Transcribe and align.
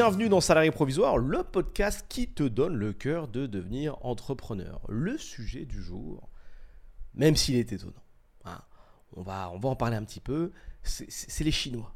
Bienvenue 0.00 0.28
dans 0.28 0.40
Salarié 0.40 0.70
Provisoire, 0.70 1.18
le 1.18 1.42
podcast 1.42 2.06
qui 2.08 2.28
te 2.28 2.44
donne 2.44 2.76
le 2.76 2.92
cœur 2.92 3.26
de 3.26 3.46
devenir 3.46 3.96
entrepreneur. 4.06 4.80
Le 4.88 5.18
sujet 5.18 5.64
du 5.64 5.82
jour, 5.82 6.28
même 7.14 7.34
s'il 7.34 7.56
est 7.56 7.72
étonnant, 7.72 8.04
hein, 8.44 8.62
on, 9.16 9.22
va, 9.22 9.50
on 9.50 9.58
va 9.58 9.70
en 9.70 9.74
parler 9.74 9.96
un 9.96 10.04
petit 10.04 10.20
peu, 10.20 10.52
c'est 10.84 11.42
les 11.42 11.50
Chinois. 11.50 11.92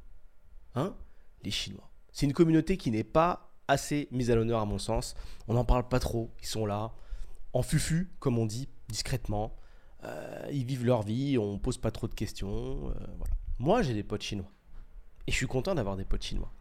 Hein 0.74 0.96
les 1.44 1.52
Chinois. 1.52 1.88
C'est 2.10 2.26
une 2.26 2.32
communauté 2.32 2.76
qui 2.76 2.90
n'est 2.90 3.04
pas 3.04 3.54
assez 3.68 4.08
mise 4.10 4.32
à 4.32 4.34
l'honneur 4.34 4.58
à 4.58 4.64
mon 4.64 4.78
sens. 4.78 5.14
On 5.46 5.54
n'en 5.54 5.64
parle 5.64 5.88
pas 5.88 6.00
trop, 6.00 6.34
ils 6.40 6.48
sont 6.48 6.66
là, 6.66 6.90
en 7.52 7.62
fufu, 7.62 8.10
comme 8.18 8.36
on 8.36 8.46
dit, 8.46 8.68
discrètement. 8.88 9.54
Euh, 10.02 10.48
ils 10.50 10.64
vivent 10.64 10.84
leur 10.84 11.02
vie, 11.02 11.38
on 11.38 11.56
pose 11.56 11.78
pas 11.78 11.92
trop 11.92 12.08
de 12.08 12.14
questions. 12.14 12.90
Euh, 12.90 12.94
Moi, 13.60 13.82
j'ai 13.82 13.94
des 13.94 14.02
potes 14.02 14.22
chinois. 14.22 14.50
Et 15.28 15.30
je 15.30 15.36
suis 15.36 15.46
content 15.46 15.76
d'avoir 15.76 15.96
des 15.96 16.04
potes 16.04 16.24
chinois. 16.24 16.52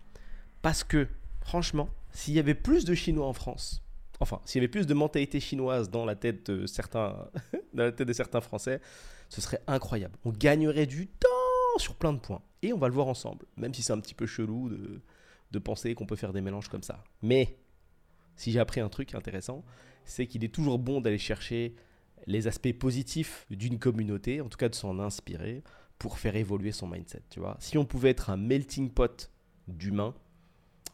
Parce 0.62 0.84
que 0.84 1.08
franchement, 1.42 1.90
s'il 2.12 2.34
y 2.34 2.40
avait 2.40 2.56
plus 2.56 2.86
de 2.86 2.94
Chinois 2.94 3.28
en 3.28 3.34
France, 3.34 3.84
enfin, 4.20 4.40
s'il 4.46 4.62
y 4.62 4.64
avait 4.64 4.72
plus 4.72 4.88
de 4.88 4.94
mentalité 4.94 5.40
chinoise 5.40 5.90
dans 5.90 6.06
la 6.06 6.16
tête 6.16 6.50
de 6.52 6.66
certains, 6.68 7.30
dans 7.74 7.84
la 7.84 7.92
tête 7.92 8.08
de 8.08 8.14
certains 8.14 8.42
Français, 8.42 8.82
ce 9.30 9.42
serait 9.42 9.62
incroyable. 9.68 10.18
On 10.26 10.32
gagnerait 10.32 10.86
du 10.86 11.08
temps 11.08 11.28
sur 11.78 11.96
plein 11.96 12.14
de 12.14 12.20
points. 12.20 12.42
Et 12.62 12.74
on 12.74 12.78
va 12.78 12.88
le 12.88 12.94
voir 12.94 13.08
ensemble, 13.08 13.46
même 13.58 13.74
si 13.74 13.82
c'est 13.82 13.94
un 13.94 14.00
petit 14.00 14.14
peu 14.14 14.28
chelou 14.28 14.70
de, 14.70 15.02
de 15.52 15.60
penser 15.60 15.96
qu'on 15.96 16.06
peut 16.06 16.16
faire 16.16 16.34
des 16.34 16.42
mélanges 16.42 16.70
comme 16.70 16.84
ça. 16.84 17.04
Mais 17.22 17.58
si 18.36 18.52
j'ai 18.52 18.60
appris 18.60 18.82
un 18.82 18.90
truc 18.90 19.16
intéressant, 19.16 19.64
c'est 20.06 20.28
qu'il 20.28 20.44
est 20.44 20.54
toujours 20.54 20.80
bon 20.80 21.02
d'aller 21.02 21.18
chercher 21.18 21.76
les 22.28 22.48
aspects 22.48 22.74
positifs 22.74 23.46
d'une 23.50 23.80
communauté, 23.80 24.42
en 24.42 24.50
tout 24.50 24.58
cas 24.58 24.70
de 24.70 24.76
s'en 24.76 25.00
inspirer 25.00 25.64
pour 25.98 26.20
faire 26.20 26.36
évoluer 26.36 26.72
son 26.72 26.88
mindset, 26.88 27.24
tu 27.30 27.40
vois. 27.40 27.58
Si 27.60 27.78
on 27.78 27.86
pouvait 27.86 28.10
être 28.10 28.30
un 28.30 28.38
melting 28.38 28.90
pot 28.92 29.32
d'humains, 29.68 30.16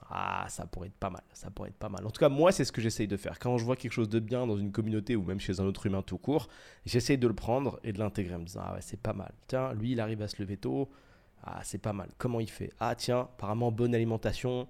ah, 0.10 0.46
ça 0.48 0.66
pourrait 0.66 0.88
être 0.88 0.96
pas 0.96 1.10
mal, 1.10 1.24
ça 1.34 1.50
pourrait 1.50 1.70
être 1.70 1.78
pas 1.78 1.90
mal. 1.90 2.06
En 2.06 2.12
tout 2.12 2.20
cas, 2.20 2.30
moi, 2.30 2.52
c'est 2.52 2.64
ce 2.64 2.72
que 2.72 2.82
j'essaye 2.82 3.08
de 3.08 3.18
faire. 3.18 3.40
Quand 3.40 3.58
je 3.58 3.66
vois 3.66 3.76
quelque 3.76 3.92
chose 3.92 4.10
de 4.10 4.20
bien 4.20 4.48
dans 4.48 4.58
une 4.58 4.72
communauté 4.72 5.16
ou 5.16 5.24
même 5.24 5.40
chez 5.40 5.60
un 5.60 5.66
autre 5.66 5.86
humain 5.86 6.02
tout 6.02 6.18
court, 6.18 6.48
j'essaye 6.86 7.18
de 7.18 7.28
le 7.28 7.34
prendre 7.34 7.80
et 7.84 7.92
de 7.92 8.00
l'intégrer 8.00 8.36
en 8.36 8.40
me 8.40 8.46
disant, 8.46 8.62
ah 8.64 8.74
ouais, 8.74 8.82
c'est 8.82 9.00
pas 9.00 9.14
mal. 9.14 9.34
Tiens, 9.48 9.74
lui, 9.74 9.92
il 9.92 10.00
arrive 10.00 10.22
à 10.22 10.28
se 10.28 10.42
lever 10.42 10.58
tôt. 10.58 10.90
Ah, 11.44 11.60
c'est 11.64 11.78
pas 11.78 11.94
mal. 11.94 12.10
Comment 12.18 12.40
il 12.40 12.50
fait? 12.50 12.72
Ah, 12.80 12.96
tiens, 12.96 13.22
apparemment, 13.22 13.72
bonne 13.72 13.94
alimentation 13.94 14.68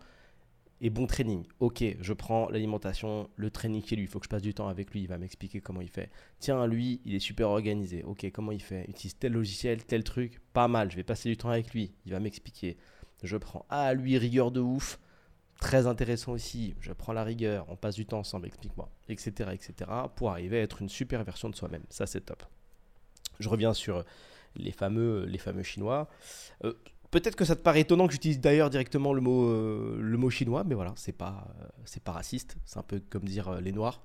et 0.81 0.89
bon 0.89 1.07
training. 1.07 1.43
Ok, 1.59 1.83
je 1.99 2.13
prends 2.13 2.49
l'alimentation, 2.49 3.29
le 3.35 3.49
training 3.49 3.83
chez 3.83 3.95
lui. 3.95 4.03
Il 4.03 4.07
faut 4.07 4.19
que 4.19 4.25
je 4.25 4.29
passe 4.29 4.41
du 4.41 4.53
temps 4.53 4.67
avec 4.67 4.91
lui. 4.91 5.01
Il 5.01 5.07
va 5.07 5.17
m'expliquer 5.17 5.61
comment 5.61 5.81
il 5.81 5.89
fait. 5.89 6.09
Tiens, 6.39 6.65
lui, 6.67 7.01
il 7.05 7.15
est 7.15 7.19
super 7.19 7.49
organisé. 7.49 8.03
Ok, 8.03 8.29
comment 8.33 8.51
il 8.51 8.61
fait? 8.61 8.85
Utilise 8.89 9.17
tel 9.17 9.33
logiciel, 9.33 9.85
tel 9.85 10.03
truc. 10.03 10.39
Pas 10.53 10.67
mal. 10.67 10.91
Je 10.91 10.95
vais 10.95 11.03
passer 11.03 11.29
du 11.29 11.37
temps 11.37 11.49
avec 11.49 11.73
lui. 11.73 11.93
Il 12.05 12.11
va 12.11 12.19
m'expliquer. 12.19 12.77
Je 13.23 13.37
prends. 13.37 13.65
Ah, 13.69 13.93
lui, 13.93 14.17
rigueur 14.17 14.51
de 14.51 14.59
ouf. 14.59 14.99
Très 15.59 15.87
intéressant 15.87 16.33
aussi, 16.33 16.75
je 16.79 16.93
prends 16.93 17.13
la 17.13 17.23
rigueur, 17.23 17.65
on 17.69 17.75
passe 17.75 17.95
du 17.95 18.05
temps 18.05 18.19
ensemble, 18.19 18.45
explique-moi, 18.45 18.89
etc., 19.09 19.49
etc., 19.53 19.89
pour 20.15 20.29
arriver 20.29 20.59
à 20.59 20.61
être 20.61 20.81
une 20.81 20.89
super 20.89 21.23
version 21.23 21.49
de 21.49 21.55
soi-même. 21.55 21.83
Ça, 21.89 22.05
c'est 22.05 22.21
top. 22.21 22.43
Je 23.39 23.49
reviens 23.49 23.73
sur 23.73 24.03
les 24.55 24.71
fameux, 24.71 25.25
les 25.25 25.39
fameux 25.39 25.63
chinois. 25.63 26.09
Euh, 26.63 26.73
peut-être 27.09 27.35
que 27.35 27.45
ça 27.45 27.55
te 27.55 27.61
paraît 27.61 27.81
étonnant 27.81 28.05
que 28.05 28.13
j'utilise 28.13 28.39
d'ailleurs 28.39 28.69
directement 28.69 29.13
le 29.13 29.21
mot, 29.21 29.49
euh, 29.49 29.97
le 29.99 30.17
mot 30.17 30.29
chinois, 30.29 30.63
mais 30.63 30.75
voilà, 30.75 30.93
c'est 30.95 31.11
pas, 31.11 31.47
euh, 31.59 31.67
c'est 31.85 32.03
pas 32.03 32.11
raciste. 32.11 32.57
C'est 32.65 32.77
un 32.77 32.83
peu 32.83 32.99
comme 33.09 33.23
dire 33.23 33.59
les 33.59 33.71
noirs. 33.71 34.03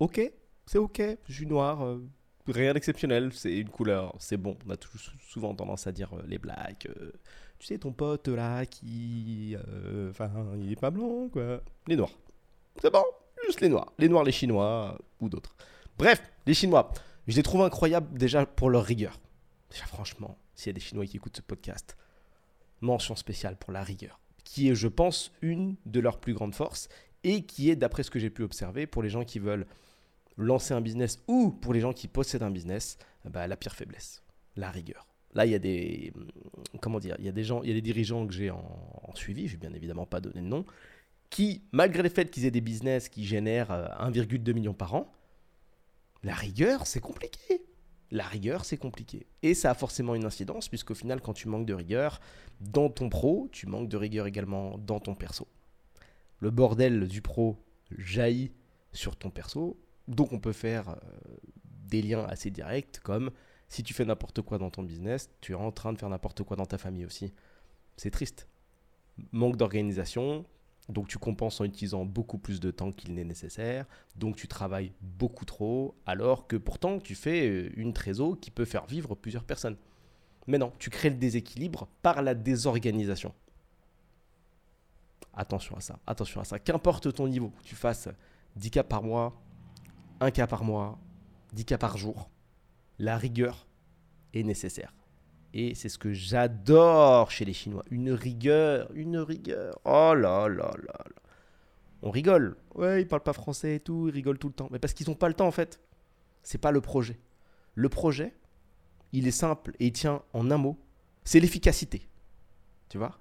Ok, 0.00 0.20
c'est 0.66 0.78
ok, 0.78 1.02
je 1.26 1.32
suis 1.32 1.46
noir, 1.46 1.98
rien 2.46 2.74
d'exceptionnel, 2.74 3.32
c'est 3.32 3.56
une 3.56 3.70
couleur, 3.70 4.14
c'est 4.18 4.36
bon. 4.36 4.58
On 4.66 4.70
a 4.70 4.76
souvent 5.26 5.54
tendance 5.54 5.86
à 5.86 5.92
dire 5.92 6.10
les 6.26 6.36
blacks 6.36 6.86
tu 7.58 7.66
sais, 7.66 7.78
ton 7.78 7.92
pote 7.92 8.28
là 8.28 8.66
qui. 8.66 9.56
Euh, 9.56 10.10
enfin, 10.10 10.30
il 10.58 10.72
est 10.72 10.80
pas 10.80 10.90
blanc, 10.90 11.28
quoi. 11.28 11.62
Les 11.86 11.96
noirs. 11.96 12.10
C'est 12.80 12.92
bon, 12.92 13.04
juste 13.44 13.60
les 13.60 13.68
noirs. 13.68 13.92
Les 13.98 14.08
noirs, 14.08 14.24
les 14.24 14.32
chinois 14.32 14.98
ou 15.20 15.28
d'autres. 15.28 15.56
Bref, 15.98 16.22
les 16.46 16.54
chinois. 16.54 16.92
Je 17.26 17.36
les 17.36 17.42
trouve 17.42 17.62
incroyables 17.62 18.16
déjà 18.16 18.46
pour 18.46 18.70
leur 18.70 18.84
rigueur. 18.84 19.18
Déjà, 19.70 19.84
franchement, 19.86 20.38
s'il 20.54 20.68
y 20.68 20.70
a 20.70 20.74
des 20.74 20.80
chinois 20.80 21.06
qui 21.06 21.16
écoutent 21.16 21.36
ce 21.36 21.42
podcast, 21.42 21.96
mention 22.80 23.16
spéciale 23.16 23.56
pour 23.56 23.72
la 23.72 23.82
rigueur, 23.82 24.20
qui 24.44 24.68
est, 24.68 24.74
je 24.74 24.88
pense, 24.88 25.32
une 25.42 25.76
de 25.86 26.00
leurs 26.00 26.20
plus 26.20 26.34
grandes 26.34 26.54
forces 26.54 26.88
et 27.24 27.44
qui 27.44 27.70
est, 27.70 27.76
d'après 27.76 28.02
ce 28.02 28.10
que 28.10 28.18
j'ai 28.18 28.30
pu 28.30 28.42
observer, 28.42 28.86
pour 28.86 29.02
les 29.02 29.08
gens 29.08 29.24
qui 29.24 29.38
veulent 29.38 29.66
lancer 30.36 30.74
un 30.74 30.80
business 30.80 31.22
ou 31.26 31.50
pour 31.50 31.72
les 31.72 31.80
gens 31.80 31.92
qui 31.92 32.08
possèdent 32.08 32.42
un 32.42 32.50
business, 32.50 32.98
bah, 33.24 33.46
la 33.46 33.56
pire 33.56 33.74
faiblesse, 33.74 34.22
la 34.54 34.70
rigueur. 34.70 35.06
Là, 35.36 35.44
il 35.44 35.52
y 35.52 35.54
a 35.54 35.58
des 35.58 36.14
comment 36.80 36.98
dire, 36.98 37.14
il 37.18 37.26
y 37.26 37.28
a 37.28 37.32
des 37.32 37.44
gens, 37.44 37.62
il 37.62 37.68
y 37.68 37.72
a 37.72 37.74
des 37.74 37.82
dirigeants 37.82 38.26
que 38.26 38.32
j'ai 38.32 38.50
en, 38.50 39.14
suivi, 39.14 39.48
je 39.48 39.52
vais 39.52 39.68
bien 39.68 39.74
évidemment 39.74 40.06
pas 40.06 40.20
donner 40.20 40.40
de 40.40 40.46
nom, 40.46 40.64
qui, 41.30 41.62
malgré 41.72 42.02
le 42.02 42.08
fait 42.08 42.30
qu'ils 42.30 42.46
aient 42.46 42.50
des 42.50 42.60
business 42.60 43.08
qui 43.08 43.24
génèrent 43.24 43.70
1,2 44.00 44.48
euh, 44.48 44.54
million 44.54 44.72
par 44.72 44.94
an, 44.94 45.12
la 46.22 46.34
rigueur, 46.34 46.86
c'est 46.86 47.00
compliqué. 47.00 47.66
La 48.10 48.24
rigueur, 48.24 48.64
c'est 48.64 48.76
compliqué. 48.76 49.26
Et 49.42 49.54
ça 49.54 49.70
a 49.70 49.74
forcément 49.74 50.14
une 50.14 50.24
incidence, 50.24 50.68
puisqu'au 50.68 50.94
final, 50.94 51.20
quand 51.20 51.32
tu 51.34 51.48
manques 51.48 51.66
de 51.66 51.74
rigueur 51.74 52.20
dans 52.60 52.88
ton 52.88 53.08
pro, 53.08 53.48
tu 53.52 53.66
manques 53.66 53.88
de 53.88 53.96
rigueur 53.96 54.26
également 54.26 54.78
dans 54.78 55.00
ton 55.00 55.14
perso. 55.14 55.46
Le 56.40 56.50
bordel 56.50 57.08
du 57.08 57.20
pro 57.20 57.56
jaillit 57.90 58.52
sur 58.92 59.16
ton 59.16 59.30
perso, 59.30 59.78
donc 60.08 60.32
on 60.32 60.38
peut 60.38 60.52
faire 60.52 60.90
euh, 60.90 60.94
des 61.88 62.02
liens 62.02 62.24
assez 62.24 62.50
directs 62.50 63.00
comme 63.02 63.30
si 63.68 63.82
tu 63.82 63.94
fais 63.94 64.04
n'importe 64.04 64.42
quoi 64.42 64.58
dans 64.58 64.70
ton 64.70 64.82
business, 64.82 65.30
tu 65.40 65.52
es 65.52 65.54
en 65.54 65.72
train 65.72 65.92
de 65.92 65.98
faire 65.98 66.08
n'importe 66.08 66.42
quoi 66.42 66.56
dans 66.56 66.66
ta 66.66 66.78
famille 66.78 67.04
aussi. 67.04 67.32
C'est 67.96 68.10
triste. 68.10 68.48
Manque 69.32 69.56
d'organisation, 69.56 70.44
donc 70.88 71.08
tu 71.08 71.18
compenses 71.18 71.60
en 71.60 71.64
utilisant 71.64 72.04
beaucoup 72.04 72.38
plus 72.38 72.60
de 72.60 72.70
temps 72.70 72.92
qu'il 72.92 73.14
n'est 73.14 73.24
nécessaire, 73.24 73.86
donc 74.14 74.36
tu 74.36 74.46
travailles 74.46 74.92
beaucoup 75.00 75.44
trop, 75.44 75.96
alors 76.06 76.46
que 76.46 76.56
pourtant 76.56 76.98
tu 77.00 77.14
fais 77.14 77.48
euh, 77.48 77.70
une 77.76 77.92
trésor 77.92 78.38
qui 78.38 78.50
peut 78.50 78.64
faire 78.64 78.86
vivre 78.86 79.14
plusieurs 79.14 79.44
personnes. 79.44 79.76
Mais 80.46 80.58
non, 80.58 80.72
tu 80.78 80.90
crées 80.90 81.10
le 81.10 81.16
déséquilibre 81.16 81.88
par 82.02 82.22
la 82.22 82.34
désorganisation. 82.34 83.34
Attention 85.34 85.76
à 85.76 85.80
ça, 85.80 85.98
attention 86.06 86.40
à 86.40 86.44
ça. 86.44 86.58
Qu'importe 86.58 87.12
ton 87.12 87.26
niveau, 87.26 87.52
tu 87.64 87.74
fasses 87.74 88.08
10 88.54 88.70
cas 88.70 88.84
par 88.84 89.02
mois, 89.02 89.34
1 90.20 90.30
cas 90.30 90.46
par 90.46 90.62
mois, 90.62 90.98
10 91.52 91.64
cas 91.64 91.78
par 91.78 91.96
jour, 91.98 92.30
la 92.98 93.16
rigueur 93.18 93.66
est 94.32 94.42
nécessaire. 94.42 94.92
Et 95.54 95.74
c'est 95.74 95.88
ce 95.88 95.98
que 95.98 96.12
j'adore 96.12 97.30
chez 97.30 97.44
les 97.44 97.52
Chinois. 97.52 97.82
Une 97.90 98.12
rigueur, 98.12 98.90
une 98.94 99.18
rigueur. 99.18 99.78
Oh 99.84 100.12
là 100.14 100.48
là 100.48 100.48
là 100.48 100.72
là. 100.86 101.22
On 102.02 102.10
rigole. 102.10 102.56
Ouais, 102.74 103.02
ils 103.02 103.08
parlent 103.08 103.22
pas 103.22 103.32
français 103.32 103.76
et 103.76 103.80
tout, 103.80 104.08
ils 104.08 104.14
rigolent 104.14 104.38
tout 104.38 104.48
le 104.48 104.54
temps. 104.54 104.68
Mais 104.70 104.78
parce 104.78 104.92
qu'ils 104.92 105.08
n'ont 105.08 105.14
pas 105.14 105.28
le 105.28 105.34
temps 105.34 105.46
en 105.46 105.52
fait. 105.52 105.80
C'est 106.42 106.58
pas 106.58 106.72
le 106.72 106.80
projet. 106.80 107.18
Le 107.74 107.88
projet, 107.88 108.34
il 109.12 109.26
est 109.26 109.32
simple 109.32 109.74
et 109.80 109.86
il 109.86 109.92
tient 109.92 110.22
en 110.32 110.50
un 110.50 110.58
mot. 110.58 110.78
C'est 111.24 111.40
l'efficacité. 111.40 112.08
Tu 112.88 112.98
vois? 112.98 113.18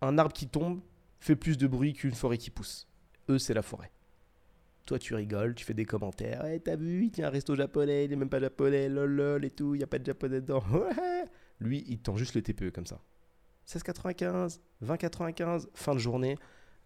Un 0.00 0.18
arbre 0.18 0.32
qui 0.32 0.48
tombe 0.48 0.80
fait 1.18 1.36
plus 1.36 1.56
de 1.56 1.66
bruit 1.66 1.94
qu'une 1.94 2.14
forêt 2.14 2.38
qui 2.38 2.50
pousse. 2.50 2.88
Eux, 3.28 3.38
c'est 3.38 3.54
la 3.54 3.62
forêt. 3.62 3.90
Toi, 4.84 4.98
tu 4.98 5.14
rigoles, 5.14 5.54
tu 5.54 5.64
fais 5.64 5.74
des 5.74 5.84
commentaires. 5.84 6.42
Ouais, 6.42 6.58
t'as 6.58 6.76
vu, 6.76 7.04
il 7.04 7.10
tient 7.10 7.28
un 7.28 7.30
resto 7.30 7.54
japonais, 7.54 8.04
il 8.04 8.10
n'est 8.10 8.16
même 8.16 8.28
pas 8.28 8.40
japonais, 8.40 8.88
lol, 8.88 9.10
lol 9.10 9.44
et 9.44 9.50
tout, 9.50 9.74
il 9.74 9.78
n'y 9.78 9.84
a 9.84 9.86
pas 9.86 9.98
de 9.98 10.04
japonais 10.04 10.40
dedans. 10.40 10.62
Lui, 11.60 11.84
il 11.86 11.98
tend 11.98 12.16
juste 12.16 12.34
le 12.34 12.42
TPE 12.42 12.70
comme 12.70 12.86
ça. 12.86 13.00
16,95, 13.68 14.58
20,95, 14.84 15.68
fin 15.74 15.94
de 15.94 16.00
journée. 16.00 16.36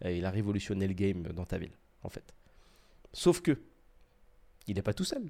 il 0.05 0.25
a 0.25 0.29
révolutionné 0.29 0.87
le 0.87 0.93
game 0.93 1.23
dans 1.33 1.45
ta 1.45 1.57
ville, 1.57 1.75
en 2.03 2.09
fait. 2.09 2.33
Sauf 3.13 3.41
que, 3.41 3.57
il 4.67 4.75
n'est 4.75 4.83
pas 4.83 4.93
tout 4.93 5.03
seul. 5.03 5.23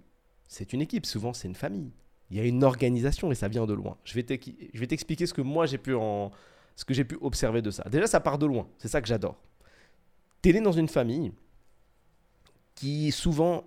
C'est 0.48 0.74
une 0.74 0.82
équipe, 0.82 1.06
souvent 1.06 1.34
c'est 1.34 1.48
une 1.48 1.56
famille. 1.56 1.92
Il 2.30 2.38
y 2.38 2.40
a 2.40 2.44
une 2.44 2.64
organisation 2.64 3.32
et 3.32 3.36
ça 3.36 3.48
vient 3.48 3.66
de 3.66 3.74
loin. 3.74 3.98
Je 4.04 4.14
vais 4.14 4.24
t'expliquer 4.24 5.26
ce 5.26 5.34
que 5.34 5.42
moi 5.42 5.66
j'ai 5.66 5.78
pu 5.78 5.94
observer 7.22 7.62
de 7.62 7.72
ça. 7.72 7.84
Déjà, 7.90 8.08
ça 8.08 8.20
part 8.20 8.38
de 8.38 8.46
loin. 8.46 8.68
C'est 8.78 8.90
ça 8.90 9.02
que 9.02 9.08
j'adore. 9.08 9.40
T'es 10.42 10.52
né 10.52 10.62
dans 10.62 10.74
une 10.74 10.90
famille 10.90 11.32
qui 12.78 13.12
souvent 13.12 13.66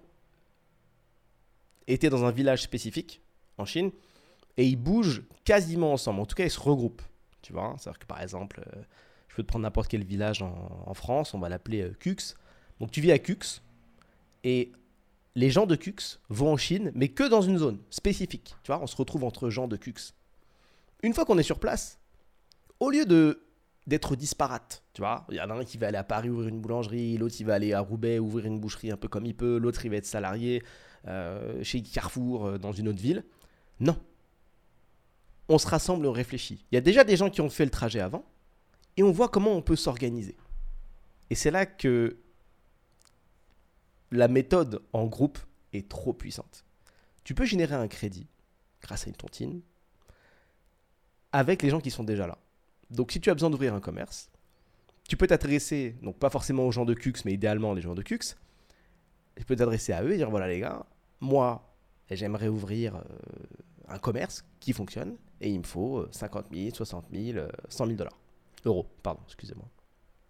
étaient 1.89 2.11
dans 2.11 2.25
un 2.25 2.31
village 2.31 2.63
spécifique 2.63 3.21
en 3.59 3.65
Chine 3.65 3.91
et 4.57 4.65
ils 4.67 4.77
bougent 4.77 5.25
quasiment 5.45 5.93
ensemble. 5.93 6.21
En 6.21 6.27
tout 6.27 6.37
cas, 6.37 6.45
ils 6.45 6.51
se 6.51 6.61
regroupent. 6.61 7.03
Tu 7.43 7.53
vois, 7.53 7.75
c'est-à-dire 7.79 7.99
que 7.99 8.07
par 8.07 8.23
exemple, 8.23 8.63
euh, 8.65 8.83
je 9.29 9.35
peux 9.35 9.43
te 9.43 9.49
prendre 9.49 9.65
n'importe 9.65 9.89
quel 9.89 10.05
village 10.05 10.43
en, 10.43 10.95
France, 10.95 11.35
on 11.35 11.41
va 11.41 11.49
l'appeler 11.49 11.83
euh, 11.83 11.97
Cux. 11.99 12.37
Donc 12.79 12.93
tu 12.93 13.01
vis 13.01 13.11
à 13.11 13.19
Cux 13.19 13.63
et 14.45 14.71
les 15.35 15.51
gens 15.51 15.67
de 15.67 15.75
Cux 15.75 16.21
vont 16.29 16.53
en 16.53 16.57
Chine, 16.57 16.93
mais 16.95 17.09
que 17.09 17.29
dans 17.29 17.43
une 17.43 17.59
zone 17.59 17.81
spécifique. 17.91 18.55
Tu 18.63 18.69
vois, 18.71 18.81
on 18.81 18.87
se 18.87 18.97
retrouve 18.97 19.25
entre 19.25 19.51
gens 19.51 19.67
de 19.67 19.77
Cux. 19.77 20.15
Une 21.03 21.15
fois 21.15 21.25
qu'on 21.25 21.39
est 21.39 21.43
sur 21.43 21.59
place, 21.59 21.99
au 22.79 22.91
lieu 22.91 23.07
de 23.07 23.43
d'être 23.87 24.17
disparate. 24.17 24.83
Tu 24.93 25.01
vois, 25.01 25.27
il 25.31 25.37
y 25.37 25.41
en 25.41 25.51
a 25.51 25.55
un 25.55 25.65
qui 25.65 25.79
va 25.79 25.89
aller 25.89 25.97
à 25.97 26.05
Paris 26.05 26.29
ouvrir 26.29 26.49
une 26.49 26.61
boulangerie, 26.61 27.17
l'autre 27.17 27.37
il 27.41 27.45
va 27.45 27.55
aller 27.55 27.73
à 27.73 27.81
Roubaix 27.81 28.19
ouvrir 28.19 28.47
une 28.47 28.61
boucherie 28.61 28.91
un 28.91 28.97
peu 28.97 29.09
comme 29.09 29.27
il 29.27 29.35
peut, 29.35 29.59
l'autre 29.59 29.85
il 29.85 29.91
va 29.91 29.97
être 29.97 30.07
salarié 30.07 30.63
euh, 31.09 31.63
chez 31.65 31.83
Carrefour 31.83 32.47
euh, 32.47 32.59
dans 32.59 32.73
une 32.73 32.89
autre 32.89 33.01
ville. 33.01 33.25
Non. 33.81 33.97
On 35.49 35.59
se 35.59 35.67
rassemble 35.67 36.07
on 36.07 36.13
réfléchit. 36.13 36.65
Il 36.71 36.75
y 36.75 36.79
a 36.79 36.83
déjà 36.83 37.05
des 37.05 37.17
gens 37.17 37.31
qui 37.31 37.41
ont 37.41 37.51
fait 37.51 37.65
le 37.65 37.71
trajet 37.71 38.01
avant, 38.01 38.25
et 38.97 39.03
on 39.03 39.11
voit 39.11 39.29
comment 39.29 39.53
on 39.53 39.63
peut 39.63 39.77
s'organiser. 39.77 40.37
Et 41.31 41.35
c'est 41.35 41.51
là 41.51 41.65
que 41.67 42.19
la 44.11 44.29
méthode 44.29 44.83
en 44.93 45.07
groupe 45.07 45.39
est 45.73 45.89
trop 45.89 46.13
puissante. 46.13 46.65
Tu 47.25 47.35
peux 47.35 47.45
générer 47.45 47.75
un 47.75 47.89
crédit 47.89 48.27
grâce 48.83 49.07
à 49.07 49.09
une 49.09 49.17
tontine 49.17 49.61
avec 51.33 51.63
les 51.63 51.71
gens 51.71 51.81
qui 51.81 51.91
sont 51.91 52.05
déjà 52.05 52.27
là. 52.27 52.39
Donc 52.91 53.13
si 53.13 53.21
tu 53.21 53.31
as 53.31 53.35
besoin 53.35 53.51
d'ouvrir 53.51 53.75
un 53.75 53.81
commerce, 53.81 54.31
tu 55.09 55.17
peux 55.17 55.27
t'adresser, 55.27 55.97
donc 56.03 56.19
pas 56.19 56.31
forcément 56.31 56.67
aux 56.67 56.73
gens 56.73 56.85
de 56.85 56.95
Cux, 56.95 57.15
mais 57.25 57.33
idéalement 57.33 57.75
les 57.75 57.83
gens 57.83 57.95
de 57.95 58.03
Cux. 58.03 58.37
Tu 59.37 59.45
peux 59.45 59.57
t'adresser 59.57 59.93
à 59.93 60.03
eux 60.03 60.13
et 60.13 60.17
dire 60.17 60.31
voilà 60.31 60.49
les 60.49 60.61
gars, 60.61 60.87
moi 61.21 61.75
j'aimerais 62.11 62.49
ouvrir 62.49 62.97
euh, 62.97 63.03
un 63.89 63.99
commerce 63.99 64.45
qui 64.59 64.73
fonctionne 64.73 65.17
et 65.41 65.51
il 65.51 65.59
me 65.59 65.65
faut 65.65 66.07
50 66.11 66.47
000, 66.53 66.75
60 66.75 67.07
000, 67.13 67.47
100 67.69 67.87
000 67.87 67.97
dollars. 67.97 68.19
Euros, 68.65 68.87
pardon, 69.03 69.21
excusez-moi. 69.27 69.69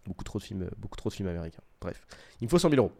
Beaucoup 0.05 0.23
trop 0.23 0.39
de 0.39 0.43
films, 0.43 0.69
beaucoup 0.77 0.95
trop 0.95 1.09
de 1.09 1.13
films 1.13 1.29
américains. 1.29 1.61
Bref, 1.79 2.05
il 2.39 2.45
me 2.45 2.49
faut 2.49 2.59
100 2.59 2.69
000 2.69 2.81
euros. 2.81 2.93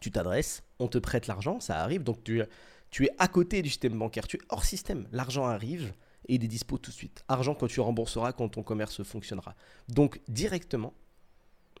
Tu 0.00 0.10
t'adresses, 0.10 0.62
on 0.78 0.88
te 0.88 0.98
prête 0.98 1.26
l'argent, 1.26 1.60
ça 1.60 1.80
arrive, 1.80 2.02
donc 2.02 2.24
tu, 2.24 2.42
tu 2.90 3.04
es 3.04 3.10
à 3.18 3.28
côté 3.28 3.62
du 3.62 3.68
système 3.68 3.98
bancaire, 3.98 4.26
tu 4.26 4.36
es 4.36 4.40
hors 4.48 4.64
système. 4.64 5.06
L'argent 5.12 5.44
arrive 5.44 5.92
et 6.28 6.34
il 6.34 6.44
est 6.44 6.48
dispo 6.48 6.78
tout 6.78 6.90
de 6.90 6.96
suite. 6.96 7.24
Argent 7.28 7.54
quand 7.54 7.66
tu 7.66 7.80
rembourseras 7.80 8.32
quand 8.32 8.48
ton 8.48 8.62
commerce 8.62 9.02
fonctionnera. 9.02 9.54
Donc 9.88 10.20
directement, 10.28 10.94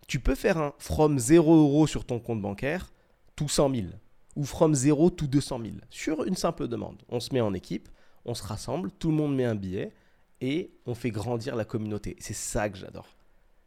tu 0.08 0.20
peux 0.20 0.34
faire 0.34 0.58
un 0.58 0.74
from 0.78 1.18
0 1.18 1.54
euros 1.54 1.86
sur 1.86 2.04
ton 2.04 2.18
compte 2.18 2.40
bancaire, 2.42 2.92
tout 3.36 3.48
100 3.48 3.74
000. 3.74 3.86
Ou 4.34 4.44
from 4.44 4.74
0 4.74 5.10
tout 5.10 5.26
200 5.26 5.60
000. 5.62 5.72
Sur 5.90 6.24
une 6.24 6.36
simple 6.36 6.68
demande. 6.68 7.02
On 7.08 7.20
se 7.20 7.32
met 7.32 7.40
en 7.40 7.54
équipe, 7.54 7.88
on 8.24 8.34
se 8.34 8.42
rassemble, 8.42 8.90
tout 8.92 9.10
le 9.10 9.16
monde 9.16 9.34
met 9.34 9.44
un 9.44 9.54
billet 9.54 9.92
et 10.40 10.74
on 10.86 10.94
fait 10.94 11.10
grandir 11.10 11.54
la 11.54 11.64
communauté. 11.64 12.16
C'est 12.18 12.34
ça 12.34 12.68
que 12.68 12.78
j'adore. 12.78 13.08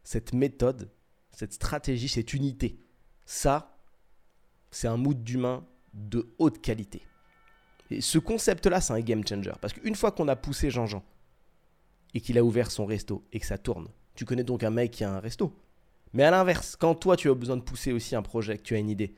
Cette 0.04 0.32
méthode, 0.32 0.90
cette 1.30 1.52
stratégie, 1.52 2.08
cette 2.08 2.34
unité. 2.34 2.78
Ça, 3.24 3.78
c'est 4.70 4.88
un 4.88 4.96
mood 4.96 5.22
d'humain 5.22 5.64
de 5.94 6.34
haute 6.38 6.60
qualité. 6.60 7.02
Et 7.90 8.00
ce 8.00 8.18
concept-là, 8.18 8.80
c'est 8.80 8.92
un 8.92 9.00
game 9.00 9.26
changer. 9.26 9.52
Parce 9.60 9.72
qu'une 9.72 9.94
fois 9.94 10.12
qu'on 10.12 10.28
a 10.28 10.36
poussé 10.36 10.70
Jean-Jean 10.70 11.02
et 12.14 12.20
qu'il 12.20 12.38
a 12.38 12.44
ouvert 12.44 12.70
son 12.70 12.86
resto 12.86 13.24
et 13.32 13.40
que 13.40 13.46
ça 13.46 13.58
tourne, 13.58 13.88
tu 14.14 14.24
connais 14.24 14.44
donc 14.44 14.64
un 14.64 14.70
mec 14.70 14.90
qui 14.90 15.04
a 15.04 15.12
un 15.12 15.20
resto. 15.20 15.52
Mais 16.12 16.24
à 16.24 16.30
l'inverse, 16.30 16.76
quand 16.76 16.94
toi 16.94 17.16
tu 17.16 17.30
as 17.30 17.34
besoin 17.34 17.56
de 17.56 17.62
pousser 17.62 17.92
aussi 17.92 18.16
un 18.16 18.22
projet, 18.22 18.58
que 18.58 18.62
tu 18.62 18.74
as 18.74 18.78
une 18.78 18.90
idée, 18.90 19.14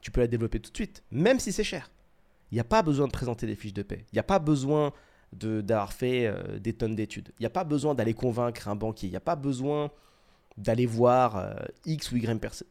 tu 0.00 0.10
peux 0.10 0.20
la 0.20 0.26
développer 0.26 0.60
tout 0.60 0.70
de 0.70 0.76
suite, 0.76 1.02
même 1.10 1.38
si 1.38 1.52
c'est 1.52 1.64
cher. 1.64 1.90
Il 2.50 2.54
n'y 2.54 2.60
a 2.60 2.64
pas 2.64 2.82
besoin 2.82 3.06
de 3.06 3.12
présenter 3.12 3.46
des 3.46 3.54
fiches 3.54 3.74
de 3.74 3.82
paie. 3.82 4.06
Il 4.12 4.16
n'y 4.16 4.20
a 4.20 4.24
pas 4.24 4.38
besoin 4.38 4.92
d'avoir 5.32 5.92
fait 5.92 6.26
euh, 6.26 6.58
des 6.58 6.72
tonnes 6.72 6.96
d'études. 6.96 7.30
Il 7.38 7.42
n'y 7.42 7.46
a 7.46 7.50
pas 7.50 7.64
besoin 7.64 7.94
d'aller 7.94 8.14
convaincre 8.14 8.66
un 8.68 8.74
banquier. 8.74 9.08
Il 9.08 9.12
n'y 9.12 9.16
a 9.16 9.20
pas 9.20 9.36
besoin 9.36 9.90
d'aller 10.56 10.86
voir 10.86 11.36
euh, 11.36 11.54
X, 11.86 12.10
ou 12.10 12.16
y 12.16 12.26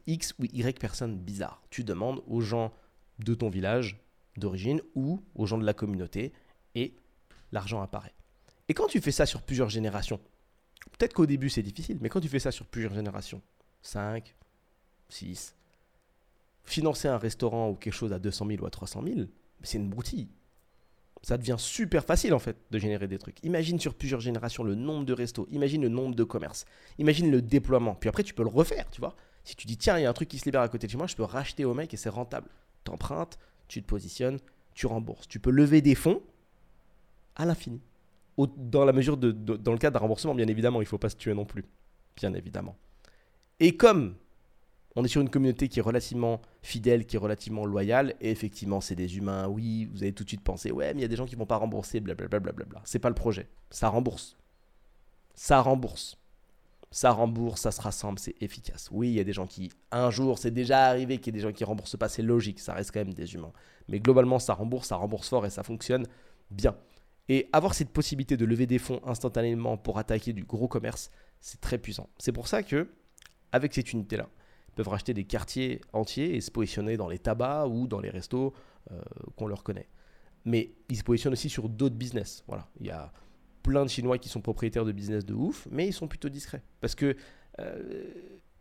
X 0.06 0.34
ou 0.38 0.44
Y 0.44 0.78
personnes 0.78 1.16
bizarres. 1.16 1.62
Tu 1.70 1.84
demandes 1.84 2.22
aux 2.26 2.40
gens 2.40 2.72
de 3.20 3.34
ton 3.34 3.48
village 3.48 3.98
d'origine 4.36 4.80
ou 4.94 5.22
aux 5.34 5.46
gens 5.46 5.58
de 5.58 5.64
la 5.64 5.74
communauté 5.74 6.32
et 6.74 6.94
l'argent 7.52 7.82
apparaît. 7.82 8.14
Et 8.68 8.74
quand 8.74 8.86
tu 8.86 9.00
fais 9.00 9.10
ça 9.10 9.26
sur 9.26 9.42
plusieurs 9.42 9.68
générations, 9.68 10.20
peut-être 10.98 11.14
qu'au 11.14 11.26
début 11.26 11.50
c'est 11.50 11.62
difficile, 11.62 11.98
mais 12.00 12.08
quand 12.08 12.20
tu 12.20 12.28
fais 12.28 12.38
ça 12.38 12.52
sur 12.52 12.66
plusieurs 12.66 12.94
générations, 12.94 13.42
5, 13.82 14.34
6, 15.08 15.56
financer 16.64 17.08
un 17.08 17.18
restaurant 17.18 17.70
ou 17.70 17.74
quelque 17.74 17.94
chose 17.94 18.12
à 18.12 18.18
200 18.18 18.46
000 18.46 18.62
ou 18.62 18.66
à 18.66 18.70
300 18.70 19.02
000, 19.04 19.20
c'est 19.62 19.78
une 19.78 19.88
broutille. 19.88 20.28
Ça 21.22 21.36
devient 21.36 21.56
super 21.58 22.04
facile 22.04 22.32
en 22.32 22.38
fait 22.38 22.56
de 22.70 22.78
générer 22.78 23.06
des 23.06 23.18
trucs. 23.18 23.42
Imagine 23.44 23.78
sur 23.78 23.94
plusieurs 23.94 24.20
générations 24.20 24.64
le 24.64 24.74
nombre 24.74 25.04
de 25.04 25.12
restos, 25.12 25.46
imagine 25.50 25.82
le 25.82 25.88
nombre 25.88 26.14
de 26.14 26.24
commerces, 26.24 26.64
imagine 26.98 27.30
le 27.30 27.42
déploiement. 27.42 27.94
Puis 27.94 28.08
après 28.08 28.22
tu 28.22 28.32
peux 28.32 28.42
le 28.42 28.48
refaire, 28.48 28.88
tu 28.90 29.00
vois. 29.00 29.16
Si 29.44 29.56
tu 29.56 29.66
dis 29.66 29.76
tiens, 29.76 29.98
il 29.98 30.02
y 30.02 30.06
a 30.06 30.10
un 30.10 30.14
truc 30.14 30.28
qui 30.28 30.38
se 30.38 30.44
libère 30.44 30.62
à 30.62 30.68
côté 30.68 30.86
de 30.86 30.92
chez 30.92 30.98
moi, 30.98 31.06
je 31.06 31.16
peux 31.16 31.24
racheter 31.24 31.64
au 31.64 31.74
mec 31.74 31.92
et 31.92 31.96
c'est 31.96 32.08
rentable. 32.08 32.48
T'empruntes, 32.84 33.38
tu 33.70 33.82
te 33.82 33.86
positionnes, 33.86 34.38
tu 34.74 34.86
rembourses. 34.86 35.28
Tu 35.28 35.38
peux 35.38 35.50
lever 35.50 35.80
des 35.80 35.94
fonds 35.94 36.20
à 37.36 37.46
l'infini. 37.46 37.80
Dans 38.36 38.84
la 38.84 38.92
mesure 38.92 39.16
de, 39.16 39.32
dans 39.32 39.72
le 39.72 39.78
cas 39.78 39.90
d'un 39.90 39.98
remboursement, 39.98 40.34
bien 40.34 40.48
évidemment, 40.48 40.80
il 40.80 40.84
ne 40.84 40.88
faut 40.88 40.98
pas 40.98 41.10
se 41.10 41.16
tuer 41.16 41.34
non 41.34 41.44
plus. 41.44 41.64
Bien 42.16 42.34
évidemment. 42.34 42.76
Et 43.60 43.76
comme 43.76 44.16
on 44.96 45.04
est 45.04 45.08
sur 45.08 45.20
une 45.20 45.30
communauté 45.30 45.68
qui 45.68 45.78
est 45.78 45.82
relativement 45.82 46.40
fidèle, 46.62 47.06
qui 47.06 47.16
est 47.16 47.18
relativement 47.18 47.64
loyale, 47.64 48.16
et 48.20 48.30
effectivement, 48.30 48.80
c'est 48.80 48.96
des 48.96 49.18
humains, 49.18 49.46
oui, 49.46 49.88
vous 49.92 50.02
avez 50.02 50.12
tout 50.12 50.24
de 50.24 50.28
suite 50.28 50.42
pensé, 50.42 50.72
ouais, 50.72 50.92
mais 50.94 51.00
il 51.00 51.02
y 51.02 51.04
a 51.04 51.08
des 51.08 51.16
gens 51.16 51.26
qui 51.26 51.36
vont 51.36 51.46
pas 51.46 51.56
rembourser, 51.56 52.00
blablabla. 52.00 52.40
Bla, 52.40 52.52
bla, 52.52 52.64
bla, 52.64 52.82
C'est 52.84 52.98
pas 52.98 53.08
le 53.08 53.14
projet. 53.14 53.48
Ça 53.70 53.88
rembourse. 53.88 54.36
Ça 55.34 55.60
rembourse. 55.60 56.18
Ça 56.92 57.12
rembourse, 57.12 57.60
ça 57.60 57.70
se 57.70 57.80
rassemble, 57.80 58.18
c'est 58.18 58.34
efficace. 58.42 58.88
Oui, 58.90 59.10
il 59.10 59.14
y 59.14 59.20
a 59.20 59.24
des 59.24 59.32
gens 59.32 59.46
qui, 59.46 59.70
un 59.92 60.10
jour, 60.10 60.38
c'est 60.38 60.50
déjà 60.50 60.86
arrivé 60.86 61.18
qu'il 61.18 61.32
y 61.32 61.36
ait 61.36 61.40
des 61.40 61.46
gens 61.46 61.52
qui 61.52 61.62
remboursent 61.62 61.96
pas, 61.96 62.08
c'est 62.08 62.22
logique, 62.22 62.58
ça 62.58 62.74
reste 62.74 62.90
quand 62.92 63.00
même 63.00 63.14
des 63.14 63.34
humains. 63.34 63.52
Mais 63.88 64.00
globalement, 64.00 64.40
ça 64.40 64.54
rembourse, 64.54 64.88
ça 64.88 64.96
rembourse 64.96 65.28
fort 65.28 65.46
et 65.46 65.50
ça 65.50 65.62
fonctionne 65.62 66.06
bien. 66.50 66.76
Et 67.28 67.48
avoir 67.52 67.74
cette 67.74 67.90
possibilité 67.90 68.36
de 68.36 68.44
lever 68.44 68.66
des 68.66 68.78
fonds 68.78 69.00
instantanément 69.06 69.76
pour 69.76 69.98
attaquer 69.98 70.32
du 70.32 70.42
gros 70.42 70.66
commerce, 70.66 71.12
c'est 71.40 71.60
très 71.60 71.78
puissant. 71.78 72.08
C'est 72.18 72.32
pour 72.32 72.48
ça 72.48 72.64
que, 72.64 72.88
avec 73.52 73.72
cette 73.72 73.92
unité-là, 73.92 74.28
peuvent 74.74 74.88
racheter 74.88 75.14
des 75.14 75.24
quartiers 75.24 75.80
entiers 75.92 76.34
et 76.34 76.40
se 76.40 76.50
positionner 76.50 76.96
dans 76.96 77.08
les 77.08 77.18
tabacs 77.18 77.68
ou 77.68 77.86
dans 77.86 78.00
les 78.00 78.10
restos 78.10 78.52
euh, 78.90 79.00
qu'on 79.36 79.46
leur 79.46 79.62
connaît. 79.62 79.88
Mais 80.44 80.72
ils 80.88 80.96
se 80.96 81.04
positionnent 81.04 81.34
aussi 81.34 81.48
sur 81.48 81.68
d'autres 81.68 81.94
business. 81.94 82.42
Voilà, 82.48 82.66
il 82.80 82.86
y 82.86 82.90
a 82.90 83.12
plein 83.62 83.84
de 83.84 83.90
Chinois 83.90 84.18
qui 84.18 84.28
sont 84.28 84.40
propriétaires 84.40 84.84
de 84.84 84.92
business 84.92 85.24
de 85.24 85.34
ouf, 85.34 85.66
mais 85.70 85.86
ils 85.86 85.92
sont 85.92 86.08
plutôt 86.08 86.28
discrets 86.28 86.62
parce 86.80 86.94
que 86.94 87.16
euh, 87.58 88.04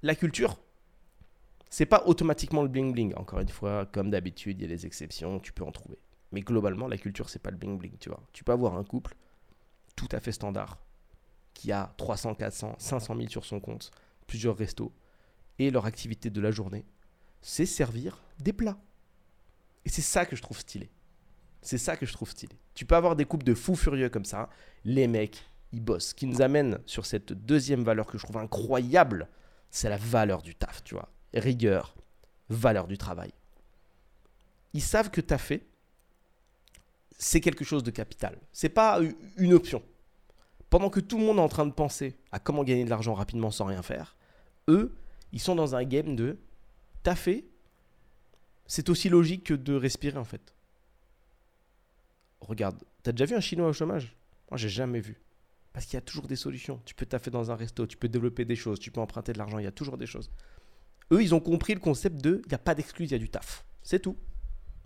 la 0.01 0.15
culture, 0.15 0.59
c'est 1.69 1.85
pas 1.85 2.03
automatiquement 2.05 2.63
le 2.63 2.67
bling 2.67 2.93
bling. 2.93 3.13
Encore 3.15 3.39
une 3.39 3.49
fois, 3.49 3.85
comme 3.85 4.09
d'habitude, 4.09 4.59
il 4.59 4.63
y 4.63 4.65
a 4.65 4.75
des 4.75 4.85
exceptions, 4.85 5.39
tu 5.39 5.53
peux 5.53 5.63
en 5.63 5.71
trouver. 5.71 5.99
Mais 6.31 6.41
globalement, 6.41 6.87
la 6.87 6.97
culture, 6.97 7.29
c'est 7.29 7.41
pas 7.41 7.51
le 7.51 7.57
bling 7.57 7.77
bling, 7.77 7.97
tu 7.99 8.09
vois. 8.09 8.21
Tu 8.33 8.43
peux 8.43 8.51
avoir 8.51 8.75
un 8.75 8.83
couple 8.83 9.15
tout 9.95 10.09
à 10.11 10.19
fait 10.19 10.31
standard 10.31 10.79
qui 11.53 11.71
a 11.71 11.93
300, 11.97 12.35
400, 12.35 12.75
500 12.77 13.15
000 13.15 13.27
sur 13.27 13.45
son 13.45 13.59
compte, 13.59 13.91
plusieurs 14.27 14.55
restos, 14.55 14.93
et 15.57 15.71
leur 15.71 15.85
activité 15.85 16.29
de 16.29 16.39
la 16.39 16.51
journée, 16.51 16.85
c'est 17.41 17.65
servir 17.65 18.21
des 18.39 18.53
plats. 18.53 18.77
Et 19.85 19.89
c'est 19.89 20.01
ça 20.01 20.25
que 20.25 20.35
je 20.35 20.41
trouve 20.41 20.59
stylé. 20.59 20.89
C'est 21.61 21.77
ça 21.77 21.97
que 21.97 22.05
je 22.05 22.13
trouve 22.13 22.29
stylé. 22.29 22.55
Tu 22.73 22.85
peux 22.85 22.95
avoir 22.95 23.15
des 23.15 23.25
couples 23.25 23.45
de 23.45 23.53
fous 23.53 23.75
furieux 23.75 24.09
comme 24.09 24.25
ça. 24.25 24.49
Les 24.85 25.07
mecs, 25.07 25.43
ils 25.71 25.81
bossent. 25.81 26.07
Ce 26.09 26.15
qui 26.15 26.25
nous 26.25 26.41
amène 26.41 26.79
sur 26.85 27.05
cette 27.05 27.33
deuxième 27.33 27.83
valeur 27.83 28.05
que 28.05 28.17
je 28.17 28.23
trouve 28.23 28.37
incroyable, 28.37 29.27
c'est 29.69 29.89
la 29.89 29.97
valeur 29.97 30.41
du 30.41 30.55
taf, 30.55 30.83
tu 30.83 30.95
vois. 30.95 31.09
Rigueur, 31.33 31.95
valeur 32.49 32.87
du 32.87 32.97
travail. 32.97 33.31
Ils 34.73 34.81
savent 34.81 35.09
que 35.09 35.21
fait, 35.37 35.65
c'est 37.17 37.41
quelque 37.41 37.65
chose 37.65 37.83
de 37.83 37.91
capital. 37.91 38.37
C'est 38.51 38.69
pas 38.69 38.99
une 39.37 39.53
option. 39.53 39.83
Pendant 40.69 40.89
que 40.89 40.99
tout 40.99 41.17
le 41.17 41.25
monde 41.25 41.37
est 41.37 41.41
en 41.41 41.49
train 41.49 41.65
de 41.65 41.71
penser 41.71 42.15
à 42.31 42.39
comment 42.39 42.63
gagner 42.63 42.85
de 42.85 42.89
l'argent 42.89 43.13
rapidement 43.13 43.51
sans 43.51 43.65
rien 43.65 43.81
faire, 43.81 44.15
eux, 44.67 44.95
ils 45.31 45.39
sont 45.39 45.55
dans 45.55 45.75
un 45.75 45.83
game 45.83 46.15
de 46.15 46.37
taffer, 47.03 47.49
c'est 48.67 48.89
aussi 48.89 49.09
logique 49.09 49.45
que 49.45 49.53
de 49.53 49.73
respirer 49.73 50.17
en 50.17 50.23
fait. 50.23 50.53
Regarde, 52.41 52.77
t'as 53.03 53.11
déjà 53.11 53.25
vu 53.25 53.35
un 53.35 53.41
Chinois 53.41 53.67
au 53.67 53.73
chômage 53.73 54.15
Moi, 54.49 54.57
j'ai 54.57 54.69
jamais 54.69 54.99
vu. 54.99 55.21
Parce 55.73 55.85
qu'il 55.85 55.95
y 55.95 55.97
a 55.97 56.01
toujours 56.01 56.27
des 56.27 56.35
solutions. 56.35 56.81
Tu 56.85 56.95
peux 56.95 57.05
taffer 57.05 57.31
dans 57.31 57.51
un 57.51 57.55
resto, 57.55 57.85
tu 57.85 57.97
peux 57.97 58.09
développer 58.09 58.45
des 58.45 58.55
choses, 58.55 58.79
tu 58.79 58.91
peux 58.91 59.01
emprunter 59.01 59.33
de 59.33 59.37
l'argent, 59.37 59.59
il 59.59 59.63
y 59.63 59.67
a 59.67 59.71
toujours 59.71 59.97
des 59.97 60.07
choses. 60.07 60.31
Eux, 61.11 61.21
ils 61.21 61.33
ont 61.35 61.39
compris 61.39 61.73
le 61.73 61.79
concept 61.79 62.21
de 62.21 62.41
il 62.45 62.49
n'y 62.49 62.55
a 62.55 62.59
pas 62.59 62.75
d'excuse, 62.75 63.09
il 63.09 63.13
y 63.13 63.15
a 63.15 63.19
du 63.19 63.29
taf. 63.29 63.65
C'est 63.83 63.99
tout. 63.99 64.17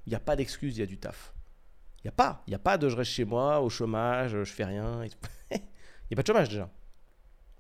Il 0.06 0.10
n'y 0.10 0.16
a 0.16 0.20
pas 0.20 0.36
d'excuse, 0.36 0.78
il 0.78 0.80
y 0.80 0.84
a 0.84 0.86
du 0.86 0.98
taf. 0.98 1.34
Il 2.00 2.08
n'y 2.08 2.10
a 2.10 2.14
pas. 2.14 2.44
Il 2.48 2.52
n'y 2.52 2.56
a 2.56 2.60
pas 2.60 2.78
de 2.78 2.90
je 2.90 2.96
reste 2.96 3.12
chez 3.12 3.26
moi, 3.26 3.62
au 3.62 3.70
chômage, 3.70 4.32
je 4.32 4.52
fais 4.52 4.66
rien. 4.66 5.04
Il 5.04 5.10
n'y 5.60 6.14
a 6.14 6.16
pas 6.16 6.22
de 6.22 6.28
chômage 6.28 6.50
déjà. 6.50 6.70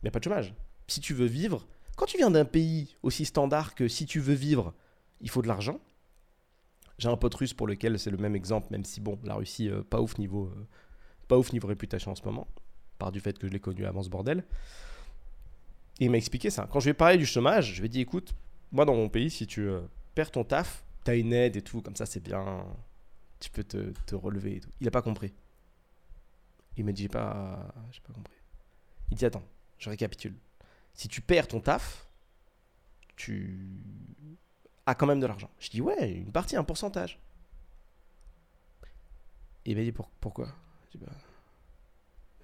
Il 0.01 0.05
n'y 0.05 0.09
a 0.09 0.11
pas 0.11 0.19
de 0.19 0.23
chômage. 0.25 0.53
Si 0.87 0.99
tu 0.99 1.13
veux 1.13 1.25
vivre, 1.25 1.65
quand 1.95 2.05
tu 2.05 2.17
viens 2.17 2.31
d'un 2.31 2.45
pays 2.45 2.97
aussi 3.03 3.25
standard 3.25 3.75
que 3.75 3.87
si 3.87 4.05
tu 4.05 4.19
veux 4.19 4.33
vivre, 4.33 4.73
il 5.21 5.29
faut 5.29 5.41
de 5.41 5.47
l'argent. 5.47 5.79
J'ai 6.97 7.09
un 7.09 7.17
pote 7.17 7.33
russe 7.33 7.53
pour 7.53 7.67
lequel 7.67 7.97
c'est 7.99 8.11
le 8.11 8.17
même 8.17 8.35
exemple, 8.35 8.67
même 8.71 8.85
si 8.85 9.01
bon, 9.01 9.19
la 9.23 9.35
Russie, 9.35 9.69
euh, 9.69 9.81
pas, 9.83 9.99
ouf 9.99 10.17
niveau, 10.17 10.45
euh, 10.45 10.67
pas 11.27 11.37
ouf 11.37 11.51
niveau 11.51 11.67
réputation 11.67 12.11
en 12.11 12.15
ce 12.15 12.23
moment, 12.23 12.47
par 12.99 13.11
du 13.11 13.19
fait 13.19 13.37
que 13.37 13.47
je 13.47 13.51
l'ai 13.51 13.59
connu 13.59 13.85
avant 13.85 14.03
ce 14.03 14.09
bordel. 14.09 14.43
Et 15.99 16.05
il 16.05 16.11
m'a 16.11 16.17
expliqué 16.17 16.49
ça. 16.49 16.67
Quand 16.71 16.79
je 16.79 16.85
vais 16.85 16.93
parler 16.93 17.17
du 17.17 17.25
chômage, 17.25 17.73
je 17.73 17.81
vais 17.81 17.89
dire 17.89 18.01
écoute, 18.01 18.33
moi 18.71 18.85
dans 18.85 18.95
mon 18.95 19.09
pays, 19.09 19.29
si 19.29 19.47
tu 19.47 19.61
euh, 19.61 19.81
perds 20.15 20.31
ton 20.31 20.43
taf, 20.43 20.83
tu 21.05 21.11
as 21.11 21.15
une 21.15 21.33
aide 21.33 21.55
et 21.55 21.61
tout, 21.61 21.81
comme 21.81 21.95
ça 21.95 22.05
c'est 22.05 22.21
bien, 22.21 22.65
tu 23.39 23.49
peux 23.49 23.63
te, 23.63 23.91
te 24.05 24.15
relever 24.15 24.57
et 24.57 24.59
tout. 24.59 24.71
Il 24.79 24.85
n'a 24.85 24.91
pas 24.91 25.01
compris. 25.01 25.33
Il 26.77 26.85
m'a 26.85 26.91
dit 26.91 27.03
j'ai 27.03 27.09
pas, 27.09 27.73
j'ai 27.91 28.01
pas 28.01 28.13
compris. 28.13 28.33
Il 29.11 29.17
dit 29.17 29.25
attends, 29.25 29.43
je 29.77 29.89
récapitule 29.89 30.35
si 30.93 31.07
tu 31.07 31.21
perds 31.21 31.47
ton 31.47 31.59
taf, 31.59 32.07
tu 33.15 33.79
as 34.85 34.95
quand 34.95 35.05
même 35.05 35.19
de 35.19 35.27
l'argent. 35.27 35.49
Je 35.59 35.69
dis 35.69 35.81
ouais, 35.81 36.11
une 36.11 36.31
partie, 36.31 36.55
un 36.55 36.63
pourcentage. 36.63 37.19
Et 39.65 39.71
il 39.71 39.77
m'a 39.77 39.83
dit 39.83 39.93
pourquoi? 40.19 40.47
Je 40.91 40.97
dis 40.97 41.05
bah, 41.05 41.11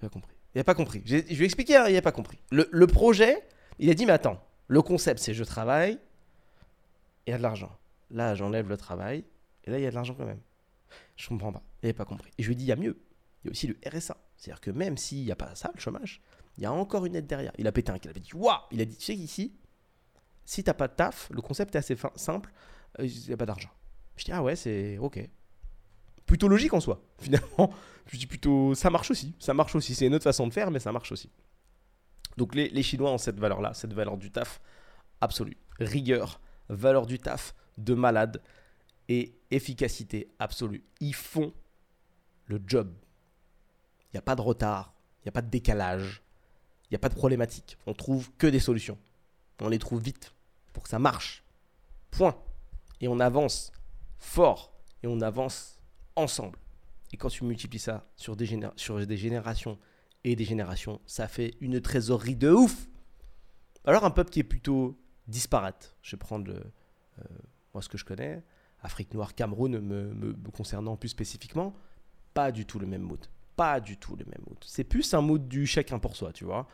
pas 0.00 0.12
compris. 0.12 0.34
Il 0.54 0.58
n'a 0.58 0.64
pas 0.64 0.74
compris. 0.74 1.02
Je 1.04 1.16
lui 1.16 1.42
ai 1.42 1.44
expliqué, 1.44 1.76
hein, 1.76 1.86
il 1.88 1.94
n'a 1.94 2.02
pas 2.02 2.12
compris. 2.12 2.38
Le, 2.50 2.86
projet, 2.86 3.46
il 3.78 3.88
a 3.90 3.94
dit, 3.94 4.04
mais 4.04 4.12
attends, 4.12 4.42
le 4.66 4.82
concept, 4.82 5.20
c'est 5.20 5.34
je 5.34 5.44
travaille, 5.44 5.98
il 7.26 7.30
y 7.30 7.34
a 7.34 7.38
de 7.38 7.42
l'argent. 7.42 7.70
Là, 8.10 8.34
j'enlève 8.34 8.68
le 8.68 8.76
travail, 8.76 9.24
et 9.64 9.70
là, 9.70 9.78
il 9.78 9.82
y 9.82 9.86
a 9.86 9.90
de 9.90 9.94
l'argent 9.94 10.14
quand 10.14 10.24
même. 10.24 10.40
Je 11.16 11.28
comprends 11.28 11.52
pas. 11.52 11.62
Il 11.82 11.86
n'a 11.86 11.94
pas 11.94 12.04
compris. 12.04 12.32
Et 12.38 12.42
je 12.42 12.48
lui 12.48 12.54
ai 12.54 12.56
dit, 12.56 12.64
il 12.64 12.68
y 12.68 12.72
a 12.72 12.76
mieux. 12.76 13.00
Il 13.42 13.46
y 13.46 13.50
a 13.50 13.52
aussi 13.52 13.68
le 13.68 13.76
RSA. 13.86 14.16
C'est-à-dire 14.36 14.60
que 14.60 14.70
même 14.70 14.96
s'il 14.96 15.24
n'y 15.24 15.30
a 15.30 15.36
pas 15.36 15.54
ça, 15.54 15.70
le 15.72 15.80
chômage, 15.80 16.20
il 16.56 16.64
y 16.64 16.66
a 16.66 16.72
encore 16.72 17.06
une 17.06 17.14
aide 17.14 17.26
derrière. 17.26 17.52
Il 17.58 17.66
a 17.68 17.72
pété 17.72 17.92
un 17.92 17.98
câble. 17.98 18.16
Il 18.16 18.20
a 18.20 18.22
dit, 18.22 18.34
waouh 18.34 18.58
Il 18.72 18.80
a 18.80 18.84
dit, 18.84 18.96
tu 18.96 19.04
sais 19.04 19.14
qu'ici, 19.14 19.54
si 20.50 20.64
t'as 20.64 20.74
pas 20.74 20.88
de 20.88 20.94
taf, 20.94 21.30
le 21.30 21.40
concept 21.40 21.76
est 21.76 21.78
assez 21.78 21.96
simple, 22.16 22.52
euh, 22.98 23.06
il 23.06 23.26
n'y 23.28 23.32
a 23.32 23.36
pas 23.36 23.46
d'argent. 23.46 23.70
Je 24.16 24.24
dis, 24.24 24.32
ah 24.32 24.42
ouais, 24.42 24.56
c'est 24.56 24.98
ok. 24.98 25.20
Plutôt 26.26 26.48
logique 26.48 26.72
en 26.72 26.80
soi, 26.80 27.00
finalement. 27.20 27.72
Je 28.06 28.18
dis 28.18 28.26
plutôt, 28.26 28.74
ça 28.74 28.90
marche 28.90 29.12
aussi. 29.12 29.32
Ça 29.38 29.54
marche 29.54 29.76
aussi. 29.76 29.94
C'est 29.94 30.06
une 30.06 30.14
autre 30.16 30.24
façon 30.24 30.48
de 30.48 30.52
faire, 30.52 30.72
mais 30.72 30.80
ça 30.80 30.90
marche 30.90 31.12
aussi. 31.12 31.30
Donc 32.36 32.56
les, 32.56 32.68
les 32.68 32.82
Chinois 32.82 33.12
ont 33.12 33.18
cette 33.18 33.38
valeur-là, 33.38 33.74
cette 33.74 33.92
valeur 33.92 34.16
du 34.16 34.32
taf 34.32 34.60
absolue. 35.20 35.56
Rigueur, 35.78 36.40
valeur 36.68 37.06
du 37.06 37.20
taf 37.20 37.54
de 37.78 37.94
malade 37.94 38.42
et 39.08 39.32
efficacité 39.52 40.32
absolue. 40.40 40.82
Ils 40.98 41.14
font 41.14 41.54
le 42.46 42.60
job. 42.66 42.92
Il 44.02 44.16
n'y 44.16 44.18
a 44.18 44.22
pas 44.22 44.34
de 44.34 44.42
retard, 44.42 44.94
il 45.20 45.26
n'y 45.26 45.28
a 45.28 45.32
pas 45.32 45.42
de 45.42 45.50
décalage, 45.50 46.24
il 46.86 46.94
n'y 46.94 46.96
a 46.96 46.98
pas 46.98 47.08
de 47.08 47.14
problématique. 47.14 47.78
On 47.86 47.94
trouve 47.94 48.32
que 48.32 48.48
des 48.48 48.58
solutions. 48.58 48.98
On 49.60 49.68
les 49.68 49.78
trouve 49.78 50.02
vite 50.02 50.34
pour 50.72 50.84
que 50.84 50.88
ça 50.88 50.98
marche. 50.98 51.44
Point. 52.10 52.36
Et 53.00 53.08
on 53.08 53.20
avance 53.20 53.72
fort 54.18 54.72
et 55.02 55.06
on 55.06 55.20
avance 55.20 55.80
ensemble. 56.16 56.58
Et 57.12 57.16
quand 57.16 57.28
tu 57.28 57.44
multiplies 57.44 57.78
ça 57.78 58.06
sur 58.16 58.36
des, 58.36 58.46
générations 58.46 59.78
et 60.24 60.36
des 60.36 60.44
générations, 60.44 61.00
ça 61.06 61.26
fait 61.28 61.54
une 61.60 61.80
trésorerie 61.80 62.36
de 62.36 62.50
ouf. 62.50 62.88
Alors 63.84 64.04
un 64.04 64.10
peuple 64.10 64.30
qui 64.30 64.40
est 64.40 64.44
plutôt 64.44 64.98
disparate. 65.26 65.96
Je 66.02 66.12
vais 66.12 66.18
prendre 66.18 66.52
euh, 66.52 67.24
moi 67.74 67.82
ce 67.82 67.88
que 67.88 67.98
je 67.98 68.04
connais, 68.04 68.42
Afrique 68.82 69.12
noire, 69.14 69.34
Cameroun 69.34 69.78
me, 69.80 70.34
concernant 70.52 70.96
plus 70.96 71.08
spécifiquement, 71.08 71.74
pas 72.32 72.52
du 72.52 72.64
tout 72.64 72.78
le 72.78 72.86
même 72.86 73.02
mode. 73.02 73.26
Pas 73.56 73.80
du 73.80 73.96
tout 73.96 74.16
le 74.16 74.24
même 74.24 74.42
mode. 74.48 74.58
C'est 74.64 74.84
plus 74.84 75.12
un 75.12 75.20
mode 75.20 75.48
du 75.48 75.66
chacun 75.66 75.98
pour 75.98 76.16
soi, 76.16 76.32
tu 76.32 76.44
vois. 76.44 76.66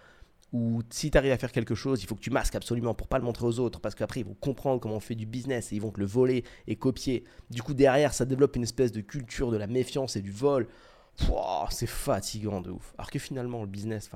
Ou 0.52 0.82
si 0.90 1.10
tu 1.10 1.18
arrives 1.18 1.32
à 1.32 1.38
faire 1.38 1.52
quelque 1.52 1.74
chose, 1.74 2.02
il 2.02 2.06
faut 2.06 2.14
que 2.14 2.20
tu 2.20 2.30
masques 2.30 2.54
absolument 2.54 2.94
pour 2.94 3.08
pas 3.08 3.18
le 3.18 3.24
montrer 3.24 3.46
aux 3.46 3.58
autres, 3.58 3.80
parce 3.80 3.94
qu'après 3.94 4.20
ils 4.20 4.26
vont 4.26 4.34
comprendre 4.34 4.80
comment 4.80 4.94
on 4.94 5.00
fait 5.00 5.16
du 5.16 5.26
business 5.26 5.72
et 5.72 5.76
ils 5.76 5.82
vont 5.82 5.90
te 5.90 5.98
le 5.98 6.06
voler 6.06 6.44
et 6.66 6.76
copier. 6.76 7.24
Du 7.50 7.62
coup 7.62 7.74
derrière 7.74 8.14
ça 8.14 8.24
développe 8.24 8.56
une 8.56 8.62
espèce 8.62 8.92
de 8.92 9.00
culture 9.00 9.50
de 9.50 9.56
la 9.56 9.66
méfiance 9.66 10.16
et 10.16 10.22
du 10.22 10.30
vol. 10.30 10.68
C'est 11.70 11.86
fatigant 11.86 12.60
de 12.60 12.70
ouf. 12.70 12.94
Alors 12.96 13.10
que 13.10 13.18
finalement 13.18 13.62
le 13.62 13.66
business, 13.66 14.08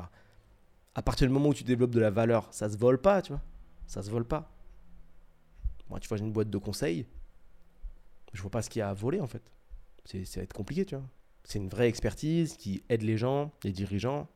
à 0.95 1.03
partir 1.03 1.27
du 1.27 1.33
moment 1.33 1.49
où 1.49 1.55
tu 1.55 1.65
développes 1.65 1.91
de 1.91 2.01
la 2.01 2.11
valeur, 2.11 2.47
ça 2.53 2.69
se 2.69 2.77
vole 2.77 3.01
pas, 3.01 3.23
tu 3.23 3.33
vois. 3.33 3.43
Ça 3.87 4.03
se 4.03 4.11
vole 4.11 4.25
pas. 4.25 4.53
Moi, 5.89 5.99
tu 5.99 6.09
vois, 6.09 6.17
j'ai 6.17 6.25
une 6.25 6.33
boîte 6.33 6.51
de 6.51 6.59
conseils. 6.59 7.07
Je 8.33 8.41
vois 8.41 8.51
pas 8.51 8.63
ce 8.63 8.71
qu'il 8.71 8.79
y 8.79 8.83
a 8.83 8.89
à 8.89 8.95
voler 8.95 9.21
en 9.21 9.27
fait. 9.27 9.43
C'est, 10.05 10.25
ça 10.25 10.41
va 10.41 10.45
être 10.45 10.53
compliqué, 10.53 10.85
tu 10.85 10.95
vois. 10.95 11.05
C'est 11.43 11.59
une 11.59 11.69
vraie 11.69 11.89
expertise 11.89 12.57
qui 12.57 12.85
aide 12.89 13.03
les 13.03 13.17
gens, 13.19 13.51
les 13.65 13.73
dirigeants. 13.73 14.29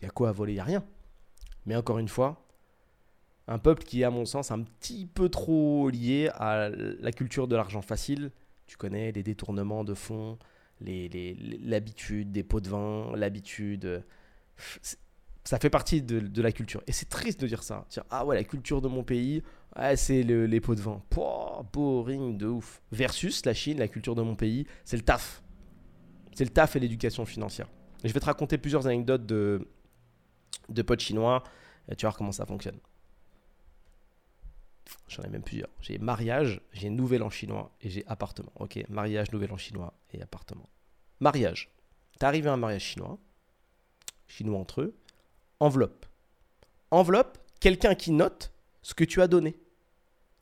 Il 0.00 0.04
y 0.04 0.08
a 0.08 0.10
quoi 0.10 0.28
à 0.28 0.32
voler? 0.32 0.52
Il 0.52 0.56
n'y 0.56 0.60
a 0.60 0.64
rien. 0.64 0.84
Mais 1.66 1.76
encore 1.76 1.98
une 1.98 2.08
fois, 2.08 2.46
un 3.46 3.58
peuple 3.58 3.84
qui 3.84 4.02
est, 4.02 4.04
à 4.04 4.10
mon 4.10 4.24
sens, 4.24 4.50
un 4.50 4.62
petit 4.62 5.06
peu 5.06 5.28
trop 5.28 5.90
lié 5.90 6.30
à 6.34 6.68
la 6.68 7.12
culture 7.12 7.48
de 7.48 7.56
l'argent 7.56 7.82
facile. 7.82 8.30
Tu 8.66 8.76
connais 8.76 9.12
les 9.12 9.22
détournements 9.22 9.84
de 9.84 9.94
fonds, 9.94 10.38
l'habitude 10.80 12.32
des 12.32 12.42
pots 12.42 12.60
de 12.60 12.68
vin, 12.68 13.12
l'habitude 13.16 14.04
ça 15.44 15.58
fait 15.58 15.70
partie 15.70 16.02
de, 16.02 16.42
la 16.42 16.52
culture. 16.52 16.82
Et 16.86 16.92
c'est 16.92 17.08
triste 17.08 17.40
de 17.40 17.46
dire 17.46 17.62
ça. 17.62 17.86
Ah 18.10 18.24
ouais, 18.24 18.36
la 18.36 18.44
culture 18.44 18.80
de 18.80 18.88
mon 18.88 19.02
pays, 19.02 19.42
c'est 19.96 20.22
les 20.22 20.60
pots 20.60 20.74
de 20.74 20.80
vin. 20.80 21.02
Pouah, 21.10 21.66
boring 21.72 22.36
de 22.36 22.46
ouf. 22.46 22.82
Versus 22.92 23.44
la 23.46 23.54
Chine, 23.54 23.78
la 23.78 23.88
culture 23.88 24.14
de 24.14 24.22
mon 24.22 24.36
pays, 24.36 24.66
c'est 24.84 24.96
le 24.96 25.02
taf. 25.02 25.42
C'est 26.34 26.44
le 26.44 26.50
taf 26.50 26.76
et 26.76 26.80
l'éducation 26.80 27.24
financière. 27.24 27.68
Et 28.04 28.08
je 28.08 28.14
vais 28.14 28.20
te 28.20 28.26
raconter 28.26 28.58
plusieurs 28.58 28.86
anecdotes 28.86 29.26
de, 29.26 29.66
de 30.70 30.82
potes 30.82 31.00
chinois. 31.00 31.42
Et 31.88 31.96
tu 31.96 32.06
vas 32.06 32.10
voir 32.10 32.18
comment 32.18 32.32
ça 32.32 32.46
fonctionne. 32.46 32.78
J'en 35.08 35.22
ai 35.22 35.28
même 35.28 35.42
plusieurs. 35.42 35.68
J'ai 35.80 35.98
mariage, 35.98 36.60
j'ai 36.72 36.90
nouvel 36.90 37.22
an 37.22 37.30
chinois 37.30 37.72
et 37.80 37.90
j'ai 37.90 38.04
appartement. 38.06 38.52
Ok, 38.56 38.78
mariage, 38.88 39.30
nouvel 39.32 39.52
an 39.52 39.56
chinois 39.56 39.92
et 40.12 40.22
appartement. 40.22 40.68
Mariage. 41.20 41.68
T'es 42.18 42.26
arrivé 42.26 42.48
à 42.48 42.52
un 42.52 42.56
mariage 42.56 42.82
chinois, 42.82 43.18
chinois 44.26 44.58
entre 44.58 44.82
eux, 44.82 44.96
enveloppe. 45.58 46.06
Enveloppe, 46.90 47.38
quelqu'un 47.60 47.94
qui 47.94 48.12
note 48.12 48.52
ce 48.82 48.94
que 48.94 49.04
tu 49.04 49.22
as 49.22 49.28
donné. 49.28 49.56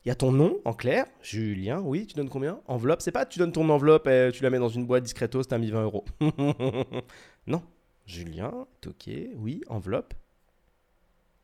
Il 0.05 0.07
y 0.07 0.11
a 0.11 0.15
ton 0.15 0.31
nom 0.31 0.59
en 0.65 0.73
clair, 0.73 1.05
Julien, 1.21 1.81
oui, 1.81 2.07
tu 2.07 2.15
donnes 2.15 2.29
combien? 2.29 2.61
Enveloppe, 2.67 3.01
c'est 3.01 3.11
pas 3.11 3.25
tu 3.25 3.37
donnes 3.37 3.51
ton 3.51 3.69
enveloppe 3.69 4.07
et 4.07 4.31
tu 4.33 4.43
la 4.43 4.49
mets 4.49 4.59
dans 4.59 4.69
une 4.69 4.85
boîte 4.85 5.03
discretos, 5.03 5.43
t'as 5.43 5.57
mis 5.57 5.71
20 5.71 5.83
euros. 5.83 6.05
non, 7.47 7.61
Julien, 8.09 8.65
ok, 8.87 9.09
oui, 9.35 9.61
enveloppe. 9.67 10.15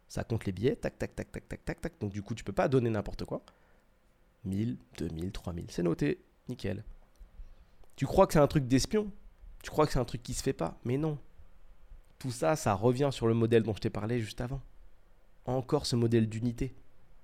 Ça 0.08 0.24
compte 0.24 0.46
les 0.46 0.52
billets, 0.52 0.76
tac, 0.76 0.98
tac, 0.98 1.16
tac, 1.16 1.32
tac, 1.32 1.48
tac, 1.48 1.64
tac, 1.64 1.80
tac. 1.80 1.94
Donc 2.00 2.12
du 2.12 2.24
coup, 2.24 2.34
tu 2.34 2.44
peux 2.44 2.54
pas 2.54 2.68
donner 2.68 2.90
n'importe 2.90 3.24
quoi. 3.24 3.44
1000, 4.46 4.78
2000, 4.98 5.32
3000, 5.32 5.66
c'est 5.70 5.84
noté, 5.84 6.24
nickel. 6.50 6.84
Tu 7.96 8.08
crois 8.08 8.26
que 8.26 8.34
c'est 8.34 8.40
un 8.40 8.48
truc 8.48 8.68
d'espion? 8.68 9.12
Tu 9.62 9.70
crois 9.70 9.86
que 9.86 9.94
c'est 9.94 10.00
un 10.00 10.06
truc 10.06 10.24
qui 10.24 10.34
se 10.34 10.42
fait 10.42 10.54
pas? 10.54 10.80
Mais 10.86 10.98
non, 10.98 11.20
tout 12.18 12.32
ça, 12.32 12.56
ça 12.56 12.74
revient 12.74 13.10
sur 13.12 13.28
le 13.28 13.36
modèle 13.36 13.62
dont 13.62 13.76
je 13.76 13.82
t'ai 13.82 13.92
parlé 13.92 14.20
juste 14.20 14.42
avant. 14.42 14.62
Encore 15.46 15.86
ce 15.86 15.96
modèle 15.96 16.28
d'unité. 16.28 16.74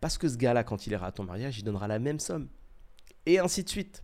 Parce 0.01 0.19
que 0.19 0.29
ce 0.29 0.37
gars-là, 0.37 0.63
quand 0.63 0.85
il 0.85 0.93
ira 0.93 1.07
à 1.07 1.11
ton 1.11 1.23
mariage, 1.23 1.57
il 1.57 1.63
donnera 1.63 1.87
la 1.87 1.97
même 1.97 2.19
somme. 2.19 2.47
Et 3.25 3.39
ainsi 3.39 3.63
de 3.63 3.69
suite. 3.69 4.03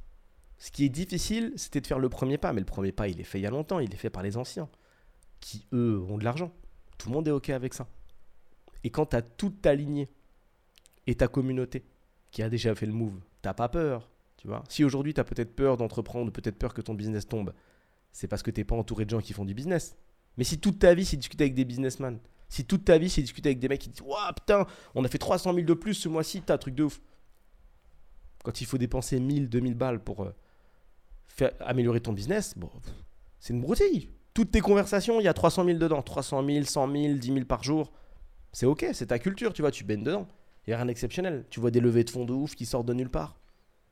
Ce 0.58 0.72
qui 0.72 0.86
est 0.86 0.90
difficile, 0.90 1.54
c'était 1.58 1.82
de 1.82 1.88
faire 1.88 2.00
le 2.00 2.10
premier 2.10 2.40
pas. 2.40 2.54
Mais 2.54 2.62
le 2.62 2.66
premier 2.66 2.92
pas, 2.92 3.08
il 3.08 3.20
est 3.20 3.24
fait 3.24 3.40
il 3.40 3.44
y 3.44 3.48
a 3.48 3.52
longtemps. 3.52 3.80
Il 3.80 3.94
est 3.94 3.98
fait 3.98 4.10
par 4.10 4.24
les 4.24 4.38
anciens. 4.38 4.70
Qui, 5.40 5.66
eux, 5.74 6.04
ont 6.10 6.18
de 6.18 6.24
l'argent. 6.24 6.52
Tout 6.98 7.10
le 7.10 7.14
monde 7.14 7.28
est 7.28 7.32
OK 7.32 7.50
avec 7.50 7.74
ça. 7.74 7.88
Et 8.84 8.90
quand 8.90 9.08
tu 9.08 9.18
toute 9.38 9.62
ta 9.62 9.76
lignée 9.76 10.10
et 11.06 11.16
ta 11.16 11.28
communauté 11.28 11.86
qui 12.32 12.42
a 12.42 12.50
déjà 12.50 12.74
fait 12.76 12.86
le 12.86 12.94
move, 12.94 13.20
t'as 13.42 13.54
pas 13.54 13.70
peur. 13.70 14.10
Tu 14.38 14.48
vois 14.48 14.64
si 14.70 14.84
aujourd'hui 14.84 15.14
tu 15.14 15.20
as 15.20 15.24
peut-être 15.24 15.56
peur 15.56 15.78
d'entreprendre, 15.78 16.32
peut-être 16.32 16.58
peur 16.58 16.74
que 16.74 16.82
ton 16.82 16.94
business 16.94 17.28
tombe, 17.28 17.54
c'est 18.12 18.28
parce 18.28 18.44
que 18.44 18.52
tu 18.52 18.62
n'es 18.62 18.66
pas 18.66 18.76
entouré 18.76 19.06
de 19.06 19.10
gens 19.10 19.22
qui 19.22 19.34
font 19.34 19.46
du 19.46 19.54
business. 19.54 19.98
Mais 20.38 20.44
si 20.44 20.60
toute 20.60 20.80
ta 20.80 20.94
vie, 20.94 21.06
c'est 21.06 21.18
discuter 21.18 21.46
avec 21.46 21.56
des 21.56 21.66
businessmen, 21.66 22.20
si 22.50 22.66
toute 22.66 22.86
ta 22.86 22.98
vie, 22.98 23.10
c'est 23.10 23.22
discuter 23.22 23.50
avec 23.50 23.60
des 23.60 23.68
mecs 23.68 23.82
qui 23.82 23.90
disent 23.90 24.02
Waouh, 24.02 24.34
putain, 24.34 24.66
on 24.96 25.04
a 25.04 25.08
fait 25.08 25.18
300 25.18 25.54
000 25.54 25.66
de 25.66 25.74
plus 25.74 25.96
ce 25.96 26.10
mois-ci, 26.10 26.42
t'as 26.42 26.56
un 26.56 26.58
truc 26.58 26.76
de 26.76 26.84
ouf. 26.84 27.02
Quand 28.44 28.62
il 28.62 28.66
faut 28.66 28.78
dépenser 28.78 29.20
1000, 29.20 29.50
2000 29.50 29.74
balles 29.74 30.04
pour 30.04 30.24
euh, 30.24 31.50
améliorer 31.60 32.00
ton 32.00 32.14
business, 32.14 32.58
bon, 32.58 32.70
c'est 33.40 33.54
une 33.54 33.62
broutille. 33.62 34.10
Toutes 34.38 34.52
tes 34.52 34.62
conversations, 34.62 35.20
il 35.20 35.24
y 35.24 35.28
a 35.28 35.34
300 35.34 35.66
000 35.66 35.80
dedans. 35.80 36.04
300 36.04 36.46
000, 36.46 36.64
100 36.64 36.92
000, 36.92 37.14
10 37.16 37.34
000 37.34 37.46
par 37.46 37.64
jour. 37.64 37.92
C'est 38.52 38.68
ok, 38.68 38.86
c'est 38.94 39.08
ta 39.08 39.18
culture, 39.18 39.52
tu 39.52 39.64
vois, 39.64 39.72
tu 39.72 39.84
baignes 39.84 40.04
dedans. 40.04 40.28
Il 40.68 40.70
n'y 40.70 40.74
a 40.76 40.78
rien 40.78 40.86
d'exceptionnel. 40.86 41.46
Tu 41.50 41.60
vois 41.60 41.72
des 41.72 41.80
levées 41.80 42.04
de 42.04 42.12
fonds 42.12 42.24
de 42.24 42.34
ouf 42.34 42.54
qui 42.54 42.68
sortent 42.68 42.86
de 42.86 42.94
nulle 42.94 43.10
part 43.10 43.40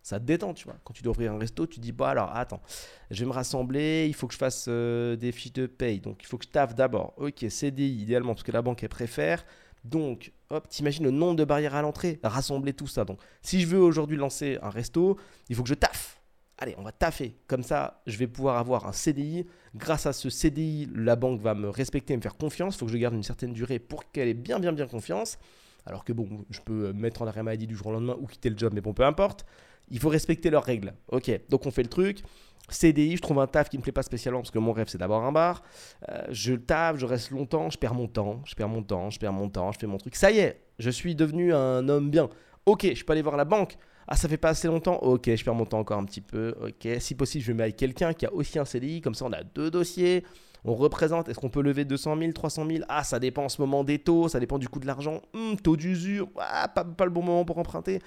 ça 0.04 0.20
te 0.20 0.26
détend, 0.26 0.54
tu 0.54 0.66
vois. 0.66 0.76
Quand 0.84 0.94
tu 0.94 1.02
dois 1.02 1.14
ouvrir 1.14 1.34
un 1.34 1.40
resto, 1.40 1.66
tu 1.66 1.80
dis, 1.80 1.92
bah 1.92 2.10
alors, 2.10 2.30
attends, 2.36 2.62
je 3.10 3.20
vais 3.22 3.26
me 3.26 3.32
rassembler, 3.34 4.06
il 4.08 4.14
faut 4.14 4.28
que 4.28 4.36
je 4.36 4.38
fasse 4.38 4.68
euh, 4.68 5.16
des 5.16 5.32
fiches 5.32 5.54
de 5.54 5.66
paye, 5.66 6.00
donc 6.00 6.22
il 6.22 6.28
faut 6.28 6.38
que 6.38 6.46
je 6.46 6.52
taffe 6.52 6.76
d'abord. 6.76 7.16
Ok, 7.18 7.44
CDI, 7.50 8.04
idéalement, 8.04 8.36
parce 8.36 8.44
que 8.44 8.52
la 8.52 8.62
banque, 8.62 8.84
elle 8.84 8.90
préfère. 8.90 9.44
Donc, 9.84 10.32
hop, 10.52 10.70
t'imagines 10.70 11.06
le 11.06 11.10
nombre 11.10 11.38
de 11.38 11.44
barrières 11.44 11.74
à 11.74 11.82
l'entrée, 11.82 12.20
rassembler 12.22 12.74
tout 12.74 12.86
ça. 12.86 13.04
Donc, 13.04 13.20
si 13.42 13.62
je 13.62 13.66
veux 13.66 13.80
aujourd'hui 13.80 14.16
lancer 14.16 14.60
un 14.62 14.70
resto, 14.70 15.18
il 15.50 15.56
faut 15.56 15.64
que 15.64 15.70
je 15.70 15.74
taffe. 15.74 16.15
Allez, 16.58 16.74
on 16.78 16.84
va 16.84 16.94
taffer. 16.94 17.36
Comme 17.48 17.64
ça, 17.64 18.02
je 18.08 18.18
vais 18.18 18.28
pouvoir 18.28 18.58
avoir 18.58 18.88
un 18.88 18.94
CDI. 18.94 19.46
Grâce 19.76 20.06
à 20.06 20.14
ce 20.14 20.30
CDI, 20.30 20.88
la 20.96 21.18
banque 21.18 21.42
va 21.42 21.54
me 21.54 21.68
respecter, 21.68 22.16
me 22.16 22.22
faire 22.22 22.38
confiance. 22.38 22.76
Il 22.76 22.80
faut 22.80 22.86
que 22.86 22.94
je 22.94 22.98
garde 22.98 23.14
une 23.14 23.24
certaine 23.24 23.52
durée 23.52 23.80
pour 23.80 24.10
qu'elle 24.12 24.30
ait 24.30 24.34
bien, 24.34 24.60
bien, 24.60 24.72
bien 24.72 24.88
confiance. 24.88 25.38
Alors 25.86 26.06
que 26.06 26.14
bon, 26.14 26.46
je 26.50 26.62
peux 26.62 26.94
mettre 26.94 27.22
en 27.22 27.28
arrêt 27.28 27.44
maladie 27.44 27.68
du 27.68 27.76
jour 27.76 27.88
au 27.88 27.92
lendemain 27.92 28.16
ou 28.20 28.26
quitter 28.26 28.50
le 28.50 28.58
job, 28.58 28.72
mais 28.74 28.82
bon, 28.82 28.94
peu 28.94 29.04
importe. 29.04 29.46
Il 29.90 30.00
faut 30.00 30.10
respecter 30.10 30.50
leurs 30.50 30.64
règles. 30.64 30.94
Ok, 31.10 31.30
donc 31.50 31.66
on 31.66 31.72
fait 31.72 31.84
le 31.84 31.90
truc. 31.90 32.22
CDI, 32.70 33.18
je 33.18 33.22
trouve 33.22 33.40
un 33.40 33.48
taf 33.48 33.70
qui 33.70 33.78
me 33.78 33.84
plaît 33.84 33.92
pas 33.92 34.02
spécialement 34.02 34.40
parce 34.40 34.50
que 34.50 34.58
mon 34.58 34.72
rêve 34.72 34.88
c'est 34.88 34.98
d'avoir 34.98 35.24
un 35.24 35.32
bar. 35.32 35.62
Euh, 36.10 36.24
je 36.32 36.54
taffe, 36.54 36.98
je 36.98 37.06
reste 37.06 37.30
longtemps, 37.30 37.70
je 37.70 37.78
perds 37.78 37.94
mon 37.94 38.08
temps, 38.08 38.42
je 38.46 38.56
perds 38.56 38.70
mon 38.70 38.82
temps, 38.82 39.10
je 39.12 39.20
perds 39.20 39.34
mon 39.34 39.50
temps, 39.50 39.72
je 39.72 39.78
fais 39.78 39.88
mon 39.88 39.98
truc. 39.98 40.16
Ça 40.16 40.32
y 40.32 40.40
est, 40.40 40.62
je 40.80 40.90
suis 40.90 41.14
devenu 41.14 41.54
un 41.54 41.88
homme 41.88 42.10
bien. 42.10 42.30
Ok, 42.66 42.92
je 42.96 43.04
peux 43.04 43.14
aller 43.14 43.22
voir 43.22 43.38
la 43.38 43.46
banque. 43.46 43.78
Ah, 44.08 44.16
ça 44.16 44.30
fait 44.30 44.38
pas 44.38 44.50
assez 44.50 44.68
longtemps 44.68 45.02
Ok, 45.02 45.34
je 45.34 45.44
perds 45.44 45.56
mon 45.56 45.66
temps 45.66 45.80
encore 45.80 45.98
un 45.98 46.06
petit 46.06 46.22
peu. 46.22 46.56
Ok, 46.62 46.88
si 47.00 47.16
possible, 47.16 47.44
je 47.44 47.52
mettre 47.52 47.64
avec 47.64 47.78
quelqu'un 47.78 48.14
qui 48.14 48.26
a 48.26 48.34
aussi 48.34 48.60
un 48.60 48.66
CDI. 48.66 49.02
Comme 49.02 49.16
ça, 49.16 49.26
on 49.26 49.32
a 49.32 49.44
deux 49.44 49.72
dossiers. 49.72 50.24
On 50.64 50.76
représente. 50.76 51.30
Est-ce 51.30 51.40
qu'on 51.40 51.50
peut 51.50 51.62
lever 51.62 51.86
200 51.86 52.18
000, 52.18 52.32
300 52.32 52.68
000 52.68 52.84
Ah, 52.88 53.04
ça 53.04 53.20
dépend 53.20 53.46
en 53.46 53.50
ce 53.50 53.62
moment 53.62 53.84
des 53.84 54.00
taux. 54.00 54.28
Ça 54.28 54.40
dépend 54.40 54.60
du 54.60 54.70
coût 54.70 54.80
de 54.80 54.88
l'argent. 54.88 55.22
Hmm, 55.34 55.56
taux 55.56 55.76
d'usure. 55.76 56.30
Ah, 56.40 56.68
pas, 56.68 57.06
le 57.06 57.12
bon 57.12 57.24
moment 57.24 57.46
pour 57.46 57.58
emprunter 57.58 58.00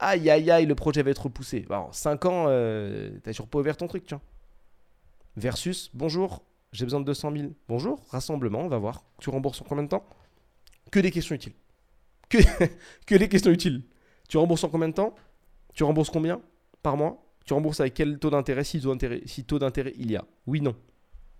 aïe 0.00 0.30
aïe 0.30 0.50
aïe, 0.50 0.66
le 0.66 0.74
projet 0.74 1.02
va 1.02 1.10
être 1.10 1.24
repoussé. 1.24 1.66
Alors, 1.68 1.94
5 1.94 2.24
ans, 2.24 2.44
euh, 2.48 3.10
t'as 3.22 3.32
toujours 3.32 3.48
pas 3.48 3.58
ouvert 3.58 3.76
ton 3.76 3.86
truc, 3.86 4.08
vois. 4.08 4.20
Versus, 5.36 5.90
bonjour, 5.94 6.42
j'ai 6.72 6.84
besoin 6.84 7.00
de 7.00 7.04
200 7.04 7.32
000. 7.36 7.48
Bonjour, 7.68 8.02
rassemblement, 8.10 8.60
on 8.60 8.68
va 8.68 8.78
voir. 8.78 9.04
Tu 9.20 9.30
rembourses 9.30 9.60
en 9.62 9.64
combien 9.64 9.84
de 9.84 9.88
temps? 9.88 10.04
Que 10.90 11.00
des 11.00 11.10
questions 11.10 11.34
utiles. 11.34 11.52
Que, 12.28 12.38
que 13.06 13.14
des 13.14 13.28
questions 13.28 13.52
utiles. 13.52 13.82
Tu 14.30 14.38
rembourses 14.38 14.62
en 14.62 14.68
combien 14.68 14.88
de 14.88 14.94
temps? 14.94 15.12
Tu 15.74 15.82
rembourses 15.82 16.08
combien 16.08 16.40
par 16.84 16.96
mois? 16.96 17.20
Tu 17.44 17.52
rembourses 17.52 17.80
avec 17.80 17.94
quel 17.94 18.16
taux 18.20 18.30
d'intérêt 18.30 18.62
si 18.62 18.80
taux 18.80 19.58
d'intérêt 19.58 19.92
il 19.98 20.12
y 20.12 20.16
a? 20.16 20.24
Oui, 20.46 20.60
non. 20.60 20.76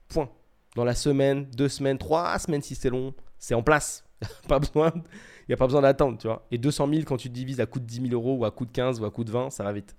Point. 0.09 0.28
Dans 0.75 0.82
la 0.82 0.97
semaine, 0.97 1.44
deux 1.56 1.68
semaines, 1.68 1.99
trois 1.99 2.37
semaines 2.40 2.62
si 2.62 2.75
c'est 2.75 2.90
long, 2.90 3.14
c'est 3.38 3.54
en 3.54 3.62
place. 3.62 4.04
pas 4.49 4.59
besoin, 4.59 4.90
il 4.97 5.50
n'y 5.50 5.54
a 5.54 5.56
pas 5.56 5.66
besoin 5.66 5.82
d'attendre, 5.82 6.18
tu 6.18 6.26
vois. 6.26 6.44
Et 6.50 6.59
200 6.59 6.88
000 6.88 7.02
quand 7.06 7.16
tu 7.16 7.28
divises 7.28 7.61
à 7.61 7.66
coût 7.66 7.78
de 7.78 7.85
10 7.85 8.09
000 8.09 8.12
euros 8.12 8.38
ou 8.38 8.44
à 8.44 8.50
coût 8.50 8.66
de 8.66 8.73
15 8.73 8.99
ou 8.99 9.04
à 9.04 9.11
coût 9.12 9.23
de 9.23 9.30
20, 9.30 9.50
ça 9.50 9.62
va 9.62 9.73
vite. 9.73 9.94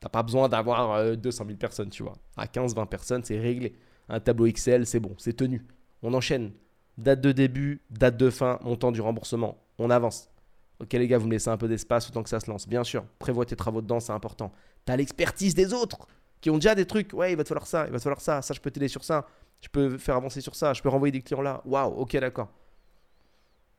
T'as 0.00 0.08
pas 0.08 0.24
besoin 0.24 0.48
d'avoir 0.48 1.16
200 1.16 1.44
euh, 1.44 1.46
000 1.46 1.58
personnes, 1.58 1.90
tu 1.90 2.02
vois. 2.02 2.14
À 2.36 2.48
15, 2.48 2.74
20 2.74 2.86
personnes, 2.86 3.22
c'est 3.22 3.38
réglé. 3.38 3.76
Un 4.08 4.18
tableau 4.18 4.46
Excel, 4.46 4.84
c'est 4.84 4.98
bon, 4.98 5.14
c'est 5.16 5.36
tenu. 5.36 5.64
On 6.02 6.12
enchaîne. 6.12 6.50
Date 6.98 7.20
de 7.20 7.30
début, 7.30 7.82
date 7.90 8.16
de 8.16 8.30
fin, 8.30 8.58
montant 8.64 8.90
du 8.90 9.00
remboursement. 9.00 9.58
On 9.78 9.90
avance. 9.90 10.31
Ok 10.80 10.92
les 10.94 11.06
gars, 11.06 11.18
vous 11.18 11.26
me 11.26 11.32
laissez 11.32 11.50
un 11.50 11.56
peu 11.56 11.68
d'espace 11.68 12.08
autant 12.08 12.22
que 12.22 12.28
ça 12.28 12.40
se 12.40 12.50
lance. 12.50 12.68
Bien 12.68 12.84
sûr, 12.84 13.04
prévois 13.18 13.46
tes 13.46 13.56
travaux 13.56 13.80
dedans, 13.80 14.00
c'est 14.00 14.12
important. 14.12 14.52
T'as 14.84 14.96
l'expertise 14.96 15.54
des 15.54 15.72
autres 15.72 16.06
qui 16.40 16.50
ont 16.50 16.56
déjà 16.56 16.74
des 16.74 16.86
trucs. 16.86 17.12
Ouais, 17.12 17.32
il 17.32 17.36
va 17.36 17.44
te 17.44 17.48
falloir 17.48 17.66
ça, 17.66 17.86
il 17.86 17.92
va 17.92 17.98
te 17.98 18.02
falloir 18.02 18.20
ça. 18.20 18.42
Ça, 18.42 18.52
je 18.52 18.60
peux 18.60 18.70
t'aider 18.70 18.88
sur 18.88 19.04
ça. 19.04 19.26
Je 19.60 19.68
peux 19.68 19.96
faire 19.96 20.16
avancer 20.16 20.40
sur 20.40 20.54
ça. 20.56 20.74
Je 20.74 20.82
peux 20.82 20.88
renvoyer 20.88 21.12
des 21.12 21.22
clients 21.22 21.40
là. 21.40 21.62
Waouh, 21.64 21.94
ok, 21.94 22.16
d'accord. 22.18 22.50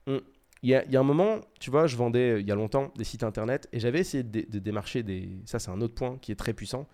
Hum. 0.08 0.22
Il 0.64 0.70
y, 0.70 0.76
a, 0.76 1.00
un 1.00 1.04
moment, 1.04 1.42
tu 1.60 1.70
vois, 1.70 1.88
je 1.88 1.98
vendais 1.98 2.36
euh, 2.36 2.40
il 2.40 2.48
y 2.48 2.52
a 2.52 2.56
longtemps 2.56 2.94
des 2.96 3.04
sites 3.04 3.24
internet 3.24 3.68
et 3.74 3.82
j'avais 3.82 4.00
essayé 4.00 4.24
de, 4.24 4.60
démarcher 4.60 5.04
des. 5.04 5.42
Ça, 5.44 5.60
c'est 5.60 5.72
un 5.72 5.82
autre 5.82 5.94
point 5.94 6.18
qui 6.20 6.32
est 6.32 6.38
très 6.38 6.54
puissant 6.54 6.88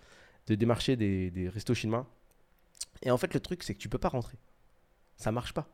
de 0.47 0.55
démarcher 0.55 0.95
des, 0.95 1.29
des 1.29 1.47
restos 1.49 1.75
chinois. 1.75 2.07
Et 3.03 3.11
en 3.11 3.17
fait, 3.17 3.31
le 3.31 3.39
truc, 3.39 3.61
c'est 3.61 3.75
que 3.75 3.79
tu 3.79 3.87
peux 3.87 3.99
pas 3.99 4.09
rentrer. 4.09 4.39
Ça 5.17 5.31
marche 5.31 5.53
pas. 5.53 5.67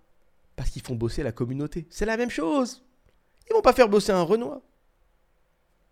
Parce 0.58 0.72
qu'ils 0.72 0.82
font 0.82 0.96
bosser 0.96 1.24
la 1.24 1.32
communauté. 1.32 1.88
C'est 1.90 2.06
la 2.06 2.18
même 2.18 2.30
chose. 2.30 2.84
Ils 3.50 3.54
vont 3.54 3.62
pas 3.62 3.74
faire 3.74 3.90
bosser 3.90 4.12
un 4.12 4.24
Renoir. 4.24 4.62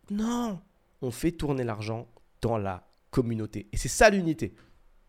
Non. 0.09 0.59
On 1.01 1.11
fait 1.11 1.31
tourner 1.31 1.63
l'argent 1.63 2.07
dans 2.41 2.57
la 2.57 2.87
communauté. 3.11 3.67
Et 3.71 3.77
c'est 3.77 3.89
ça 3.89 4.09
l'unité 4.09 4.55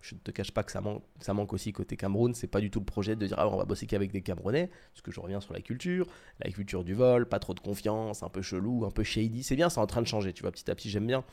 je 0.04 0.14
ne 0.14 0.20
te 0.20 0.30
cache 0.30 0.52
pas 0.52 0.62
que 0.62 0.70
ça 0.70 0.82
manque, 0.82 1.52
aussi 1.54 1.72
côté 1.72 1.96
Cameroun. 1.96 2.34
C'est 2.34 2.46
pas 2.46 2.60
du 2.60 2.70
tout 2.70 2.78
le 2.78 2.84
projet 2.84 3.16
de 3.16 3.26
dire 3.26 3.38
ah, 3.38 3.48
on 3.48 3.56
va 3.56 3.64
bosser 3.64 3.86
qu'avec 3.86 4.12
des 4.12 4.20
Camerounais, 4.20 4.70
parce 4.92 5.00
que 5.00 5.10
je 5.10 5.18
reviens 5.18 5.40
sur 5.40 5.54
la 5.54 5.62
culture, 5.62 6.06
la 6.40 6.50
culture 6.50 6.84
du 6.84 6.92
vol, 6.92 7.26
pas 7.26 7.38
trop 7.38 7.54
de 7.54 7.60
confiance, 7.60 8.22
un 8.22 8.28
peu 8.28 8.42
chelou, 8.42 8.84
un 8.84 8.90
peu 8.90 9.02
shady. 9.02 9.42
C'est 9.42 9.56
bien, 9.56 9.70
c'est 9.70 9.80
en 9.80 9.86
train 9.86 10.02
de 10.02 10.06
changer, 10.06 10.34
tu 10.34 10.42
vois, 10.42 10.52
petit 10.52 10.70
à 10.70 10.74
petit, 10.74 10.90
j'aime 10.90 11.06
bien. 11.06 11.24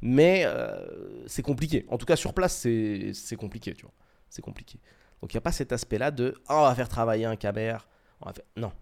Mais 0.00 0.44
euh, 0.46 1.24
c'est 1.26 1.42
compliqué. 1.42 1.84
En 1.88 1.98
tout 1.98 2.06
cas, 2.06 2.16
sur 2.16 2.32
place, 2.32 2.56
c'est 2.56 3.36
compliqué, 3.36 3.74
tu 3.74 3.82
vois. 3.82 3.94
C'est 4.30 4.42
compliqué. 4.42 4.80
Donc 5.20 5.34
il 5.34 5.36
n'y 5.36 5.38
a 5.38 5.42
pas 5.42 5.52
cet 5.52 5.72
aspect-là 5.72 6.10
de 6.10 6.34
oh, 6.48 6.54
on 6.54 6.62
va 6.62 6.74
faire 6.74 6.88
travailler 6.88 7.26
un 7.26 7.36
camer. 7.36 7.76
On 8.22 8.26
va 8.26 8.32
faire... 8.32 8.44
Non. 8.56 8.72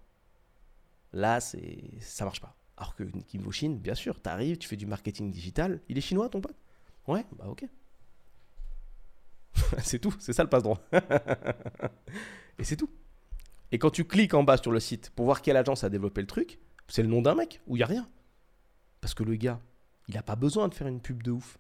Là, 1.13 1.41
c'est 1.41 2.01
ça 2.01 2.25
marche 2.25 2.41
pas. 2.41 2.57
Alors 2.77 2.95
que 2.95 3.05
Kim 3.05 3.51
Chine, 3.53 3.79
bien 3.79 3.95
sûr, 3.95 4.21
tu 4.21 4.29
arrives, 4.29 4.59
tu 4.59 4.69
fais 4.69 4.77
du 4.77 4.87
marketing 4.87 5.31
digital. 5.31 5.81
Il 5.89 5.99
est 5.99 6.01
chinois, 6.01 6.29
ton 6.29 6.41
pote 6.41 6.57
Ouais, 7.07 7.25
bah 7.37 7.47
ok. 7.49 7.65
c'est 9.83 9.99
tout, 9.99 10.15
c'est 10.19 10.33
ça 10.33 10.43
le 10.43 10.49
passe-droit. 10.49 10.81
et 12.59 12.65
c'est 12.65 12.77
tout. 12.77 12.91
Et 13.71 13.79
quand 13.79 13.91
tu 13.91 14.05
cliques 14.05 14.35
en 14.35 14.43
bas 14.43 14.57
sur 14.57 14.71
le 14.71 14.81
site 14.81 15.11
pour 15.11 15.25
voir 15.27 15.43
quelle 15.43 15.57
agence 15.57 15.85
a 15.85 15.91
développé 15.91 16.21
le 16.21 16.27
truc, 16.27 16.59
c'est 16.89 17.03
le 17.03 17.09
nom 17.09 17.23
d'un 17.23 17.35
mec 17.35 17.61
où 17.67 17.77
il 17.77 17.81
n'y 17.81 17.85
a 17.85 17.87
rien. 17.87 18.09
Parce 19.01 19.15
que 19.15 19.23
le 19.23 19.35
gars, 19.35 19.61
il 20.09 20.15
n'a 20.15 20.23
pas 20.23 20.37
besoin 20.37 20.69
de 20.69 20.75
faire 20.75 20.87
une 20.87 21.01
pub 21.01 21.23
de 21.23 21.31
ouf. 21.31 21.59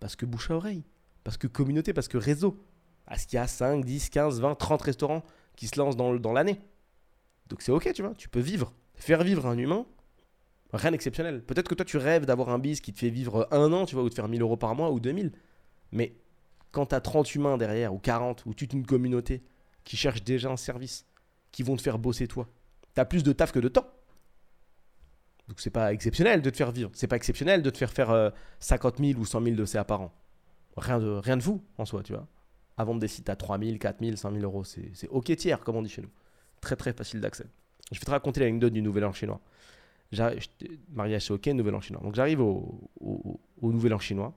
Parce 0.00 0.16
que 0.16 0.26
bouche 0.26 0.50
à 0.50 0.54
oreille. 0.54 0.84
Parce 1.24 1.36
que 1.36 1.46
communauté, 1.46 1.92
parce 1.92 2.08
que 2.08 2.18
réseau. 2.18 2.62
Parce 3.06 3.24
qu'il 3.24 3.36
y 3.36 3.40
a 3.40 3.46
5, 3.46 3.84
10, 3.84 4.10
15, 4.10 4.40
20, 4.40 4.54
30 4.54 4.82
restaurants 4.82 5.24
qui 5.56 5.66
se 5.66 5.78
lancent 5.78 5.96
dans, 5.96 6.14
dans 6.14 6.32
l'année. 6.32 6.60
Donc 7.48 7.62
c'est 7.62 7.72
ok, 7.72 7.92
tu 7.92 8.02
vois, 8.02 8.14
tu 8.14 8.28
peux 8.28 8.40
vivre. 8.40 8.72
Faire 8.96 9.22
vivre 9.22 9.46
un 9.46 9.56
humain, 9.56 9.86
rien 10.72 10.90
d'exceptionnel. 10.90 11.42
Peut-être 11.42 11.68
que 11.68 11.74
toi 11.74 11.84
tu 11.84 11.96
rêves 11.96 12.26
d'avoir 12.26 12.48
un 12.48 12.58
bis 12.58 12.80
qui 12.80 12.92
te 12.92 12.98
fait 12.98 13.10
vivre 13.10 13.46
un 13.50 13.72
an, 13.72 13.86
tu 13.86 13.94
vois, 13.94 14.04
ou 14.04 14.08
de 14.08 14.14
faire 14.14 14.28
1000 14.28 14.42
euros 14.42 14.56
par 14.56 14.74
mois 14.74 14.90
ou 14.90 15.00
2000. 15.00 15.32
Mais 15.92 16.16
quand 16.72 16.86
tu 16.86 16.94
as 16.94 17.00
30 17.00 17.34
humains 17.34 17.56
derrière, 17.56 17.94
ou 17.94 17.98
40, 17.98 18.44
ou 18.46 18.54
toute 18.54 18.72
une 18.72 18.84
communauté 18.84 19.42
qui 19.84 19.96
cherche 19.96 20.22
déjà 20.22 20.50
un 20.50 20.56
service, 20.56 21.06
qui 21.52 21.62
vont 21.62 21.76
te 21.76 21.82
faire 21.82 21.98
bosser 21.98 22.26
toi, 22.26 22.48
tu 22.94 23.00
as 23.00 23.04
plus 23.04 23.22
de 23.22 23.32
taf 23.32 23.52
que 23.52 23.58
de 23.58 23.68
temps. 23.68 23.86
Donc 25.48 25.60
c'est 25.60 25.70
pas 25.70 25.92
exceptionnel 25.92 26.42
de 26.42 26.50
te 26.50 26.56
faire 26.56 26.72
vivre. 26.72 26.90
C'est 26.94 27.06
pas 27.06 27.16
exceptionnel 27.16 27.62
de 27.62 27.70
te 27.70 27.78
faire 27.78 27.92
faire 27.92 28.32
50 28.58 29.00
euh, 29.00 29.04
000 29.12 29.20
ou 29.20 29.24
100 29.24 29.42
000 29.42 29.56
de 29.56 29.64
CA 29.64 29.84
par 29.84 30.00
an. 30.00 30.12
Rien 30.76 30.98
de, 30.98 31.08
rien 31.08 31.36
de 31.36 31.42
fou 31.42 31.62
en 31.78 31.84
soi, 31.84 32.02
tu 32.02 32.12
vois. 32.12 32.26
Avant 32.76 32.94
de 32.94 33.06
sites 33.06 33.30
à 33.30 33.36
3 33.36 33.58
000, 33.58 33.78
4 33.78 34.04
000, 34.04 34.16
5 34.16 34.32
000 34.32 34.42
euros, 34.42 34.64
c'est 34.64 35.08
ok 35.08 35.34
tiers, 35.36 35.60
comme 35.60 35.76
on 35.76 35.82
dit 35.82 35.88
chez 35.88 36.02
nous. 36.02 36.10
Très 36.60 36.76
très 36.76 36.92
facile 36.92 37.20
d'accès. 37.20 37.46
Je 37.92 38.00
vais 38.00 38.04
te 38.04 38.10
raconter 38.10 38.40
l'anecdote 38.40 38.72
du 38.72 38.82
Nouvel 38.82 39.04
An 39.04 39.12
chinois. 39.12 39.40
Mariage 40.92 41.26
c'est 41.26 41.32
ok, 41.32 41.46
Nouvel 41.48 41.74
An 41.74 41.80
chinois. 41.80 42.02
Donc 42.02 42.14
j'arrive 42.14 42.40
au, 42.40 42.90
Nouvel 43.62 43.94
An 43.94 43.98
chinois 43.98 44.34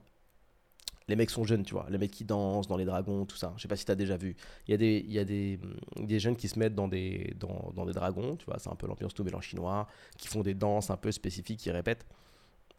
les 1.10 1.16
mecs 1.16 1.30
sont 1.30 1.42
jeunes, 1.42 1.64
tu 1.64 1.74
vois. 1.74 1.86
Les 1.90 1.98
mecs 1.98 2.12
qui 2.12 2.24
dansent 2.24 2.68
dans 2.68 2.76
les 2.76 2.84
dragons, 2.84 3.26
tout 3.26 3.36
ça. 3.36 3.52
Je 3.56 3.62
sais 3.62 3.68
pas 3.68 3.74
si 3.74 3.84
tu 3.84 3.90
as 3.90 3.96
déjà 3.96 4.16
vu. 4.16 4.36
Il 4.68 4.70
y 4.70 4.74
a, 4.74 4.76
des, 4.76 5.04
y 5.08 5.18
a 5.18 5.24
des, 5.24 5.58
des, 5.96 6.20
jeunes 6.20 6.36
qui 6.36 6.46
se 6.46 6.56
mettent 6.56 6.76
dans 6.76 6.86
des, 6.86 7.34
dans, 7.36 7.72
dans 7.74 7.84
des 7.84 7.92
dragons, 7.92 8.36
tu 8.36 8.46
vois. 8.46 8.58
C'est 8.60 8.70
un 8.70 8.76
peu 8.76 8.86
l'ambiance 8.86 9.18
nouvel 9.18 9.34
en 9.34 9.40
chinois, 9.40 9.88
qui 10.16 10.28
font 10.28 10.42
des 10.42 10.54
danses 10.54 10.88
un 10.88 10.96
peu 10.96 11.10
spécifiques, 11.10 11.58
qui 11.58 11.70
répètent. 11.72 12.06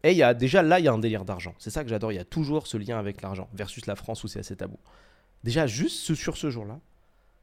Et 0.04 0.14
y 0.14 0.24
a, 0.24 0.34
déjà 0.34 0.64
là, 0.64 0.80
il 0.80 0.86
y 0.86 0.88
a 0.88 0.94
un 0.94 0.98
délire 0.98 1.26
d'argent. 1.26 1.54
C'est 1.60 1.72
ça 1.72 1.84
que 1.84 1.90
j'adore. 1.90 2.14
Il 2.14 2.16
y 2.16 2.20
a 2.20 2.24
toujours 2.24 2.68
ce 2.68 2.78
lien 2.78 2.98
avec 2.98 3.22
l'argent, 3.22 3.50
versus 3.54 3.86
la 3.86 3.98
France 3.98 4.24
où 4.24 4.30
c'est 4.30 4.40
assez 4.40 4.56
tabou. 4.56 4.80
Déjà, 5.44 5.68
juste 5.68 6.16
sur 6.16 6.38
ce 6.38 6.50
jour-là, 6.50 6.80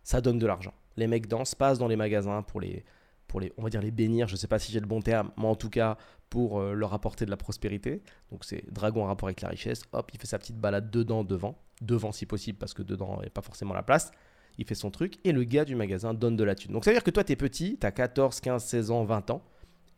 ça 0.02 0.22
donne 0.22 0.38
de 0.38 0.46
l'argent. 0.46 0.72
Les 0.96 1.06
mecs 1.06 1.28
dansent, 1.28 1.54
passent 1.54 1.78
dans 1.78 1.88
les 1.88 1.96
magasins 1.96 2.42
pour 2.42 2.62
les, 2.62 2.82
pour 3.28 3.40
les, 3.40 3.52
on 3.56 3.62
va 3.62 3.70
dire 3.70 3.82
les 3.82 3.90
bénir, 3.90 4.26
je 4.26 4.32
ne 4.32 4.38
sais 4.38 4.48
pas 4.48 4.58
si 4.58 4.72
j'ai 4.72 4.80
le 4.80 4.86
bon 4.86 5.00
terme, 5.00 5.30
mais 5.36 5.44
en 5.44 5.54
tout 5.54 5.70
cas 5.70 5.96
pour 6.30 6.60
euh, 6.60 6.74
leur 6.74 6.92
apporter 6.94 7.24
de 7.24 7.30
la 7.30 7.36
prospérité. 7.36 8.02
Donc 8.32 8.44
c'est 8.44 8.64
dragon 8.72 9.04
en 9.04 9.06
rapport 9.06 9.28
avec 9.28 9.40
la 9.42 9.50
richesse. 9.50 9.82
Hop, 9.92 10.10
il 10.12 10.18
fait 10.20 10.26
sa 10.26 10.38
petite 10.38 10.58
balade 10.58 10.90
dedans, 10.90 11.24
devant, 11.24 11.58
devant 11.80 12.10
si 12.10 12.26
possible 12.26 12.58
parce 12.58 12.74
que 12.74 12.82
dedans 12.82 13.16
il 13.18 13.22
n'y 13.22 13.26
a 13.28 13.30
pas 13.30 13.42
forcément 13.42 13.74
la 13.74 13.82
place. 13.82 14.10
Il 14.56 14.66
fait 14.66 14.74
son 14.74 14.90
truc 14.90 15.18
et 15.24 15.32
le 15.32 15.44
gars 15.44 15.64
du 15.64 15.76
magasin 15.76 16.14
donne 16.14 16.36
de 16.36 16.44
la 16.44 16.54
thune. 16.54 16.72
Donc 16.72 16.84
ça 16.84 16.90
veut 16.90 16.96
dire 16.96 17.04
que 17.04 17.10
toi 17.10 17.22
tu 17.22 17.32
es 17.32 17.36
petit, 17.36 17.78
tu 17.80 17.86
as 17.86 17.92
14, 17.92 18.40
15, 18.40 18.64
16 18.64 18.90
ans, 18.90 19.04
20 19.04 19.30
ans 19.30 19.42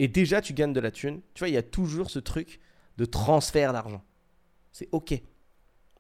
et 0.01 0.09
déjà 0.09 0.40
tu 0.40 0.53
gagnes 0.53 0.73
de 0.73 0.81
la 0.81 0.90
thune. 0.90 1.21
Tu 1.35 1.40
vois, 1.40 1.49
il 1.49 1.55
y 1.55 1.59
a 1.59 1.62
toujours 1.62 2.11
ce 2.11 2.19
truc 2.19 2.61
de 2.99 3.05
transfert 3.05 3.73
d'argent. 3.73 4.03
C'est 4.73 4.88
OK. 4.93 5.14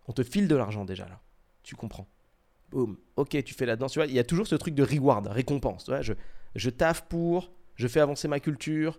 On 0.08 0.12
te 0.12 0.22
file 0.22 0.48
de 0.48 0.56
l'argent 0.56 0.84
déjà 0.84 1.06
là. 1.08 1.20
Tu 1.62 1.76
comprends. 1.76 2.08
Boum. 2.70 2.96
OK, 3.16 3.42
tu 3.44 3.54
fais 3.54 3.66
la 3.66 3.76
danse. 3.76 3.92
Tu 3.92 3.98
vois, 3.98 4.06
il 4.06 4.14
y 4.14 4.18
a 4.18 4.24
toujours 4.24 4.46
ce 4.46 4.54
truc 4.54 4.74
de 4.74 4.82
reward, 4.82 5.26
récompense. 5.26 5.84
Tu 5.84 5.90
vois, 5.90 6.02
je, 6.02 6.14
je 6.54 6.70
taffe 6.70 7.02
pour, 7.08 7.52
je 7.74 7.88
fais 7.88 8.00
avancer 8.00 8.28
ma 8.28 8.40
culture, 8.40 8.98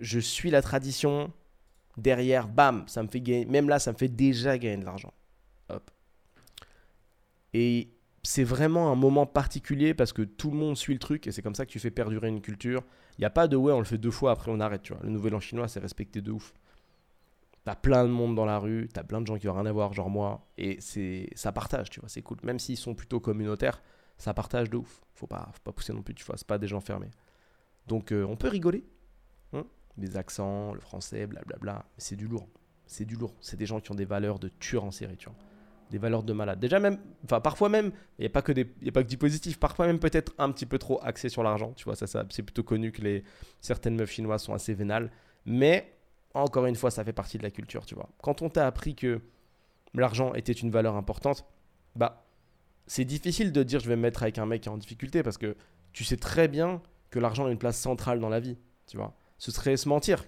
je 0.00 0.18
suis 0.18 0.50
la 0.50 0.62
tradition. 0.62 1.32
Derrière, 1.96 2.48
bam, 2.48 2.84
ça 2.88 3.02
me 3.04 3.08
fait 3.08 3.20
gagner. 3.20 3.44
Même 3.44 3.68
là, 3.68 3.78
ça 3.78 3.92
me 3.92 3.96
fait 3.96 4.08
déjà 4.08 4.58
gagner 4.58 4.78
de 4.78 4.84
l'argent. 4.84 5.12
Hop. 5.68 5.90
Et 7.52 7.94
c'est 8.24 8.42
vraiment 8.42 8.90
un 8.90 8.96
moment 8.96 9.26
particulier 9.26 9.94
parce 9.94 10.12
que 10.12 10.22
tout 10.22 10.50
le 10.50 10.56
monde 10.56 10.76
suit 10.76 10.94
le 10.94 10.98
truc 10.98 11.26
et 11.26 11.32
c'est 11.32 11.42
comme 11.42 11.54
ça 11.54 11.66
que 11.66 11.70
tu 11.70 11.78
fais 11.78 11.92
perdurer 11.92 12.28
une 12.28 12.40
culture. 12.40 12.82
Il 13.16 13.20
n'y 13.20 13.26
a 13.26 13.30
pas 13.30 13.46
de 13.46 13.56
ouais, 13.56 13.72
on 13.72 13.78
le 13.78 13.84
fait 13.84 13.98
deux 13.98 14.10
fois, 14.10 14.32
après 14.32 14.50
on 14.50 14.58
arrête. 14.58 14.82
Tu 14.82 14.92
vois. 14.92 15.02
Le 15.04 15.10
nouvel 15.10 15.34
an 15.36 15.40
chinois, 15.40 15.68
c'est 15.68 15.78
respecté 15.78 16.20
de 16.20 16.32
ouf. 16.32 16.52
T'as 17.64 17.76
plein 17.76 18.04
de 18.04 18.10
monde 18.10 18.34
dans 18.34 18.44
la 18.44 18.58
rue, 18.58 18.88
t'as 18.92 19.04
plein 19.04 19.20
de 19.20 19.26
gens 19.26 19.38
qui 19.38 19.46
n'ont 19.46 19.54
rien 19.54 19.64
à 19.64 19.72
voir, 19.72 19.94
genre 19.94 20.10
moi, 20.10 20.46
et 20.58 20.76
c'est 20.80 21.30
ça 21.34 21.50
partage, 21.50 21.88
tu 21.88 21.98
vois, 21.98 22.10
c'est 22.10 22.20
cool. 22.20 22.36
Même 22.42 22.58
s'ils 22.58 22.76
sont 22.76 22.94
plutôt 22.94 23.20
communautaires, 23.20 23.80
ça 24.18 24.34
partage 24.34 24.70
de 24.70 24.76
ouf. 24.76 25.02
Faut 25.14 25.26
pas, 25.26 25.48
faut 25.52 25.60
pas 25.62 25.72
pousser 25.72 25.92
non 25.92 26.02
plus, 26.02 26.14
tu 26.14 26.24
vois, 26.24 26.36
c'est 26.36 26.46
pas 26.46 26.58
des 26.58 26.68
gens 26.68 26.80
fermés. 26.80 27.10
Donc 27.86 28.12
euh, 28.12 28.24
on 28.24 28.36
peut 28.36 28.48
rigoler, 28.48 28.84
hein 29.52 29.64
des 29.96 30.16
accents, 30.16 30.74
le 30.74 30.80
français, 30.80 31.26
blablabla, 31.26 31.84
mais 31.84 31.98
c'est 31.98 32.16
du 32.16 32.26
lourd. 32.26 32.48
C'est 32.86 33.04
du 33.04 33.16
lourd. 33.16 33.34
C'est 33.40 33.56
des 33.56 33.66
gens 33.66 33.80
qui 33.80 33.90
ont 33.92 33.94
des 33.94 34.04
valeurs 34.04 34.38
de 34.38 34.48
tueurs 34.48 34.84
en 34.84 34.90
série, 34.90 35.16
tu 35.16 35.26
vois. 35.26 35.38
Des 35.90 35.98
valeurs 35.98 36.22
de 36.22 36.32
malade. 36.32 36.58
Déjà 36.58 36.80
même, 36.80 36.98
enfin 37.24 37.40
parfois 37.40 37.68
même, 37.68 37.92
il 38.18 38.22
n'y 38.22 38.26
a 38.26 38.30
pas 38.30 38.42
que 38.42 38.52
des, 38.52 38.72
y 38.82 38.88
a 38.88 38.92
pas 38.92 39.02
que 39.02 39.08
du 39.08 39.16
positif. 39.16 39.58
Parfois 39.58 39.86
même 39.86 39.98
peut-être 39.98 40.32
un 40.38 40.50
petit 40.50 40.66
peu 40.66 40.78
trop 40.78 41.00
axé 41.02 41.28
sur 41.28 41.42
l'argent, 41.42 41.72
tu 41.76 41.84
vois. 41.84 41.94
Ça, 41.94 42.06
ça 42.06 42.24
c'est 42.30 42.42
plutôt 42.42 42.62
connu 42.62 42.90
que 42.90 43.02
les 43.02 43.24
certaines 43.60 43.94
meufs 43.94 44.10
chinoises 44.10 44.42
sont 44.42 44.54
assez 44.54 44.74
vénales. 44.74 45.10
Mais 45.46 45.94
encore 46.34 46.66
une 46.66 46.74
fois, 46.74 46.90
ça 46.90 47.04
fait 47.04 47.12
partie 47.12 47.38
de 47.38 47.42
la 47.42 47.50
culture, 47.50 47.86
tu 47.86 47.94
vois. 47.94 48.08
Quand 48.22 48.42
on 48.42 48.50
t'a 48.50 48.66
appris 48.66 48.94
que 48.94 49.20
l'argent 49.94 50.34
était 50.34 50.52
une 50.52 50.70
valeur 50.70 50.96
importante, 50.96 51.46
bah 51.94 52.26
c'est 52.86 53.04
difficile 53.04 53.52
de 53.52 53.62
dire 53.62 53.80
je 53.80 53.88
vais 53.88 53.96
me 53.96 54.02
mettre 54.02 54.22
avec 54.22 54.38
un 54.38 54.46
mec 54.46 54.62
qui 54.62 54.68
est 54.68 54.72
en 54.72 54.78
difficulté 54.78 55.22
parce 55.22 55.38
que 55.38 55.56
tu 55.92 56.04
sais 56.04 56.16
très 56.16 56.48
bien 56.48 56.82
que 57.10 57.18
l'argent 57.18 57.46
a 57.46 57.50
une 57.50 57.58
place 57.58 57.78
centrale 57.78 58.20
dans 58.20 58.28
la 58.28 58.40
vie, 58.40 58.56
tu 58.86 58.96
vois. 58.96 59.14
Ce 59.38 59.50
serait 59.50 59.76
se 59.76 59.88
mentir 59.88 60.24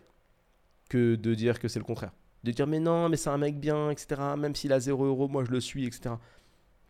que 0.89 1.17
de 1.17 1.35
dire 1.35 1.59
que 1.59 1.69
c'est 1.69 1.79
le 1.79 1.85
contraire. 1.85 2.13
De 2.45 2.51
dire 2.53 2.67
mais 2.67 2.81
non, 2.81 3.09
mais 3.09 3.17
c'est 3.17 3.31
un 3.31 3.39
mec 3.39 3.59
bien, 3.59 3.91
etc. 3.91 4.21
Même 4.39 4.55
s'il 4.55 4.73
a 4.73 4.81
0 4.81 5.05
euros, 5.05 5.29
moi 5.29 5.45
je 5.45 5.51
le 5.51 5.61
suis, 5.61 5.87
etc. 5.87 6.15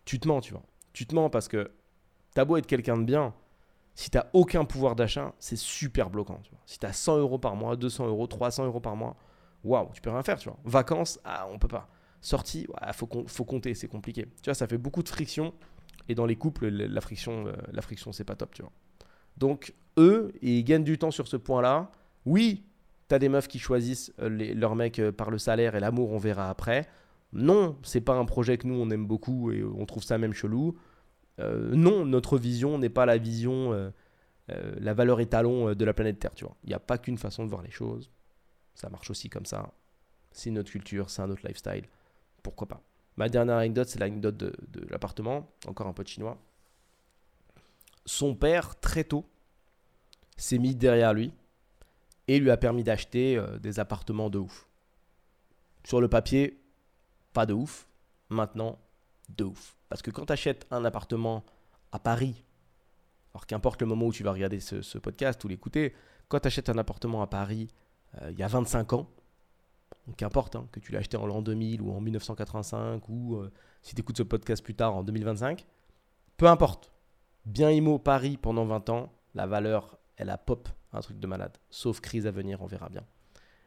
Tu 0.04 0.20
te 0.20 0.28
mens, 0.28 0.40
tu 0.40 0.52
vois. 0.52 0.62
Tu 0.92 1.06
te 1.06 1.14
mens 1.14 1.30
parce 1.30 1.48
que 1.48 1.70
t'as 2.34 2.44
beau 2.44 2.56
être 2.56 2.66
quelqu'un 2.66 2.98
de 2.98 3.04
bien, 3.04 3.34
si 3.94 4.10
t'as 4.10 4.26
aucun 4.34 4.66
pouvoir 4.66 4.94
d'achat, 4.94 5.34
c'est 5.38 5.56
super 5.56 6.10
bloquant. 6.10 6.40
Si 6.66 6.78
t'as 6.78 6.92
100 6.92 7.16
euros 7.16 7.38
par 7.38 7.56
mois, 7.56 7.76
200 7.76 8.06
euros, 8.06 8.26
300 8.26 8.66
euros 8.66 8.80
par 8.80 8.94
mois, 8.94 9.16
waouh, 9.64 9.88
tu 9.94 10.02
peux 10.02 10.10
rien 10.10 10.22
faire, 10.22 10.38
tu 10.38 10.50
vois. 10.50 10.58
Vacances, 10.64 11.18
ah, 11.24 11.48
on 11.50 11.58
peut 11.58 11.66
pas. 11.66 11.88
Sortie, 12.26 12.66
il 12.86 12.92
faut, 12.92 13.06
compter, 13.44 13.74
c'est 13.74 13.88
compliqué. 13.88 14.22
Tu 14.42 14.46
vois, 14.46 14.54
ça 14.54 14.66
fait 14.66 14.78
beaucoup 14.78 15.02
de 15.02 15.08
friction 15.08 15.54
Et 16.08 16.14
dans 16.14 16.26
les 16.26 16.36
couples, 16.36 16.66
la 16.66 17.00
friction, 17.00 17.52
la 17.72 17.82
friction 17.82 18.12
c'est 18.12 18.24
pas 18.24 18.34
top, 18.34 18.54
tu 18.54 18.62
vois. 18.62 18.72
Donc, 19.36 19.74
eux, 19.98 20.32
ils 20.42 20.64
gagnent 20.64 20.84
du 20.84 20.98
temps 20.98 21.10
sur 21.10 21.28
ce 21.28 21.36
point-là. 21.36 21.92
Oui, 22.24 22.64
t'as 23.08 23.18
des 23.18 23.28
meufs 23.28 23.48
qui 23.48 23.58
choisissent 23.58 24.12
les, 24.18 24.54
leur 24.54 24.74
mec 24.74 25.00
par 25.12 25.30
le 25.30 25.38
salaire 25.38 25.76
et 25.76 25.80
l'amour, 25.80 26.10
on 26.10 26.18
verra 26.18 26.50
après. 26.50 26.88
Non, 27.32 27.76
c'est 27.82 28.00
pas 28.00 28.14
un 28.14 28.24
projet 28.24 28.58
que 28.58 28.66
nous 28.66 28.74
on 28.74 28.90
aime 28.90 29.06
beaucoup 29.06 29.52
et 29.52 29.62
on 29.62 29.84
trouve 29.86 30.02
ça 30.02 30.18
même 30.18 30.32
chelou. 30.32 30.76
non, 31.38 32.06
notre 32.06 32.38
vision 32.38 32.78
n'est 32.78 32.88
pas 32.88 33.06
la 33.06 33.18
vision 33.18 33.92
euh, 34.50 34.74
la 34.78 34.94
valeur 34.94 35.18
étalon 35.20 35.70
euh, 35.70 35.74
de 35.74 35.84
la 35.84 35.92
planète 35.92 36.20
Terre, 36.20 36.34
tu 36.34 36.44
vois. 36.44 36.56
Il 36.62 36.68
n'y 36.68 36.74
a 36.74 36.78
pas 36.78 36.98
qu'une 36.98 37.18
façon 37.18 37.44
de 37.44 37.50
voir 37.50 37.62
les 37.62 37.70
choses. 37.70 38.10
Ça 38.74 38.88
marche 38.88 39.10
aussi 39.10 39.28
comme 39.28 39.46
ça. 39.46 39.72
C'est 40.30 40.50
notre 40.50 40.70
culture, 40.70 41.10
c'est 41.10 41.22
un 41.22 41.30
autre 41.30 41.46
lifestyle. 41.46 41.86
Pourquoi 42.46 42.68
pas 42.68 42.80
Ma 43.16 43.28
dernière 43.28 43.56
anecdote, 43.56 43.88
c'est 43.88 43.98
l'anecdote 43.98 44.36
de, 44.36 44.52
l'appartement. 44.88 45.50
Encore 45.66 45.88
un 45.88 45.92
pote 45.92 46.06
chinois. 46.06 46.38
Son 48.04 48.36
père, 48.36 48.78
très 48.78 49.02
tôt, 49.02 49.28
s'est 50.36 50.58
mis 50.58 50.76
derrière 50.76 51.12
lui 51.12 51.32
et 52.28 52.38
lui 52.38 52.52
a 52.52 52.56
permis 52.56 52.84
d'acheter 52.84 53.36
euh, 53.36 53.58
des 53.58 53.80
appartements 53.80 54.30
de 54.30 54.38
ouf. 54.38 54.68
Sur 55.82 56.00
le 56.00 56.06
papier, 56.06 56.62
pas 57.32 57.46
de 57.46 57.52
ouf. 57.52 57.88
Maintenant, 58.28 58.78
de 59.28 59.42
ouf. 59.42 59.76
Parce 59.88 60.00
que 60.00 60.12
quand 60.12 60.26
tu 60.26 60.32
achètes 60.32 60.68
un 60.70 60.84
appartement 60.84 61.44
à 61.90 61.98
Paris 61.98 62.44
alors 63.34 63.44
qu'importe 63.46 63.80
le 63.80 63.88
moment 63.88 64.06
où 64.06 64.12
tu 64.12 64.22
vas 64.22 64.30
regarder 64.30 64.60
ce, 64.60 64.98
podcast 64.98 65.42
ou 65.42 65.48
l'écouter, 65.48 65.94
quand 66.28 66.38
tu 66.38 66.46
achètes 66.46 66.68
un 66.68 66.78
appartement 66.78 67.22
à 67.22 67.26
Paris 67.26 67.66
euh, 68.22 68.30
il 68.30 68.38
y 68.38 68.44
a 68.44 68.46
25 68.46 68.92
ans, 68.92 69.10
qu'importe 70.16 70.56
hein, 70.56 70.68
que 70.72 70.80
tu 70.80 70.92
l'as 70.92 71.00
acheté 71.00 71.16
en 71.16 71.26
l'an 71.26 71.42
2000 71.42 71.82
ou 71.82 71.92
en 71.92 72.00
1985 72.00 73.08
ou 73.08 73.36
euh, 73.36 73.52
si 73.82 73.94
tu 73.94 74.00
écoutes 74.00 74.16
ce 74.16 74.22
podcast 74.22 74.62
plus 74.62 74.74
tard 74.74 74.94
en 74.94 75.04
2025, 75.04 75.66
peu 76.36 76.46
importe. 76.46 76.92
Bien 77.44 77.70
IMO 77.70 77.98
Paris 77.98 78.36
pendant 78.36 78.64
20 78.64 78.88
ans, 78.90 79.12
la 79.34 79.46
valeur, 79.46 79.98
elle 80.16 80.30
a 80.30 80.38
pop, 80.38 80.68
un 80.92 81.00
truc 81.00 81.18
de 81.18 81.26
malade. 81.26 81.56
Sauf 81.70 82.00
crise 82.00 82.26
à 82.26 82.30
venir, 82.30 82.60
on 82.62 82.66
verra 82.66 82.88
bien. 82.88 83.04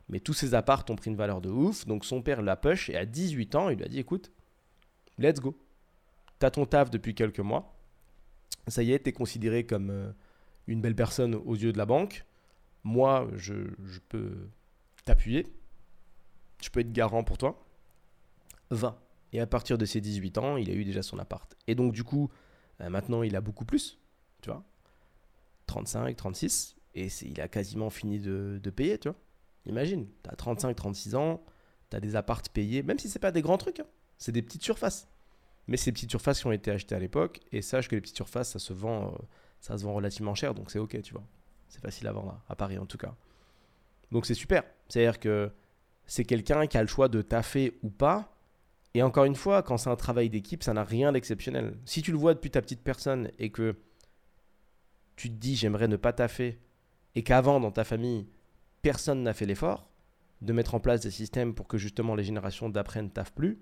Mais 0.10 0.20
tous 0.20 0.34
ces 0.34 0.54
apparts 0.54 0.86
ont 0.90 0.96
pris 0.96 1.10
une 1.10 1.16
valeur 1.16 1.40
de 1.40 1.50
ouf, 1.50 1.86
donc 1.86 2.04
son 2.04 2.22
père 2.22 2.42
l'a 2.42 2.56
push 2.56 2.90
et 2.90 2.98
à 2.98 3.06
18 3.06 3.56
ans, 3.56 3.70
il 3.70 3.78
lui 3.78 3.86
a 3.86 3.88
dit 3.88 4.00
écoute, 4.00 4.32
let's 5.18 5.40
go. 5.40 5.56
T'as 6.40 6.52
ton 6.52 6.66
taf 6.66 6.90
depuis 6.90 7.14
quelques 7.14 7.40
mois, 7.40 7.76
ça 8.68 8.84
y 8.84 8.92
est, 8.92 9.04
tu 9.04 9.10
es 9.10 9.14
considéré 9.14 9.66
comme 9.66 9.90
euh, 9.90 10.12
une 10.68 10.82
belle 10.82 10.96
personne 10.96 11.36
aux 11.36 11.56
yeux 11.56 11.72
de 11.72 11.78
la 11.78 11.86
banque. 11.86 12.26
Moi, 12.84 13.28
je, 13.36 13.54
peux 14.08 14.50
t'appuyer. 15.06 15.48
Je 16.62 16.70
peux 16.70 16.80
être 16.82 16.92
garant 16.92 17.24
pour 17.24 17.38
toi. 17.38 17.66
20. 18.72 18.98
Et 19.34 19.40
à 19.40 19.48
partir 19.48 19.78
de 19.78 19.86
ses 19.86 20.02
18 20.02 20.38
ans, 20.38 20.58
il 20.58 20.70
a 20.70 20.74
eu 20.74 20.84
déjà 20.84 21.04
son 21.04 21.20
appart. 21.20 21.56
Et 21.68 21.76
donc, 21.76 21.94
du 21.94 22.04
coup, 22.04 22.30
euh, 22.82 22.90
maintenant, 22.90 23.24
il 23.24 23.36
a 23.36 23.42
beaucoup 23.42 23.66
plus. 23.66 24.00
Tu 24.42 24.50
vois 24.50 24.64
35, 25.68 26.16
36. 26.16 26.76
Et 26.96 27.08
il 27.22 27.40
a 27.42 27.48
quasiment 27.48 27.90
fini 27.90 28.20
de, 28.20 28.70
payer, 28.76 28.98
tu 28.98 29.10
vois. 29.10 29.18
Imagine, 29.66 30.08
tu 30.24 30.30
as 30.30 30.36
35, 30.36 30.76
36 30.76 31.16
ans, 31.16 31.44
tu 31.92 31.98
as 31.98 32.00
des 32.00 32.16
apparts 32.16 32.42
payés, 32.52 32.82
même 32.82 32.98
si 32.98 33.10
c'est 33.10 33.20
pas 33.20 33.32
des 33.32 33.42
grands 33.42 33.58
trucs. 33.58 33.80
Hein. 33.80 33.86
C'est 34.18 34.32
des 34.32 34.42
petites 34.42 34.64
surfaces. 34.64 35.08
Mais 35.68 35.78
ces 35.78 35.92
petites 35.92 36.10
surfaces 36.10 36.40
qui 36.40 36.48
ont 36.48 36.52
été 36.52 36.72
achetées 36.72 36.96
à 36.96 37.00
l'époque, 37.00 37.42
et 37.52 37.62
sache 37.62 37.88
que 37.88 37.96
les 37.96 38.02
petites 38.02 38.16
surfaces, 38.16 38.52
ça 38.52 38.60
se 38.60 38.74
vend, 38.74 39.14
euh, 39.14 39.18
ça 39.62 39.78
se 39.78 39.84
vend 39.84 39.94
relativement 39.94 40.34
cher, 40.34 40.56
donc 40.56 40.72
c'est 40.72 40.80
ok, 40.80 41.00
tu 41.04 41.14
vois. 41.14 41.24
C'est 41.68 41.82
facile 41.82 42.08
à 42.08 42.12
vendre, 42.12 42.42
à 42.50 42.56
Paris 42.56 42.80
en 42.80 42.88
tout 42.88 42.98
cas. 42.98 43.16
Donc 44.12 44.26
c'est 44.26 44.34
super. 44.34 44.64
C'est-à-dire 44.88 45.20
que 45.20 45.52
c'est 46.10 46.26
quelqu'un 46.26 46.66
qui 46.66 46.76
a 46.76 46.82
le 46.82 46.88
choix 46.88 47.08
de 47.08 47.22
taffer 47.22 47.78
ou 47.84 47.92
pas. 47.92 48.36
Et 48.96 49.04
encore 49.04 49.26
une 49.26 49.36
fois, 49.36 49.62
quand 49.62 49.78
c'est 49.78 49.92
un 49.92 49.96
travail 49.96 50.28
d'équipe, 50.30 50.64
ça 50.64 50.74
n'a 50.74 50.84
rien 50.84 51.12
d'exceptionnel. 51.12 51.78
Si 51.86 52.02
tu 52.02 52.12
le 52.12 52.18
vois 52.18 52.34
depuis 52.34 52.50
ta 52.50 52.64
petite 52.64 52.82
personne 52.82 53.30
et 53.38 53.52
que 53.52 53.76
tu 55.16 55.30
te 55.30 55.36
dis 55.36 55.56
j'aimerais 55.56 55.88
ne 55.88 55.98
pas 55.98 56.12
taffer, 56.12 56.60
et 57.14 57.22
qu'avant 57.22 57.60
dans 57.60 57.72
ta 57.72 57.84
famille, 57.84 58.28
personne 58.82 59.22
n'a 59.22 59.36
fait 59.36 59.46
l'effort 59.46 59.92
de 60.42 60.52
mettre 60.52 60.74
en 60.74 60.80
place 60.80 61.02
des 61.02 61.12
systèmes 61.12 61.54
pour 61.54 61.68
que 61.68 61.78
justement 61.78 62.16
les 62.16 62.24
générations 62.24 62.70
d'après 62.70 63.04
ne 63.04 63.10
taffent 63.10 63.34
plus, 63.34 63.60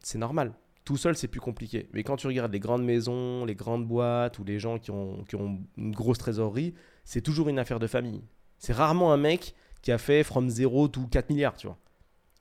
c'est 0.00 0.18
normal. 0.18 0.54
Tout 0.84 0.96
seul, 0.96 1.16
c'est 1.16 1.28
plus 1.28 1.40
compliqué. 1.40 1.88
Mais 1.92 2.04
quand 2.04 2.16
tu 2.16 2.28
regardes 2.28 2.52
les 2.52 2.60
grandes 2.60 2.84
maisons, 2.84 3.44
les 3.46 3.56
grandes 3.56 3.88
boîtes 3.88 4.38
ou 4.38 4.44
les 4.44 4.60
gens 4.60 4.78
qui 4.78 4.92
ont, 4.92 5.24
qui 5.24 5.34
ont 5.34 5.60
une 5.76 5.92
grosse 5.92 6.18
trésorerie, 6.18 6.74
c'est 7.04 7.22
toujours 7.22 7.48
une 7.48 7.58
affaire 7.58 7.80
de 7.80 7.88
famille. 7.88 8.22
C'est 8.58 8.74
rarement 8.74 9.12
un 9.12 9.16
mec 9.16 9.54
qui 9.84 9.92
a 9.92 9.98
fait 9.98 10.24
from 10.24 10.48
zero 10.48 10.88
to 10.88 11.06
4 11.12 11.28
milliards, 11.28 11.56
tu 11.56 11.66
vois. 11.66 11.76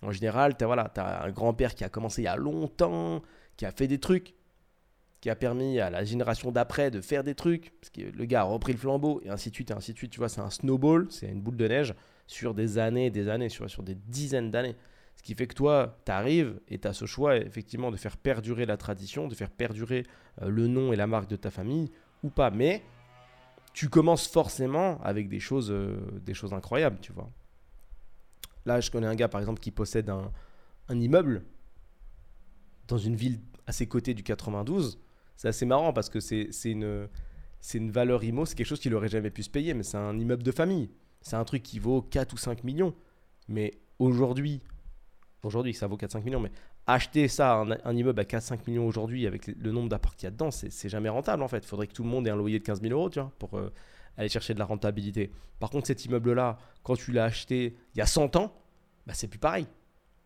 En 0.01 0.13
général, 0.13 0.55
tu 0.55 0.63
as, 0.63 0.67
voilà, 0.67 0.89
as 0.95 1.25
un 1.25 1.31
grand-père 1.31 1.75
qui 1.75 1.83
a 1.83 1.89
commencé 1.89 2.21
il 2.21 2.25
y 2.25 2.27
a 2.29 2.37
longtemps, 2.37 3.21
qui 3.57 3.65
a 3.65 3.71
fait 3.71 3.85
des 3.85 3.99
trucs, 3.99 4.33
qui 5.19 5.29
a 5.29 5.35
permis 5.35 5.77
à 5.81 5.89
la 5.89 6.05
génération 6.05 6.53
d'après 6.53 6.89
de 6.89 7.01
faire 7.01 7.21
des 7.21 7.35
trucs, 7.35 7.73
parce 7.81 7.89
que 7.89 8.17
le 8.17 8.23
gars 8.23 8.41
a 8.41 8.43
repris 8.43 8.71
le 8.71 8.79
flambeau, 8.79 9.19
et 9.25 9.29
ainsi 9.29 9.49
de 9.49 9.55
suite, 9.55 9.71
et 9.71 9.73
ainsi 9.73 9.91
de 9.91 9.97
suite. 9.97 10.11
Tu 10.11 10.19
vois, 10.19 10.29
c'est 10.29 10.39
un 10.39 10.49
snowball, 10.49 11.07
c'est 11.09 11.27
une 11.27 11.41
boule 11.41 11.57
de 11.57 11.67
neige 11.67 11.93
sur 12.27 12.53
des 12.53 12.77
années 12.77 13.09
des 13.09 13.27
années, 13.27 13.49
sur, 13.49 13.69
sur 13.69 13.83
des 13.83 13.95
dizaines 13.95 14.49
d'années. 14.49 14.77
Ce 15.17 15.21
qui 15.21 15.35
fait 15.35 15.47
que 15.47 15.53
toi, 15.53 15.97
tu 16.05 16.13
arrives 16.13 16.61
et 16.69 16.79
tu 16.79 16.87
as 16.87 16.93
ce 16.93 17.05
choix 17.05 17.35
effectivement 17.35 17.91
de 17.91 17.97
faire 17.97 18.15
perdurer 18.15 18.65
la 18.65 18.77
tradition, 18.77 19.27
de 19.27 19.35
faire 19.35 19.49
perdurer 19.49 20.05
euh, 20.41 20.47
le 20.47 20.67
nom 20.67 20.93
et 20.93 20.95
la 20.95 21.07
marque 21.07 21.29
de 21.29 21.35
ta 21.35 21.51
famille 21.51 21.91
ou 22.23 22.29
pas. 22.29 22.51
Mais 22.51 22.83
tu 23.73 23.89
commences 23.89 24.27
forcément 24.27 25.01
avec 25.01 25.27
des 25.27 25.39
choses, 25.39 25.71
euh, 25.71 25.97
des 26.21 26.33
choses 26.33 26.53
incroyables, 26.53 26.99
tu 27.01 27.11
vois. 27.11 27.29
Là, 28.65 28.79
je 28.79 28.91
connais 28.91 29.07
un 29.07 29.15
gars 29.15 29.27
par 29.27 29.41
exemple 29.41 29.59
qui 29.59 29.71
possède 29.71 30.09
un, 30.09 30.31
immeuble 30.89 31.43
dans 32.87 32.97
une 32.97 33.15
ville 33.15 33.39
à 33.65 33.71
ses 33.71 33.87
côtés 33.87 34.13
du 34.13 34.23
92. 34.23 34.99
C'est 35.35 35.47
assez 35.47 35.65
marrant 35.65 35.91
parce 35.91 36.09
que 36.09 36.19
c'est 36.19 36.49
une, 36.65 37.09
une 37.73 37.91
valeur 37.91 38.23
IMO, 38.23 38.45
c'est 38.45 38.55
quelque 38.55 38.67
chose 38.67 38.79
qu'il 38.79 38.91
n'aurait 38.91 39.09
jamais 39.09 39.31
pu 39.31 39.43
se 39.43 39.49
payer, 39.49 39.73
mais 39.73 39.83
c'est 39.83 39.97
un 39.97 40.17
immeuble 40.17 40.43
de 40.43 40.51
famille. 40.51 40.91
C'est 41.21 41.35
un 41.35 41.43
truc 41.43 41.63
qui 41.63 41.79
vaut 41.79 42.01
4 42.01 42.33
ou 42.33 42.37
5 42.37 42.63
millions. 42.63 42.93
Mais 43.47 43.71
aujourd'hui, 43.97 44.61
aujourd'hui, 45.41 45.73
ça 45.73 45.87
vaut 45.87 45.97
4-5 45.97 46.23
millions, 46.23 46.39
mais 46.39 46.51
acheter 46.87 47.27
ça, 47.27 47.63
un, 47.85 47.95
immeuble 47.95 48.19
à 48.19 48.23
4-5 48.23 48.59
millions 48.67 48.85
aujourd'hui 48.85 49.25
avec 49.25 49.47
le 49.47 49.71
nombre 49.71 49.89
d'apparts 49.89 50.15
qu'il 50.15 50.25
y 50.25 50.27
a 50.27 50.31
dedans, 50.31 50.51
c'est 50.51 50.89
jamais 50.89 51.09
rentable 51.09 51.43
en 51.43 51.47
fait. 51.47 51.59
Il 51.59 51.67
faudrait 51.67 51.87
que 51.87 51.93
tout 51.93 52.03
le 52.03 52.09
monde 52.09 52.27
ait 52.27 52.31
un 52.31 52.35
loyer 52.35 52.59
de 52.59 52.63
15 52.63 52.81
000 52.81 52.93
euros, 52.93 53.09
tu 53.09 53.19
vois, 53.19 53.31
pour 53.39 53.57
euh, 53.57 53.71
aller 54.17 54.29
chercher 54.29 54.53
de 54.53 54.59
la 54.59 54.65
rentabilité. 54.65 55.31
Par 55.59 55.69
contre, 55.69 55.87
cet 55.87 56.05
immeuble-là, 56.05 56.57
quand 56.83 56.95
tu 56.95 57.11
l'as 57.11 57.25
acheté 57.25 57.75
il 57.95 57.99
y 57.99 58.01
a 58.01 58.05
100 58.05 58.35
ans, 58.35 58.53
bah, 59.07 59.13
c'est 59.13 59.27
plus 59.27 59.39
pareil. 59.39 59.67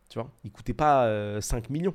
Tu 0.08 0.18
vois, 0.18 0.30
il 0.42 0.50
coûtait 0.50 0.74
pas 0.74 1.40
5 1.40 1.64
euh, 1.64 1.72
millions. 1.72 1.94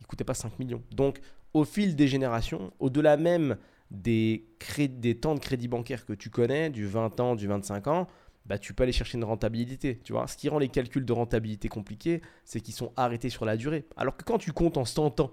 Il 0.00 0.06
coûtait 0.06 0.24
pas 0.24 0.34
5 0.34 0.58
millions. 0.58 0.82
Donc, 0.92 1.20
au 1.54 1.64
fil 1.64 1.96
des 1.96 2.06
générations, 2.06 2.72
au-delà 2.78 3.16
même 3.16 3.56
des, 3.90 4.46
des 4.78 5.18
temps 5.18 5.34
de 5.34 5.40
crédit 5.40 5.68
bancaire 5.68 6.04
que 6.04 6.12
tu 6.12 6.28
connais, 6.28 6.70
du 6.70 6.86
20 6.86 7.18
ans, 7.20 7.34
du 7.34 7.46
25 7.46 7.86
ans, 7.86 8.06
bah, 8.46 8.58
tu 8.58 8.74
peux 8.74 8.84
aller 8.84 8.92
chercher 8.92 9.18
une 9.18 9.24
rentabilité. 9.24 10.00
Tu 10.04 10.12
vois, 10.12 10.26
ce 10.26 10.36
qui 10.36 10.48
rend 10.48 10.58
les 10.58 10.68
calculs 10.68 11.04
de 11.04 11.12
rentabilité 11.12 11.68
compliqués, 11.68 12.22
c'est 12.44 12.60
qu'ils 12.60 12.74
sont 12.74 12.92
arrêtés 12.96 13.28
sur 13.28 13.44
la 13.44 13.56
durée. 13.56 13.86
Alors 13.96 14.16
que 14.16 14.24
quand 14.24 14.38
tu 14.38 14.52
comptes 14.52 14.76
en 14.76 14.84
100 14.84 15.20
ans, 15.20 15.32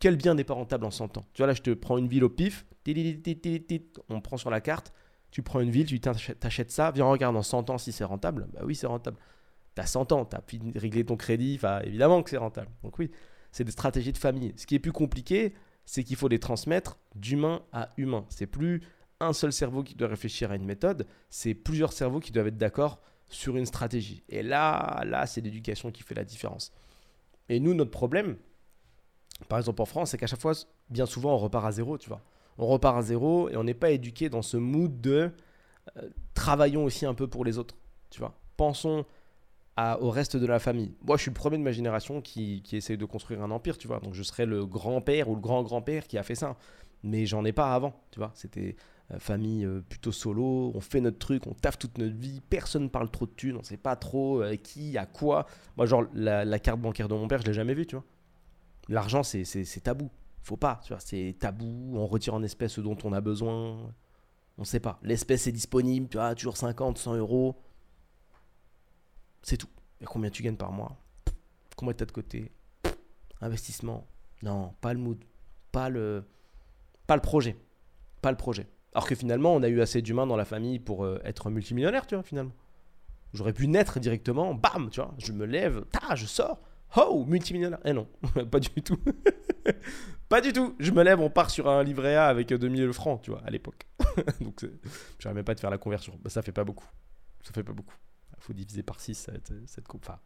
quel 0.00 0.16
bien 0.16 0.34
n'est 0.34 0.44
pas 0.44 0.54
rentable 0.54 0.84
en 0.84 0.90
100 0.90 1.18
ans? 1.18 1.26
Tu 1.32 1.38
vois, 1.38 1.46
là, 1.46 1.54
je 1.54 1.62
te 1.62 1.70
prends 1.70 1.98
une 1.98 2.06
ville 2.06 2.24
au 2.24 2.28
pif, 2.28 2.66
on 4.08 4.20
prend 4.20 4.36
sur 4.36 4.50
la 4.50 4.60
carte, 4.60 4.92
tu 5.30 5.42
prends 5.42 5.60
une 5.60 5.70
ville, 5.70 5.86
tu 5.86 6.00
t'achètes 6.00 6.70
ça, 6.70 6.90
viens, 6.90 7.04
regarde 7.04 7.36
en 7.36 7.42
100 7.42 7.70
ans 7.70 7.78
si 7.78 7.92
c'est 7.92 8.04
rentable. 8.04 8.48
Bah 8.52 8.60
oui, 8.64 8.74
c'est 8.74 8.86
rentable. 8.86 9.18
Tu 9.74 9.82
as 9.82 9.86
100 9.86 10.12
ans, 10.12 10.24
tu 10.24 10.36
as 10.36 10.42
réglé 10.76 11.04
ton 11.04 11.16
crédit, 11.16 11.58
évidemment 11.84 12.22
que 12.22 12.30
c'est 12.30 12.36
rentable. 12.36 12.70
Donc 12.82 12.98
oui, 12.98 13.10
c'est 13.50 13.64
des 13.64 13.72
stratégies 13.72 14.12
de 14.12 14.18
famille. 14.18 14.52
Ce 14.56 14.66
qui 14.66 14.74
est 14.74 14.78
plus 14.78 14.92
compliqué, 14.92 15.54
c'est 15.84 16.04
qu'il 16.04 16.16
faut 16.16 16.28
les 16.28 16.38
transmettre 16.38 16.98
d'humain 17.14 17.62
à 17.72 17.90
humain. 17.96 18.24
C'est 18.28 18.46
plus 18.46 18.82
un 19.20 19.32
seul 19.32 19.52
cerveau 19.52 19.82
qui 19.82 19.94
doit 19.94 20.08
réfléchir 20.08 20.50
à 20.50 20.56
une 20.56 20.64
méthode, 20.64 21.06
c'est 21.28 21.54
plusieurs 21.54 21.92
cerveaux 21.92 22.20
qui 22.20 22.32
doivent 22.32 22.48
être 22.48 22.58
d'accord 22.58 23.00
sur 23.28 23.56
une 23.56 23.66
stratégie. 23.66 24.22
Et 24.28 24.42
là, 24.42 25.02
là, 25.04 25.26
c'est 25.26 25.40
l'éducation 25.40 25.90
qui 25.90 26.02
fait 26.02 26.14
la 26.14 26.24
différence. 26.24 26.72
Et 27.48 27.60
nous, 27.60 27.74
notre 27.74 27.90
problème, 27.90 28.36
par 29.48 29.58
exemple 29.58 29.82
en 29.82 29.86
France, 29.86 30.10
c'est 30.10 30.18
qu'à 30.18 30.26
chaque 30.26 30.40
fois, 30.40 30.52
bien 30.90 31.06
souvent, 31.06 31.34
on 31.34 31.38
repart 31.38 31.66
à 31.66 31.72
zéro, 31.72 31.98
tu 31.98 32.08
vois. 32.08 32.22
On 32.58 32.66
repart 32.66 32.96
à 32.96 33.02
zéro 33.02 33.48
et 33.48 33.56
on 33.56 33.64
n'est 33.64 33.74
pas 33.74 33.90
éduqué 33.90 34.28
dans 34.28 34.42
ce 34.42 34.56
mood 34.56 35.00
de 35.00 35.30
euh, 35.96 36.08
travaillons 36.34 36.84
aussi 36.84 37.06
un 37.06 37.14
peu 37.14 37.28
pour 37.28 37.44
les 37.44 37.58
autres, 37.58 37.76
tu 38.10 38.20
vois. 38.20 38.34
Pensons 38.56 39.04
au 40.00 40.10
reste 40.10 40.36
de 40.36 40.46
la 40.46 40.58
famille. 40.58 40.96
Moi, 41.06 41.16
je 41.16 41.22
suis 41.22 41.30
le 41.30 41.36
premier 41.36 41.56
de 41.56 41.62
ma 41.62 41.70
génération 41.70 42.20
qui, 42.20 42.62
qui 42.62 42.76
essaye 42.76 42.98
de 42.98 43.04
construire 43.04 43.42
un 43.42 43.50
empire, 43.52 43.78
tu 43.78 43.86
vois. 43.86 44.00
Donc, 44.00 44.12
je 44.12 44.24
serais 44.24 44.44
le 44.44 44.66
grand-père 44.66 45.28
ou 45.28 45.36
le 45.36 45.40
grand-grand-père 45.40 46.08
qui 46.08 46.18
a 46.18 46.24
fait 46.24 46.34
ça. 46.34 46.56
Mais 47.04 47.26
j'en 47.26 47.44
ai 47.44 47.52
pas 47.52 47.72
avant, 47.72 47.94
tu 48.10 48.18
vois. 48.18 48.32
C'était 48.34 48.74
famille 49.18 49.64
euh, 49.64 49.80
plutôt 49.80 50.12
solo, 50.12 50.70
on 50.74 50.80
fait 50.80 51.00
notre 51.00 51.18
truc, 51.18 51.46
on 51.46 51.54
taffe 51.54 51.78
toute 51.78 51.96
notre 51.96 52.14
vie, 52.14 52.40
personne 52.40 52.90
parle 52.90 53.10
trop 53.10 53.26
de 53.26 53.30
thunes, 53.30 53.56
on 53.56 53.62
sait 53.62 53.78
pas 53.78 53.96
trop 53.96 54.42
euh, 54.42 54.56
qui, 54.56 54.98
à 54.98 55.06
quoi. 55.06 55.46
Moi, 55.76 55.86
genre, 55.86 56.04
la, 56.12 56.58
carte 56.58 56.80
bancaire 56.80 57.08
de 57.08 57.14
mon 57.14 57.26
père, 57.26 57.40
je 57.40 57.46
l'ai 57.46 57.54
jamais 57.54 57.74
vue, 57.74 57.86
tu 57.86 57.96
vois. 57.96 58.04
L'argent, 58.88 59.22
c'est 59.22 59.44
tabou. 59.82 60.10
Faut 60.42 60.56
pas, 60.56 60.80
tu 60.84 60.92
vois, 60.92 61.00
c'est 61.00 61.36
tabou, 61.38 61.92
on 61.94 62.06
retire 62.06 62.34
en 62.34 62.42
espèces 62.42 62.72
ce 62.72 62.80
dont 62.80 62.96
on 63.04 63.12
a 63.12 63.20
besoin. 63.20 63.92
On 64.58 64.64
sait 64.64 64.80
pas. 64.80 64.98
L'espèce 65.02 65.46
est 65.46 65.52
disponible, 65.52 66.08
tu 66.08 66.16
vois, 66.16 66.34
toujours 66.34 66.56
50, 66.56 66.98
100 66.98 67.16
euros. 67.16 67.56
C'est 69.42 69.56
tout. 69.56 69.68
Et 70.00 70.04
combien 70.04 70.30
tu 70.30 70.42
gagnes 70.42 70.56
par 70.56 70.72
mois? 70.72 70.96
Combien 71.76 71.94
tu 71.94 72.02
as 72.02 72.06
de 72.06 72.12
côté? 72.12 72.50
Investissement? 73.40 74.06
Non, 74.42 74.74
pas 74.80 74.92
le 74.92 74.98
mood. 74.98 75.18
pas 75.72 75.88
le, 75.88 76.24
pas 77.06 77.14
le 77.14 77.22
projet. 77.22 77.56
Pas 78.20 78.30
le 78.30 78.36
projet. 78.36 78.66
Alors 78.92 79.06
que 79.06 79.14
finalement, 79.14 79.54
on 79.54 79.62
a 79.62 79.68
eu 79.68 79.80
assez 79.80 80.02
d'humains 80.02 80.26
dans 80.26 80.36
la 80.36 80.44
famille 80.44 80.78
pour 80.78 81.04
euh, 81.04 81.20
être 81.24 81.50
multimillionnaire, 81.50 82.06
tu 82.06 82.14
vois, 82.14 82.24
finalement. 82.24 82.54
J'aurais 83.34 83.52
pu 83.52 83.68
naître 83.68 84.00
directement, 84.00 84.54
bam, 84.54 84.88
tu 84.90 85.00
vois, 85.00 85.14
je 85.18 85.32
me 85.32 85.44
lève, 85.44 85.84
ta, 85.92 86.14
je 86.14 86.24
sors, 86.24 86.58
oh, 86.96 87.24
multimillionnaire. 87.26 87.80
Eh 87.84 87.92
non, 87.92 88.08
pas 88.50 88.60
du 88.60 88.70
tout. 88.82 88.98
pas 90.28 90.40
du 90.40 90.52
tout. 90.52 90.74
Je 90.78 90.90
me 90.92 91.02
lève, 91.02 91.20
on 91.20 91.30
part 91.30 91.50
sur 91.50 91.68
un 91.68 91.82
livret 91.82 92.16
A 92.16 92.26
avec 92.26 92.48
2000 92.48 92.92
francs, 92.92 93.20
tu 93.22 93.30
vois, 93.30 93.42
à 93.44 93.50
l'époque. 93.50 93.86
Donc, 94.40 94.66
j'arrive 95.18 95.36
même 95.36 95.44
pas 95.44 95.54
de 95.54 95.60
faire 95.60 95.70
la 95.70 95.78
conversion. 95.78 96.18
Bah, 96.22 96.30
ça 96.30 96.40
fait 96.42 96.52
pas 96.52 96.64
beaucoup. 96.64 96.88
Ça 97.42 97.52
fait 97.52 97.62
pas 97.62 97.72
beaucoup. 97.72 97.94
Il 98.38 98.42
faut 98.42 98.52
diviser 98.52 98.82
par 98.82 99.00
6 99.00 99.14
cette, 99.14 99.52
cette 99.66 99.84
Enfin, 99.94 100.18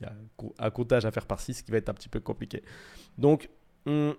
il 0.00 0.04
y 0.04 0.06
a 0.06 0.14
un 0.58 0.70
comptage 0.70 1.04
à 1.04 1.10
faire 1.10 1.26
par 1.26 1.40
6 1.40 1.62
qui 1.62 1.70
va 1.70 1.76
être 1.76 1.88
un 1.88 1.94
petit 1.94 2.08
peu 2.08 2.20
compliqué. 2.20 2.64
Donc, 3.18 3.48
hum, 3.86 4.14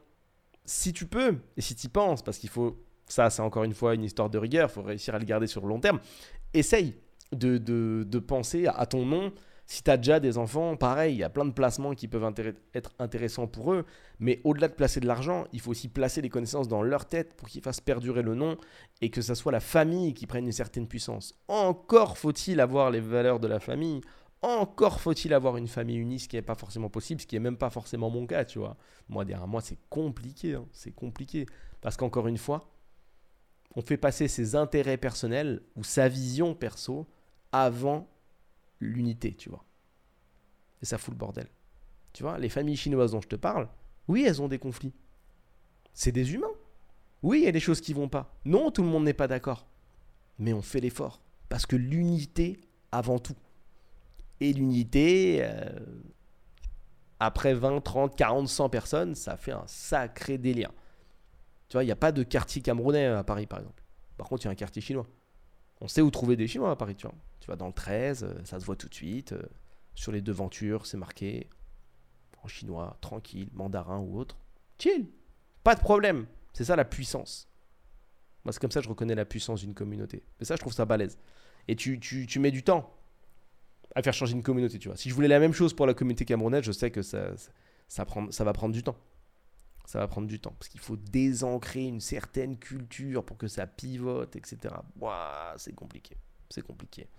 si 0.65 0.93
tu 0.93 1.07
peux, 1.07 1.37
et 1.57 1.61
si 1.61 1.75
tu 1.75 1.89
penses, 1.89 2.21
parce 2.21 2.37
qu'il 2.37 2.49
faut, 2.49 2.83
ça 3.11 3.29
c'est 3.29 3.41
encore 3.41 3.63
une 3.63 3.73
fois 3.73 3.95
une 3.95 4.03
histoire 4.03 4.29
de 4.29 4.37
rigueur, 4.37 4.69
il 4.69 4.73
faut 4.73 4.81
réussir 4.81 5.15
à 5.15 5.19
le 5.19 5.25
garder 5.25 5.47
sur 5.47 5.61
le 5.61 5.69
long 5.69 5.79
terme, 5.79 5.99
essaye 6.53 6.95
de, 7.31 7.57
de, 7.57 8.19
penser 8.19 8.67
à 8.67 8.85
ton 8.85 9.05
nom. 9.05 9.31
Si 9.65 9.83
tu 9.83 9.89
as 9.89 9.95
déjà 9.95 10.19
des 10.19 10.37
enfants, 10.37 10.75
pareil, 10.75 11.15
il 11.15 11.19
y 11.19 11.23
a 11.23 11.29
plein 11.29 11.45
de 11.45 11.51
placements 11.51 11.93
qui 11.93 12.09
peuvent 12.09 12.29
être 12.73 12.91
intéressants 12.99 13.47
pour 13.47 13.71
eux, 13.71 13.85
mais 14.19 14.41
au-delà 14.43 14.67
de 14.67 14.73
placer 14.73 14.99
de 14.99 15.07
l'argent, 15.07 15.45
il 15.53 15.61
faut 15.61 15.71
aussi 15.71 15.87
placer 15.87 16.21
des 16.21 16.27
connaissances 16.27 16.67
dans 16.67 16.83
leur 16.83 17.05
tête 17.05 17.35
pour 17.35 17.47
qu'ils 17.47 17.61
fassent 17.61 17.79
perdurer 17.79 18.21
le 18.21 18.35
nom 18.35 18.57
et 18.99 19.09
que 19.09 19.21
ce 19.21 19.33
soit 19.33 19.53
la 19.53 19.61
famille 19.61 20.13
qui 20.13 20.27
prenne 20.27 20.45
une 20.45 20.51
certaine 20.51 20.87
puissance. 20.87 21.35
Encore 21.47 22.17
faut-il 22.17 22.59
avoir 22.59 22.91
les 22.91 22.99
valeurs 22.99 23.39
de 23.39 23.47
la 23.47 23.61
famille, 23.61 24.01
encore 24.41 24.99
faut-il 24.99 25.33
avoir 25.33 25.57
une 25.57 25.67
famille 25.67 25.97
unie, 25.97 26.19
ce 26.19 26.27
qui 26.27 26.35
n'est 26.35 26.41
pas 26.41 26.55
forcément 26.55 26.89
possible, 26.89 27.21
ce 27.21 27.27
qui 27.27 27.35
n'est 27.35 27.41
même 27.41 27.57
pas 27.57 27.69
forcément 27.69 28.09
mon 28.09 28.25
cas, 28.25 28.43
tu 28.43 28.59
vois. 28.59 28.75
Moi, 29.07 29.23
derrière 29.23 29.47
moi, 29.47 29.61
c'est 29.61 29.77
compliqué, 29.89 30.55
hein. 30.55 30.65
c'est 30.71 30.91
compliqué. 30.91 31.45
Parce 31.79 31.95
qu'encore 31.95 32.27
une 32.27 32.37
fois, 32.37 32.67
on 33.75 33.81
fait 33.81 33.97
passer 33.97 34.27
ses 34.27 34.55
intérêts 34.55 34.97
personnels 34.97 35.61
ou 35.75 35.83
sa 35.83 36.07
vision 36.09 36.53
perso 36.53 37.07
avant 37.51 38.07
l'unité, 38.79 39.33
tu 39.33 39.49
vois. 39.49 39.63
Et 40.81 40.85
ça 40.85 40.97
fout 40.97 41.13
le 41.13 41.17
bordel. 41.17 41.47
Tu 42.13 42.23
vois, 42.23 42.37
les 42.37 42.49
familles 42.49 42.75
chinoises 42.75 43.11
dont 43.11 43.21
je 43.21 43.27
te 43.27 43.35
parle, 43.35 43.69
oui, 44.07 44.23
elles 44.27 44.41
ont 44.41 44.47
des 44.47 44.59
conflits. 44.59 44.93
C'est 45.93 46.11
des 46.11 46.33
humains. 46.33 46.47
Oui, 47.23 47.39
il 47.39 47.45
y 47.45 47.47
a 47.47 47.51
des 47.51 47.59
choses 47.59 47.81
qui 47.81 47.93
vont 47.93 48.09
pas. 48.09 48.33
Non, 48.45 48.71
tout 48.71 48.81
le 48.81 48.89
monde 48.89 49.03
n'est 49.03 49.13
pas 49.13 49.27
d'accord. 49.27 49.67
Mais 50.39 50.53
on 50.53 50.61
fait 50.61 50.79
l'effort. 50.79 51.21
Parce 51.49 51.65
que 51.65 51.75
l'unité 51.75 52.59
avant 52.91 53.19
tout. 53.19 53.35
Et 54.39 54.53
l'unité, 54.53 55.39
euh, 55.41 55.79
après 57.19 57.53
20, 57.53 57.81
30, 57.81 58.15
40, 58.15 58.47
100 58.47 58.69
personnes, 58.69 59.15
ça 59.15 59.37
fait 59.37 59.51
un 59.51 59.65
sacré 59.67 60.37
délire. 60.37 60.71
Tu 61.71 61.77
vois, 61.77 61.85
il 61.85 61.87
n'y 61.87 61.93
a 61.93 61.95
pas 61.95 62.11
de 62.11 62.23
quartier 62.23 62.61
camerounais 62.61 63.05
à 63.05 63.23
Paris, 63.23 63.47
par 63.47 63.59
exemple. 63.59 63.81
Par 64.17 64.27
contre, 64.27 64.43
il 64.43 64.47
y 64.47 64.49
a 64.49 64.51
un 64.51 64.55
quartier 64.55 64.81
chinois. 64.81 65.07
On 65.79 65.87
sait 65.87 66.01
où 66.01 66.11
trouver 66.11 66.35
des 66.35 66.45
Chinois 66.45 66.69
à 66.69 66.75
Paris, 66.75 66.97
tu 66.97 67.07
vois. 67.07 67.15
Tu 67.39 67.47
vas 67.47 67.55
dans 67.55 67.67
le 67.67 67.71
13, 67.71 68.25
euh, 68.25 68.33
ça 68.43 68.59
se 68.59 68.65
voit 68.65 68.75
tout 68.75 68.89
de 68.89 68.93
suite. 68.93 69.31
Euh, 69.31 69.41
sur 69.95 70.11
les 70.11 70.19
devantures, 70.19 70.85
c'est 70.85 70.97
marqué 70.97 71.47
en 72.43 72.49
chinois, 72.49 72.97
tranquille, 72.99 73.47
mandarin 73.53 73.99
ou 73.99 74.19
autre. 74.19 74.35
Chill, 74.79 75.07
pas 75.63 75.75
de 75.75 75.79
problème. 75.79 76.25
C'est 76.51 76.65
ça 76.65 76.75
la 76.75 76.83
puissance. 76.83 77.47
Moi, 78.43 78.51
c'est 78.51 78.59
comme 78.59 78.71
ça 78.71 78.81
que 78.81 78.83
je 78.83 78.89
reconnais 78.89 79.15
la 79.15 79.23
puissance 79.23 79.61
d'une 79.61 79.73
communauté. 79.73 80.23
Et 80.41 80.43
ça, 80.43 80.57
je 80.57 80.59
trouve 80.59 80.73
ça 80.73 80.83
balèze. 80.83 81.17
Et 81.69 81.77
tu, 81.77 82.01
tu, 82.01 82.27
tu 82.27 82.39
mets 82.39 82.51
du 82.51 82.63
temps 82.63 82.93
à 83.95 84.03
faire 84.03 84.13
changer 84.13 84.33
une 84.33 84.43
communauté, 84.43 84.77
tu 84.77 84.89
vois. 84.89 84.97
Si 84.97 85.07
je 85.07 85.15
voulais 85.15 85.29
la 85.29 85.39
même 85.39 85.53
chose 85.53 85.73
pour 85.73 85.87
la 85.87 85.93
communauté 85.93 86.25
camerounaise, 86.25 86.65
je 86.65 86.73
sais 86.73 86.91
que 86.91 87.01
ça 87.01 87.33
va 87.97 88.53
prendre 88.53 88.73
du 88.73 88.83
temps. 88.83 88.97
Ça 89.91 89.99
va 89.99 90.07
prendre 90.07 90.25
du 90.25 90.39
temps. 90.39 90.53
Parce 90.57 90.69
qu'il 90.69 90.79
faut 90.79 90.95
désancrer 90.95 91.83
une 91.83 91.99
certaine 91.99 92.57
culture 92.57 93.25
pour 93.25 93.37
que 93.37 93.49
ça 93.49 93.67
pivote, 93.67 94.37
etc. 94.37 94.73
c'est 95.57 95.75
compliqué. 95.75 96.15
C'est 96.49 96.61
compliqué. 96.61 97.09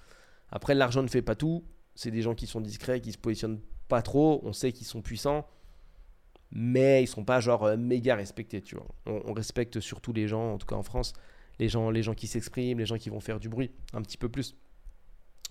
Après, 0.51 0.75
l'argent 0.75 1.03
ne 1.03 1.09
fait 1.09 1.21
pas 1.21 1.35
tout. 1.35 1.67
C'est 1.95 2.11
des 2.11 2.23
gens 2.23 2.35
qui 2.35 2.47
sont 2.47 2.63
discrets, 2.63 3.03
qui 3.03 3.13
se 3.13 3.19
positionnent 3.19 3.61
pas 3.89 4.01
trop. 4.01 4.41
On 4.45 4.55
sait 4.55 4.73
qu'ils 4.73 4.87
sont 4.87 5.03
puissants. 5.03 5.47
Mais 6.51 7.03
ils 7.03 7.07
sont 7.07 7.27
pas 7.27 7.41
genre 7.41 7.65
euh, 7.65 7.77
méga 7.77 8.15
respectés, 8.15 8.63
tu 8.63 8.77
vois. 8.77 8.87
On, 9.05 9.21
on, 9.27 9.35
respecte 9.35 9.79
surtout 9.81 10.15
les 10.15 10.27
gens, 10.27 10.55
en 10.55 10.57
tout 10.57 10.67
cas 10.67 10.77
en 10.77 10.83
France, 10.83 11.13
les 11.59 11.69
gens, 11.69 11.91
les 11.91 12.03
gens 12.03 12.15
qui 12.15 12.27
s'expriment, 12.27 12.79
les 12.79 12.87
gens 12.87 12.97
qui 12.97 13.11
vont 13.11 13.21
faire 13.21 13.39
du 13.39 13.51
bruit, 13.51 13.71
un 13.93 14.01
petit 14.01 14.17
peu 14.17 14.31
plus. 14.31 14.57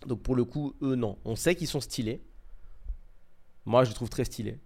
Donc 0.07 0.23
pour 0.23 0.35
le 0.35 0.43
coup, 0.43 0.73
eux, 0.81 0.95
non. 0.95 1.19
On 1.23 1.35
sait 1.35 1.53
qu'ils 1.53 1.67
sont 1.67 1.81
stylés. 1.81 2.23
Moi, 3.65 3.83
je 3.83 3.89
les 3.89 3.95
trouve 3.95 4.09
très 4.09 4.25
stylés. 4.25 4.57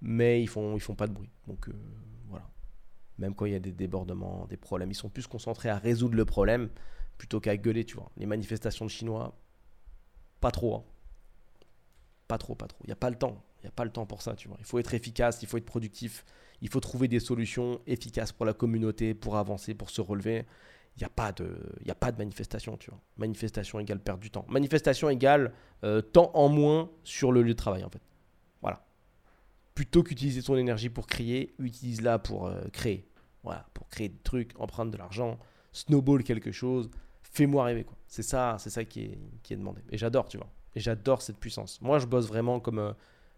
Mais 0.00 0.42
ils 0.42 0.48
font, 0.48 0.76
ils 0.76 0.80
font 0.80 0.94
pas 0.94 1.06
de 1.06 1.12
bruit. 1.12 1.30
Donc 1.46 1.68
euh, 1.68 1.72
voilà. 2.28 2.48
Même 3.18 3.34
quand 3.34 3.46
il 3.46 3.52
y 3.52 3.56
a 3.56 3.60
des 3.60 3.72
débordements, 3.72 4.46
des 4.46 4.56
problèmes, 4.56 4.90
ils 4.90 4.94
sont 4.94 5.08
plus 5.08 5.26
concentrés 5.26 5.68
à 5.68 5.78
résoudre 5.78 6.16
le 6.16 6.24
problème 6.24 6.68
plutôt 7.16 7.40
qu'à 7.40 7.56
gueuler, 7.56 7.84
tu 7.84 7.96
vois. 7.96 8.10
Les 8.16 8.26
manifestations 8.26 8.84
de 8.84 8.90
Chinois, 8.90 9.36
pas 10.40 10.50
trop. 10.50 10.76
Hein. 10.76 10.84
Pas 12.28 12.38
trop, 12.38 12.54
pas 12.54 12.68
trop. 12.68 12.78
Il 12.84 12.88
n'y 12.88 12.92
a 12.92 12.96
pas 12.96 13.10
le 13.10 13.16
temps. 13.16 13.42
Il 13.60 13.66
n'y 13.66 13.68
a 13.68 13.72
pas 13.72 13.84
le 13.84 13.90
temps 13.90 14.06
pour 14.06 14.22
ça, 14.22 14.36
tu 14.36 14.46
vois. 14.46 14.56
Il 14.60 14.64
faut 14.64 14.78
être 14.78 14.94
efficace, 14.94 15.42
il 15.42 15.48
faut 15.48 15.56
être 15.56 15.64
productif. 15.64 16.24
Il 16.60 16.68
faut 16.68 16.80
trouver 16.80 17.08
des 17.08 17.18
solutions 17.18 17.80
efficaces 17.86 18.30
pour 18.30 18.46
la 18.46 18.52
communauté, 18.52 19.14
pour 19.14 19.36
avancer, 19.36 19.74
pour 19.74 19.90
se 19.90 20.00
relever 20.00 20.46
il 20.98 21.02
n'y 21.02 21.06
a, 21.06 21.10
pas 21.10 21.30
de, 21.30 21.56
a 21.88 21.94
pas 21.94 22.10
de 22.10 22.18
manifestation, 22.18 22.76
tu 22.76 22.90
vois. 22.90 23.00
Manifestation 23.18 23.78
égale 23.78 24.00
perdre 24.00 24.20
du 24.20 24.32
temps. 24.32 24.44
Manifestation 24.48 25.08
égale 25.08 25.52
euh, 25.84 26.02
temps 26.02 26.32
en 26.34 26.48
moins 26.48 26.90
sur 27.04 27.30
le 27.30 27.42
lieu 27.42 27.50
de 27.50 27.56
travail, 27.56 27.84
en 27.84 27.88
fait. 27.88 28.02
Plutôt 29.78 30.02
qu'utiliser 30.02 30.42
ton 30.42 30.56
énergie 30.56 30.88
pour 30.88 31.06
crier, 31.06 31.54
utilise-la 31.60 32.18
pour 32.18 32.48
euh, 32.48 32.62
créer. 32.72 33.06
Voilà, 33.44 33.64
pour 33.74 33.88
créer 33.88 34.08
des 34.08 34.18
trucs, 34.24 34.50
emprunter 34.58 34.90
de 34.90 34.96
l'argent, 34.96 35.38
snowball 35.70 36.24
quelque 36.24 36.50
chose, 36.50 36.90
fais-moi 37.22 37.62
rêver. 37.62 37.86
C'est 38.08 38.24
ça, 38.24 38.56
c'est 38.58 38.70
ça 38.70 38.84
qui 38.84 39.16
est, 39.48 39.56
demandé. 39.56 39.80
Et 39.90 39.96
j'adore, 39.96 40.26
tu 40.26 40.36
vois. 40.36 40.48
Et 40.74 40.80
j'adore 40.80 41.22
cette 41.22 41.36
puissance. 41.36 41.80
Moi, 41.80 42.00
je 42.00 42.06
bosse 42.06 42.26
vraiment 42.26 42.58
comme, 42.58 42.80
euh, 42.80 42.92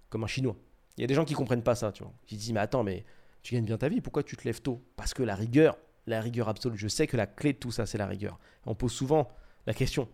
comme 0.08 0.24
un 0.24 0.26
Chinois. 0.26 0.56
Il 0.96 1.02
y 1.02 1.04
a 1.04 1.06
des 1.06 1.12
gens 1.12 1.26
qui 1.26 1.34
comprennent 1.34 1.62
pas 1.62 1.74
ça, 1.74 1.92
tu 1.92 2.04
vois. 2.04 2.14
Qui 2.24 2.38
disent, 2.38 2.54
mais 2.54 2.60
attends, 2.60 2.84
mais 2.84 3.04
tu 3.42 3.54
gagnes 3.54 3.66
bien 3.66 3.76
ta 3.76 3.90
vie, 3.90 4.00
pourquoi 4.00 4.22
tu 4.22 4.34
te 4.34 4.44
lèves 4.44 4.62
tôt? 4.62 4.82
Parce 4.96 5.12
que 5.12 5.22
la 5.22 5.34
rigueur, 5.34 5.76
la 6.06 6.22
rigueur 6.22 6.48
absolue. 6.48 6.78
Je 6.78 6.88
sais 6.88 7.06
que 7.06 7.18
la 7.18 7.26
clé 7.26 7.52
de 7.52 7.58
tout 7.58 7.70
ça, 7.70 7.84
c'est 7.84 7.98
la 7.98 8.06
rigueur. 8.06 8.40
On 8.64 8.74
pose 8.74 8.92
souvent 8.92 9.28
la 9.66 9.74
question. 9.74 10.08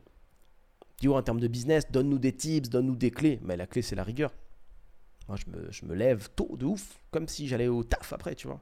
Dis 0.98 1.06
en 1.06 1.22
termes 1.22 1.38
de 1.38 1.46
business, 1.46 1.88
donne-nous 1.88 2.18
des 2.18 2.32
tips, 2.32 2.68
donne-nous 2.68 2.96
des 2.96 3.12
clés. 3.12 3.38
Mais 3.44 3.56
la 3.56 3.68
clé, 3.68 3.80
c'est 3.80 3.94
la 3.94 4.02
rigueur. 4.02 4.32
Je 5.34 5.50
me, 5.50 5.72
je 5.72 5.84
me, 5.84 5.94
lève 5.94 6.28
tôt 6.36 6.56
de 6.56 6.64
ouf, 6.64 7.00
comme 7.10 7.26
si 7.26 7.48
j'allais 7.48 7.66
au 7.66 7.82
taf 7.82 8.12
après, 8.12 8.34
tu 8.36 8.46
vois. 8.46 8.60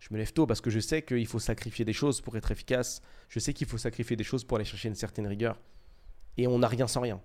Je 0.00 0.08
me 0.10 0.18
lève 0.18 0.32
tôt 0.32 0.46
parce 0.46 0.60
que 0.60 0.70
je 0.70 0.80
sais 0.80 1.02
qu'il 1.02 1.26
faut 1.26 1.38
sacrifier 1.38 1.84
des 1.84 1.92
choses 1.92 2.20
pour 2.20 2.36
être 2.36 2.50
efficace. 2.50 3.00
Je 3.28 3.38
sais 3.38 3.52
qu'il 3.52 3.68
faut 3.68 3.78
sacrifier 3.78 4.16
des 4.16 4.24
choses 4.24 4.44
pour 4.44 4.56
aller 4.56 4.64
chercher 4.64 4.88
une 4.88 4.94
certaine 4.94 5.26
rigueur. 5.26 5.60
Et 6.36 6.46
on 6.46 6.58
n'a 6.58 6.68
rien 6.68 6.88
sans 6.88 7.00
rien. 7.00 7.20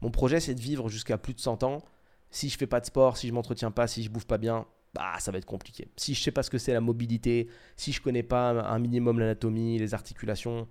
Mon 0.00 0.10
projet, 0.10 0.40
c'est 0.40 0.54
de 0.54 0.60
vivre 0.60 0.88
jusqu'à 0.88 1.16
plus 1.16 1.32
de 1.32 1.40
100 1.40 1.62
ans. 1.62 1.82
Si 2.30 2.48
je 2.48 2.58
fais 2.58 2.66
pas 2.66 2.80
de 2.80 2.86
sport, 2.86 3.16
si 3.16 3.28
je 3.28 3.32
m'entretiens 3.32 3.70
pas, 3.70 3.86
si 3.86 4.02
je 4.02 4.10
bouffe 4.10 4.26
pas 4.26 4.36
bien, 4.36 4.66
bah, 4.94 5.14
ça 5.20 5.30
va 5.30 5.38
être 5.38 5.46
compliqué. 5.46 5.88
Si 5.96 6.14
je 6.14 6.22
sais 6.22 6.32
pas 6.32 6.42
ce 6.42 6.50
que 6.50 6.58
c'est 6.58 6.72
la 6.72 6.80
mobilité, 6.80 7.48
si 7.76 7.92
je 7.92 8.02
connais 8.02 8.22
pas 8.22 8.50
un 8.50 8.78
minimum 8.78 9.18
l'anatomie, 9.18 9.78
les 9.78 9.94
articulations, 9.94 10.68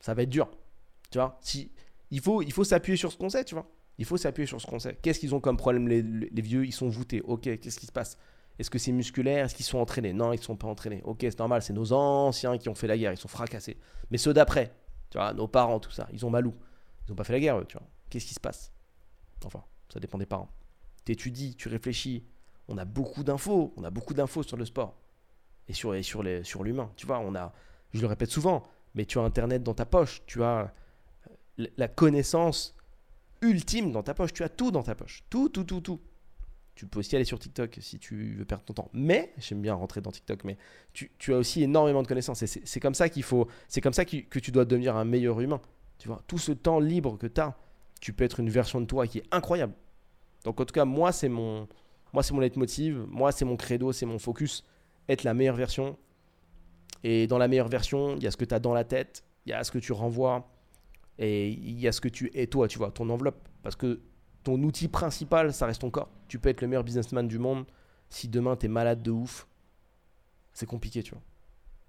ça 0.00 0.14
va 0.14 0.22
être 0.22 0.30
dur. 0.30 0.50
Tu 1.10 1.18
vois 1.18 1.38
si, 1.42 1.70
il 2.10 2.20
faut, 2.20 2.42
il 2.42 2.52
faut 2.52 2.64
s'appuyer 2.64 2.96
sur 2.96 3.12
ce 3.12 3.18
qu'on 3.18 3.28
sait, 3.28 3.44
tu 3.44 3.54
vois. 3.54 3.70
Il 3.98 4.04
faut 4.04 4.16
s'appuyer 4.16 4.46
sur 4.46 4.60
ce 4.60 4.66
qu'on 4.66 4.78
sait. 4.78 4.96
Qu'est-ce 5.02 5.18
qu'ils 5.18 5.34
ont 5.34 5.40
comme 5.40 5.56
problème, 5.56 5.88
les, 5.88 6.02
vieux? 6.42 6.64
Ils 6.64 6.72
sont 6.72 6.88
voûtés. 6.88 7.20
Ok, 7.22 7.42
qu'est-ce 7.42 7.78
qui 7.78 7.86
se 7.86 7.92
passe? 7.92 8.16
Est-ce 8.58 8.70
que 8.70 8.78
c'est 8.78 8.92
musculaire? 8.92 9.44
Est-ce 9.44 9.54
qu'ils 9.54 9.66
sont 9.66 9.78
entraînés? 9.78 10.12
Non, 10.12 10.32
ils 10.32 10.38
ne 10.38 10.42
sont 10.42 10.56
pas 10.56 10.68
entraînés. 10.68 11.02
Ok, 11.04 11.18
c'est 11.22 11.38
normal, 11.38 11.62
c'est 11.62 11.72
nos 11.72 11.92
anciens 11.92 12.58
qui 12.58 12.68
ont 12.68 12.74
fait 12.74 12.86
la 12.86 12.96
guerre, 12.96 13.12
ils 13.12 13.18
sont 13.18 13.28
fracassés. 13.28 13.76
Mais 14.10 14.18
ceux 14.18 14.32
d'après, 14.32 14.72
tu 15.10 15.18
vois, 15.18 15.32
nos 15.32 15.48
parents, 15.48 15.80
tout 15.80 15.90
ça, 15.90 16.08
ils 16.12 16.24
ont 16.24 16.30
malou. 16.30 16.54
Ils 17.06 17.10
n'ont 17.10 17.16
pas 17.16 17.24
fait 17.24 17.32
la 17.32 17.40
guerre, 17.40 17.58
eux, 17.58 17.64
tu 17.66 17.76
vois. 17.76 17.86
Qu'est-ce 18.08 18.26
qui 18.26 18.34
se 18.34 18.40
passe? 18.40 18.72
Enfin, 19.44 19.62
ça 19.92 20.00
dépend 20.00 20.18
des 20.18 20.26
parents. 20.26 20.48
Tu 21.04 21.12
étudies, 21.12 21.54
tu 21.56 21.68
réfléchis, 21.68 22.24
on 22.68 22.78
a 22.78 22.84
beaucoup 22.84 23.24
d'infos, 23.24 23.72
on 23.76 23.84
a 23.84 23.90
beaucoup 23.90 24.14
d'infos 24.14 24.42
sur 24.42 24.56
le 24.56 24.64
sport 24.64 24.94
et 25.68 25.72
sur, 25.72 25.94
et 25.94 26.02
sur, 26.02 26.22
les, 26.22 26.44
sur 26.44 26.62
l'humain. 26.62 26.90
Tu 26.96 27.06
vois, 27.06 27.18
on 27.18 27.34
a, 27.34 27.52
je 27.92 28.00
le 28.00 28.06
répète 28.06 28.30
souvent, 28.30 28.62
mais 28.94 29.06
tu 29.06 29.18
as 29.18 29.22
Internet 29.22 29.62
dans 29.62 29.74
ta 29.74 29.86
poche, 29.86 30.22
tu 30.26 30.42
as 30.42 30.72
euh, 31.58 31.66
la 31.76 31.88
connaissance 31.88 32.74
ultime 33.42 33.92
dans 33.92 34.02
ta 34.02 34.14
poche, 34.14 34.32
tu 34.32 34.42
as 34.42 34.48
tout 34.48 34.70
dans 34.70 34.82
ta 34.82 34.94
poche, 34.94 35.24
tout, 35.30 35.48
tout, 35.48 35.64
tout, 35.64 35.80
tout. 35.80 36.00
Tu 36.74 36.86
peux 36.86 37.00
aussi 37.00 37.16
aller 37.16 37.24
sur 37.24 37.40
TikTok 37.40 37.78
si 37.80 37.98
tu 37.98 38.34
veux 38.38 38.44
perdre 38.44 38.64
ton 38.64 38.72
temps. 38.72 38.90
Mais, 38.92 39.32
j'aime 39.38 39.60
bien 39.60 39.74
rentrer 39.74 40.00
dans 40.00 40.12
TikTok, 40.12 40.44
mais 40.44 40.56
tu, 40.92 41.10
as 41.34 41.36
aussi 41.36 41.64
énormément 41.64 42.02
de 42.02 42.06
connaissances. 42.06 42.42
Et 42.42 42.46
c'est, 42.46 42.80
comme 42.80 42.94
ça 42.94 43.08
qu'il 43.08 43.24
faut, 43.24 43.48
c'est 43.66 43.80
comme 43.80 43.92
ça 43.92 44.04
que, 44.04 44.18
que 44.18 44.38
tu 44.38 44.52
dois 44.52 44.64
devenir 44.64 44.96
un 44.96 45.04
meilleur 45.04 45.40
humain. 45.40 45.60
Tu 45.98 46.06
vois, 46.06 46.22
tout 46.28 46.38
ce 46.38 46.52
temps 46.52 46.78
libre 46.78 47.18
que 47.18 47.26
tu 47.26 47.40
as, 47.40 47.56
tu 48.00 48.12
peux 48.12 48.22
être 48.22 48.38
une 48.38 48.48
version 48.48 48.80
de 48.80 48.86
toi 48.86 49.08
qui 49.08 49.18
est 49.18 49.24
incroyable. 49.32 49.72
Donc 50.44 50.60
en 50.60 50.64
tout 50.64 50.72
cas, 50.72 50.84
moi, 50.84 51.10
c'est 51.10 51.28
mon, 51.28 51.66
moi, 52.12 52.22
c'est 52.22 52.32
mon 52.32 52.40
leitmotiv. 52.40 53.04
Moi, 53.08 53.32
c'est 53.32 53.44
mon 53.44 53.56
credo, 53.56 53.92
c'est 53.92 54.06
mon 54.06 54.18
focus. 54.18 54.64
Être 55.08 55.24
la 55.24 55.34
meilleure 55.34 55.56
version. 55.56 55.96
Et 57.04 57.26
dans 57.26 57.38
la 57.38 57.48
meilleure 57.48 57.68
version, 57.68 58.16
il 58.16 58.22
y 58.22 58.26
a 58.26 58.30
ce 58.30 58.36
que 58.36 58.44
tu 58.44 58.54
as 58.54 58.60
dans 58.60 58.74
la 58.74 58.84
tête, 58.84 59.24
il 59.46 59.50
y 59.50 59.52
a 59.52 59.62
ce 59.62 59.70
que 59.70 59.78
tu 59.78 59.92
renvoies, 59.92 60.48
et 61.18 61.48
il 61.48 61.78
y 61.78 61.88
a 61.88 61.92
ce 61.92 62.00
que 62.00 62.08
tu 62.08 62.30
es 62.34 62.46
toi, 62.46 62.68
tu 62.68 62.78
vois, 62.78 62.90
ton 62.90 63.08
enveloppe. 63.10 63.48
Parce 63.62 63.76
que 63.76 64.00
ton 64.44 64.62
outil 64.62 64.88
principal, 64.88 65.52
ça 65.52 65.66
reste 65.66 65.80
ton 65.80 65.90
corps. 65.90 66.10
Tu 66.28 66.38
peux 66.38 66.48
être 66.48 66.60
le 66.60 66.68
meilleur 66.68 66.84
businessman 66.84 67.26
du 67.26 67.38
monde. 67.38 67.66
Si 68.08 68.28
demain, 68.28 68.56
tu 68.56 68.66
es 68.66 68.68
malade 68.68 69.02
de 69.02 69.10
ouf, 69.10 69.46
c'est 70.52 70.66
compliqué, 70.66 71.02
tu 71.02 71.12
vois. 71.12 71.22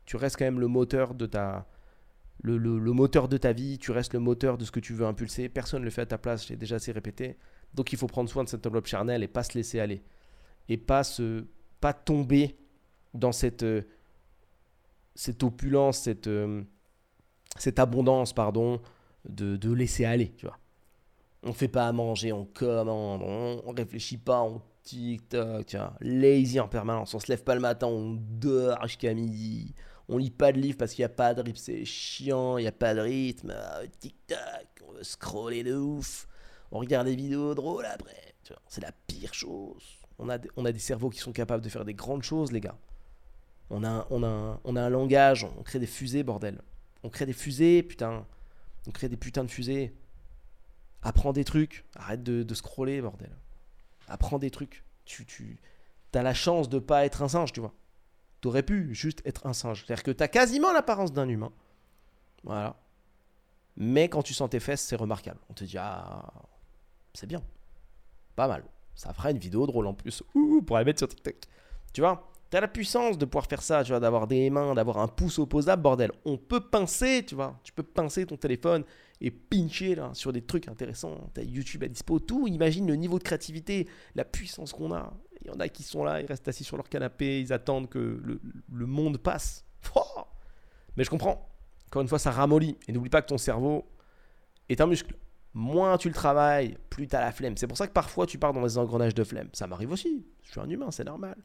Tu 0.05 0.17
restes 0.17 0.37
quand 0.37 0.45
même 0.45 0.59
le 0.59 0.67
moteur 0.67 1.13
de 1.13 1.25
ta, 1.25 1.67
le, 2.41 2.93
moteur 2.93 3.27
de 3.27 3.37
ta 3.37 3.53
vie, 3.53 3.77
tu 3.77 3.91
restes 3.91 4.13
le 4.13 4.19
moteur 4.19 4.57
de 4.57 4.65
ce 4.65 4.71
que 4.71 4.79
tu 4.79 4.93
veux 4.93 5.05
impulser. 5.05 5.49
Personne 5.49 5.81
ne 5.81 5.85
le 5.85 5.91
fait 5.91 6.01
à 6.01 6.05
ta 6.05 6.17
place, 6.17 6.47
j'ai 6.47 6.55
déjà 6.55 6.75
assez 6.77 6.91
répété. 6.91 7.37
Donc 7.73 7.93
il 7.93 7.97
faut 7.97 8.07
prendre 8.07 8.29
soin 8.29 8.43
de 8.43 8.49
cette 8.49 8.65
enveloppe 8.65 8.87
charnelle 8.87 9.23
et 9.23 9.27
pas 9.27 9.43
se 9.43 9.53
laisser 9.53 9.79
aller. 9.79 10.01
Et 10.67 10.77
pas, 10.77 11.03
se, 11.03 11.45
pas 11.79 11.93
tomber 11.93 12.57
dans 13.13 13.31
cette, 13.31 13.63
euh, 13.63 13.81
cette 15.15 15.43
opulence, 15.43 15.99
cette, 15.99 16.27
euh, 16.27 16.63
cette 17.57 17.79
abondance, 17.79 18.33
pardon, 18.33 18.81
de, 19.29 19.57
de 19.57 19.71
laisser 19.71 20.05
aller, 20.05 20.33
tu 20.37 20.45
vois. 20.45 20.57
On 21.43 21.53
fait 21.53 21.67
pas 21.69 21.87
à 21.87 21.91
manger, 21.91 22.33
on 22.33 22.45
commande, 22.45 23.21
on, 23.23 23.71
réfléchit 23.71 24.17
pas, 24.17 24.41
on 24.41 24.61
TikTok, 24.83 25.65
tiens, 25.67 25.93
lazy 26.01 26.59
en 26.59 26.67
permanence. 26.67 27.13
On 27.13 27.19
se 27.19 27.27
lève 27.27 27.43
pas 27.43 27.55
le 27.55 27.61
matin, 27.61 27.87
on 27.87 28.17
dort 28.19 28.85
jusqu'à 28.87 29.13
midi. 29.13 29.73
On 30.09 30.17
lit 30.17 30.31
pas 30.31 30.51
de 30.51 30.59
livre 30.59 30.77
parce 30.77 30.93
qu'il 30.93 31.03
n'y 31.03 31.07
a 31.07 31.09
pas 31.09 31.33
de 31.33 31.41
rythme, 31.41 31.57
c'est 31.57 31.85
chiant, 31.85 32.57
il 32.57 32.63
n'y 32.63 32.67
a 32.67 32.73
pas 32.73 32.93
de 32.93 32.99
rythme. 32.99 33.53
Ah, 33.55 33.81
TikTok, 33.99 34.39
on 34.87 34.93
veut 34.93 35.03
scroller 35.03 35.63
de 35.63 35.75
ouf. 35.75 36.27
On 36.71 36.79
regarde 36.79 37.07
des 37.07 37.15
vidéos 37.15 37.55
drôles 37.55 37.85
après. 37.85 38.33
C'est 38.67 38.81
la 38.81 38.91
pire 39.07 39.33
chose. 39.33 39.83
On 40.17 40.29
a, 40.29 40.37
on 40.57 40.65
a 40.65 40.71
des 40.71 40.79
cerveaux 40.79 41.09
qui 41.09 41.19
sont 41.19 41.31
capables 41.31 41.63
de 41.63 41.69
faire 41.69 41.85
des 41.85 41.93
grandes 41.93 42.23
choses, 42.23 42.51
les 42.51 42.59
gars. 42.59 42.77
On 43.69 43.83
a, 43.83 44.07
on, 44.09 44.23
a 44.23 44.59
on 44.63 44.75
a 44.75 44.81
un 44.81 44.89
langage, 44.89 45.47
on 45.57 45.63
crée 45.63 45.79
des 45.79 45.85
fusées, 45.85 46.23
bordel. 46.23 46.59
On 47.03 47.09
crée 47.09 47.25
des 47.25 47.33
fusées, 47.33 47.83
putain. 47.83 48.25
On 48.89 48.91
crée 48.91 49.07
des 49.07 49.17
putains 49.17 49.43
de 49.43 49.51
fusées. 49.51 49.93
Apprends 51.03 51.31
des 51.31 51.43
trucs. 51.43 51.85
Arrête 51.95 52.23
de, 52.23 52.53
scroller, 52.55 53.01
bordel. 53.01 53.29
Apprends 54.07 54.39
des 54.39 54.49
trucs. 54.49 54.83
Tu, 55.05 55.27
tu 55.27 55.59
as 56.15 56.23
la 56.23 56.33
chance 56.33 56.69
de 56.69 56.79
pas 56.79 57.05
être 57.05 57.21
un 57.21 57.27
singe, 57.27 57.53
tu 57.53 57.59
vois. 57.59 57.75
Tu 58.41 58.47
aurais 58.47 58.63
pu 58.63 58.95
juste 58.95 59.21
être 59.25 59.45
un 59.45 59.53
singe. 59.53 59.85
C'est-à-dire 59.85 60.01
que 60.01 60.09
tu 60.09 60.23
as 60.23 60.27
quasiment 60.27 60.73
l'apparence 60.73 61.13
d'un 61.13 61.29
humain. 61.29 61.51
Voilà. 62.43 62.77
Mais 63.77 64.09
quand 64.09 64.23
tu 64.23 64.33
sens 64.33 64.49
tes 64.49 64.59
fesses, 64.59 64.81
c'est 64.81 64.95
remarquable. 64.95 65.39
On 65.51 65.53
te 65.53 65.65
dit, 65.65 65.77
ah, 65.77 66.33
c'est 67.13 67.27
bien. 67.27 67.43
Pas 68.35 68.47
mal. 68.47 68.63
Ça 68.95 69.13
fera 69.13 69.29
une 69.29 69.37
vidéo 69.37 69.67
drôle 69.67 69.85
en 69.85 69.93
plus. 69.93 70.23
Ouh, 70.33 70.63
pour 70.63 70.77
la 70.77 70.83
mettre 70.83 70.97
sur 70.97 71.09
TikTok. 71.09 71.35
Tu 71.93 72.01
vois? 72.01 72.31
Tu 72.49 72.57
as 72.57 72.61
la 72.61 72.67
puissance 72.67 73.17
de 73.17 73.25
pouvoir 73.25 73.45
faire 73.45 73.61
ça, 73.61 73.83
tu 73.83 73.91
vois, 73.91 73.99
d'avoir 73.99 74.25
des 74.25 74.49
mains, 74.49 74.73
d'avoir 74.73 74.97
un 74.97 75.07
pouce 75.07 75.37
opposable, 75.37 75.83
bordel. 75.83 76.11
On 76.25 76.37
peut 76.37 76.61
pincer, 76.61 77.23
tu 77.25 77.35
vois. 77.35 77.59
Tu 77.63 77.71
peux 77.71 77.83
pincer 77.83 78.25
ton 78.25 78.37
téléphone 78.37 78.83
et 79.21 79.29
pincher 79.29 79.95
là, 79.95 80.09
sur 80.13 80.33
des 80.33 80.41
trucs 80.41 80.67
intéressants. 80.67 81.29
Tu 81.35 81.41
as 81.41 81.43
YouTube 81.43 81.83
à 81.83 81.87
dispo, 81.87 82.19
tout. 82.19 82.47
Imagine 82.47 82.87
le 82.87 82.95
niveau 82.95 83.19
de 83.19 83.23
créativité, 83.23 83.87
la 84.15 84.25
puissance 84.25 84.73
qu'on 84.73 84.91
a. 84.91 85.13
Il 85.41 85.47
y 85.47 85.49
en 85.51 85.59
a 85.59 85.69
qui 85.69 85.83
sont 85.83 86.03
là, 86.03 86.21
ils 86.21 86.25
restent 86.25 86.47
assis 86.47 86.63
sur 86.63 86.75
leur 86.75 86.89
canapé, 86.89 87.39
ils 87.39 87.53
attendent 87.53 87.87
que 87.87 87.99
le, 87.99 88.85
monde 88.85 89.19
passe. 89.19 89.65
Mais 90.97 91.03
je 91.03 91.09
comprends. 91.09 91.47
Encore 91.87 92.01
une 92.01 92.07
fois, 92.07 92.19
ça 92.19 92.31
ramollit. 92.31 92.77
Et 92.87 92.91
n'oublie 92.91 93.09
pas 93.09 93.21
que 93.21 93.27
ton 93.27 93.37
cerveau 93.37 93.85
est 94.69 94.81
un 94.81 94.87
muscle. 94.87 95.15
Moins 95.53 95.97
tu 95.97 96.07
le 96.07 96.13
travailles, 96.13 96.77
plus 96.89 97.07
tu 97.07 97.15
as 97.15 97.21
la 97.21 97.31
flemme. 97.31 97.57
C'est 97.57 97.67
pour 97.67 97.77
ça 97.77 97.87
que 97.87 97.93
parfois 97.93 98.25
tu 98.25 98.37
pars 98.39 98.53
dans 98.53 98.63
des 98.63 98.77
engrenages 98.77 99.15
de 99.15 99.23
flemme. 99.23 99.49
Ça 99.53 99.67
m'arrive 99.67 99.91
aussi. 99.91 100.25
Je 100.43 100.51
suis 100.51 100.59
un 100.59 100.69
humain, 100.69 100.89
c'est 100.89 101.03
normal 101.03 101.37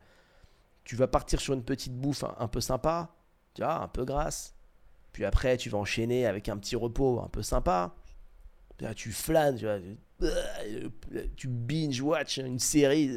tu 0.85 0.97
vas 0.97 1.09
partir 1.09 1.41
sur 1.41 1.55
une 1.55 1.65
petite 1.65 1.95
bouffe 1.95 2.25
un, 2.39 2.49
peu 2.49 2.61
sympa, 2.61 3.15
tu 3.55 3.63
vois, 3.63 3.83
un 3.83 3.89
peu 3.89 4.05
grasse. 4.05 4.55
Puis 5.13 5.25
après, 5.25 5.57
tu 5.57 5.71
vas 5.71 5.79
enchaîner 5.79 6.27
avec 6.27 6.49
un 6.49 6.57
petit 6.59 6.77
repos 6.77 7.21
un 7.21 7.29
peu 7.29 7.43
sympa. 7.43 7.95
tu 8.95 9.13
flânes, 9.13 9.57
tu 9.57 9.65
vois, 9.65 9.79
tu 11.37 11.49
binge-watch 11.49 12.39
une 12.39 12.59
série, 12.59 13.11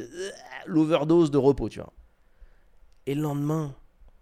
l'overdose 0.66 1.30
de 1.30 1.38
repos, 1.38 1.68
tu 1.68 1.80
vois. 1.80 1.92
Et 3.06 3.14
le 3.14 3.22
lendemain, 3.22 3.74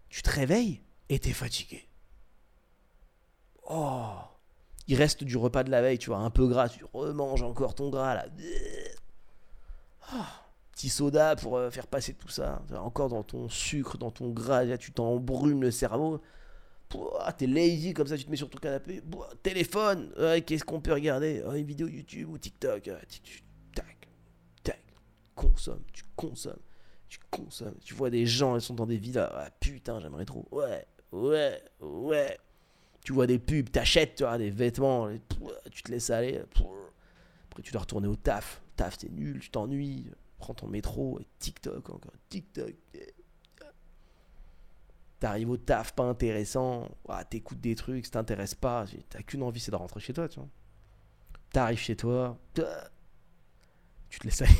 tu 0.09 0.23
te 0.23 0.31
réveilles 0.31 0.83
et 1.09 1.19
t'es 1.19 1.33
fatigué. 1.33 1.89
Oh, 3.69 4.15
il 4.87 4.97
reste 4.97 5.25
du 5.25 5.37
repas 5.37 5.65
de 5.65 5.71
la 5.71 5.83
veille, 5.83 5.99
tu 5.99 6.11
vois, 6.11 6.19
un 6.19 6.31
peu 6.31 6.47
gras, 6.47 6.69
tu 6.69 6.85
remanges 6.93 7.43
encore 7.43 7.75
ton 7.75 7.91
gras 7.91 8.15
là. 8.15 8.27
Oh 10.13 10.46
petit 10.77 10.91
soda 10.91 11.37
pour 11.37 11.57
euh, 11.57 11.71
faire 11.71 11.87
passer 11.87 12.13
tout 12.13 12.29
ça. 12.29 12.63
Encore 12.77 13.09
dans 13.09 13.23
ton 13.23 13.49
sucre, 13.49 13.97
dans 13.97 14.11
ton 14.11 14.29
gras, 14.29 14.77
tu 14.77 14.93
t'embrumes 14.93 15.63
le 15.63 15.71
cerveau. 15.71 16.21
T'es 17.39 17.47
lazy 17.47 17.95
comme 17.95 18.07
ça, 18.07 18.17
tu 18.17 18.25
te 18.25 18.31
mets 18.31 18.37
sur 18.37 18.51
ton 18.51 18.59
canapé. 18.59 19.03
téléphone, 19.43 20.13
qu'est-ce 20.47 20.65
qu'on 20.65 20.81
peut 20.81 20.93
regarder? 20.93 21.43
Oh, 21.47 21.53
Une 21.53 21.65
vidéo 21.65 21.89
YouTube 21.89 22.29
ou 22.29 22.39
TikTok. 22.39 22.91
Tac, 23.75 24.09
tac, 24.63 24.81
consomme, 25.35 25.83
tu 25.93 26.05
consommes, 26.15 26.61
tu 27.09 27.19
consommes. 27.31 27.75
Tu 27.83 27.95
vois 27.95 28.11
des 28.11 28.27
gens, 28.27 28.55
ils 28.55 28.61
sont 28.61 28.75
dans 28.75 28.87
des 28.87 28.99
villas. 28.99 29.33
Ah, 29.35 29.49
putain, 29.59 29.99
j'aimerais 29.99 30.27
trop. 30.27 30.47
Ouais, 30.53 30.87
ouais, 31.11 31.61
ouais. 31.81 32.39
Tu 33.03 33.13
vois 33.15 33.27
des 33.27 33.39
pubs, 33.39 33.71
t'achètes, 33.71 34.17
tu 34.17 34.25
vois, 34.25 34.37
des 34.37 34.51
vêtements, 34.51 35.09
tu 35.71 35.83
te 35.83 35.91
laisses 35.91 36.11
aller. 36.11 36.39
Après, 36.39 37.63
tu 37.63 37.73
dois 37.73 37.81
retourner 37.81 38.09
au 38.09 38.17
taf. 38.17 38.61
Taf, 38.77 38.97
c'est 38.99 39.11
nul, 39.11 39.41
tu 39.41 39.51
t'ennuies 39.51 40.11
prends 40.39 40.55
ton 40.55 40.67
métro, 40.67 41.19
et 41.21 41.27
TikTok 41.39 41.91
encore, 41.91 42.13
TikTok. 42.29 42.75
T'arrives 45.19 45.51
au 45.51 45.57
taf 45.57 45.93
pas 45.95 46.05
intéressant, 46.05 46.89
t'écoutes 47.31 47.61
des 47.61 47.75
trucs, 47.75 48.05
ça 48.05 48.13
t'intéresse 48.13 48.55
pas, 48.55 48.85
t'as 49.09 49.23
qu'une 49.23 49.43
envie 49.43 49.61
c'est 49.61 49.71
de 49.71 49.77
rentrer 49.77 50.01
chez 50.01 50.13
toi, 50.13 50.29
tu 50.29 50.39
vois. 50.39 50.49
T'arrives 51.53 51.79
chez 51.79 51.97
toi, 51.97 52.39
tu 54.11 54.19
te 54.19 54.25
laisses 54.25 54.43
aller. 54.43 54.53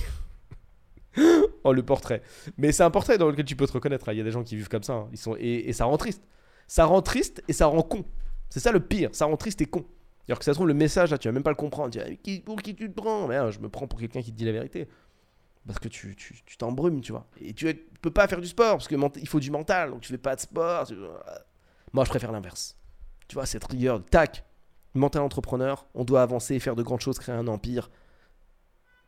oh 1.65 1.73
le 1.73 1.83
portrait. 1.83 2.23
Mais 2.57 2.73
c'est 2.73 2.83
un 2.83 2.91
portrait 2.91 3.19
dans 3.19 3.29
lequel 3.29 3.45
tu 3.45 3.57
peux 3.57 3.67
te 3.67 3.73
reconnaître, 3.73 4.09
hein. 4.09 4.13
il 4.13 4.19
y 4.19 4.21
a 4.21 4.25
des 4.25 4.31
gens 4.31 4.45
qui 4.45 4.57
vivent 4.57 4.69
comme 4.69 4.83
ça, 4.83 4.95
hein. 4.95 5.09
ils 5.13 5.19
sont... 5.19 5.37
Et, 5.39 5.73
ça 5.73 5.85
rend 5.85 5.99
triste. 5.99 6.23
Ça 6.67 6.87
rend 6.87 7.03
triste 7.03 7.43
et 7.49 7.53
ça 7.53 7.67
rend 7.67 7.83
con. 7.83 8.05
C'est 8.49 8.61
ça 8.61 8.73
le 8.73 8.81
pire, 8.81 9.11
ça 9.13 9.27
rend 9.27 9.37
triste 9.37 9.61
et 9.61 9.67
con. 9.67 9.85
Alors 10.29 10.39
que 10.39 10.45
ça 10.45 10.53
se 10.53 10.57
trouve, 10.57 10.67
le 10.67 10.75
message, 10.75 11.11
là, 11.11 11.19
tu 11.19 11.29
vas 11.29 11.33
même 11.33 11.45
pas 11.45 11.51
le 11.51 11.57
comprendre. 11.57 11.91
Tu 11.91 11.99
vas, 11.99 12.41
pour 12.45 12.61
qui 12.61 12.75
tu 12.75 12.89
te 12.89 13.01
prends? 13.01 13.29
Mais 13.29 13.53
je 13.53 13.61
me 13.61 13.69
prends 13.69 13.87
pour 13.87 14.01
quelqu'un 14.01 14.23
qui 14.23 14.33
te 14.33 14.37
dit 14.37 14.45
la 14.45 14.53
vérité 14.53 14.89
parce 15.67 15.79
que 15.79 15.89
tu 15.89 16.15
t'embrumes, 16.59 17.01
tu, 17.01 17.13
vois. 17.13 17.27
Et 17.41 17.53
tu 17.53 17.73
peux 18.01 18.11
pas 18.11 18.29
faire 18.29 18.41
du 18.41 18.47
sport 18.47 18.73
parce 18.73 18.89
que 18.89 18.95
il 19.21 19.29
faut 19.29 19.41
du 19.41 19.51
mental, 19.51 19.91
donc 19.91 20.01
tu 20.01 20.09
fais 20.09 20.19
pas 20.19 20.37
de 20.37 20.41
sport. 20.41 20.87
Moi, 21.93 22.05
je 22.05 22.11
préfère 22.11 22.33
l'inverse. 22.33 22.77
Tu 23.29 23.35
vois, 23.35 23.47
cette 23.47 23.65
rigueur, 23.65 24.05
tac, 24.05 24.45
mental 24.95 25.23
entrepreneur, 25.23 25.87
on 25.95 26.05
doit 26.05 26.23
avancer, 26.23 26.59
faire 26.61 26.77
de 26.77 26.83
grandes 26.83 27.01
choses, 27.01 27.19
créer 27.19 27.35
un 27.35 27.49
empire, 27.49 27.91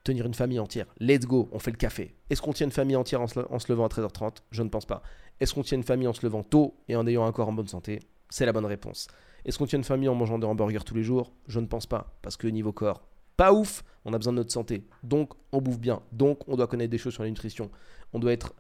tenir 0.03 0.27
une 0.27 0.35
famille 0.35 0.59
entière. 0.59 0.87
Let's 0.99 1.27
go, 1.27 1.49
on 1.53 1.59
fait 1.59 1.71
le 1.71 1.77
café. 1.77 2.16
Est-ce 2.31 2.42
qu'on 2.42 2.53
tient 2.53 2.66
une 2.66 2.73
famille 2.73 2.97
entière 2.97 3.21
en 3.21 3.27
se, 3.27 3.38
en 3.38 3.59
se 3.59 3.71
levant 3.71 3.85
à 3.85 3.88
13h30 3.88 4.38
Je 4.51 4.62
ne 4.62 4.68
pense 4.68 4.87
pas. 4.87 5.03
Est-ce 5.40 5.55
qu'on 5.55 5.62
tient 5.62 5.79
une 5.79 5.85
famille 5.85 6.09
en 6.09 6.12
se 6.12 6.25
levant 6.25 6.42
tôt 6.42 6.77
et 6.88 6.97
en 6.97 7.07
ayant 7.07 7.25
un 7.25 7.33
corps 7.33 7.49
en 7.49 7.53
bonne 7.53 7.68
santé? 7.68 8.01
C'est 8.29 8.47
la 8.47 8.53
bonne 8.53 8.66
réponse. 8.66 9.07
Est-ce 9.44 9.59
qu'on 9.59 9.66
tient 9.66 9.79
une 9.79 9.85
famille 9.85 10.09
en 10.09 10.14
mangeant 10.14 10.38
des 10.38 10.47
hamburgers 10.47 10.85
tous 10.85 10.94
les 10.94 11.05
jours? 11.05 11.33
Je 11.47 11.61
ne 11.61 11.66
pense 11.66 11.87
pas, 11.87 12.18
parce 12.23 12.37
que 12.37 12.49
niveau 12.49 12.73
corps, 12.73 13.03
pas 13.38 13.53
ouf, 13.53 13.85
on 14.05 14.12
a 14.12 14.18
besoin 14.18 14.33
de 14.33 14.38
notre 14.38 14.53
santé. 14.53 14.83
Donc, 15.03 15.33
on 15.53 15.62
bouffe 15.62 15.79
bien. 15.79 16.03
Donc, 16.12 16.46
on 16.48 16.57
doit 16.57 16.66
connaître 16.66 16.90
des 16.90 16.98
choses 16.98 17.14
sur 17.14 17.22
la 17.22 17.31
nutrition. 17.31 17.70
On 18.12 18.18
doit 18.18 18.33
être, 18.33 18.53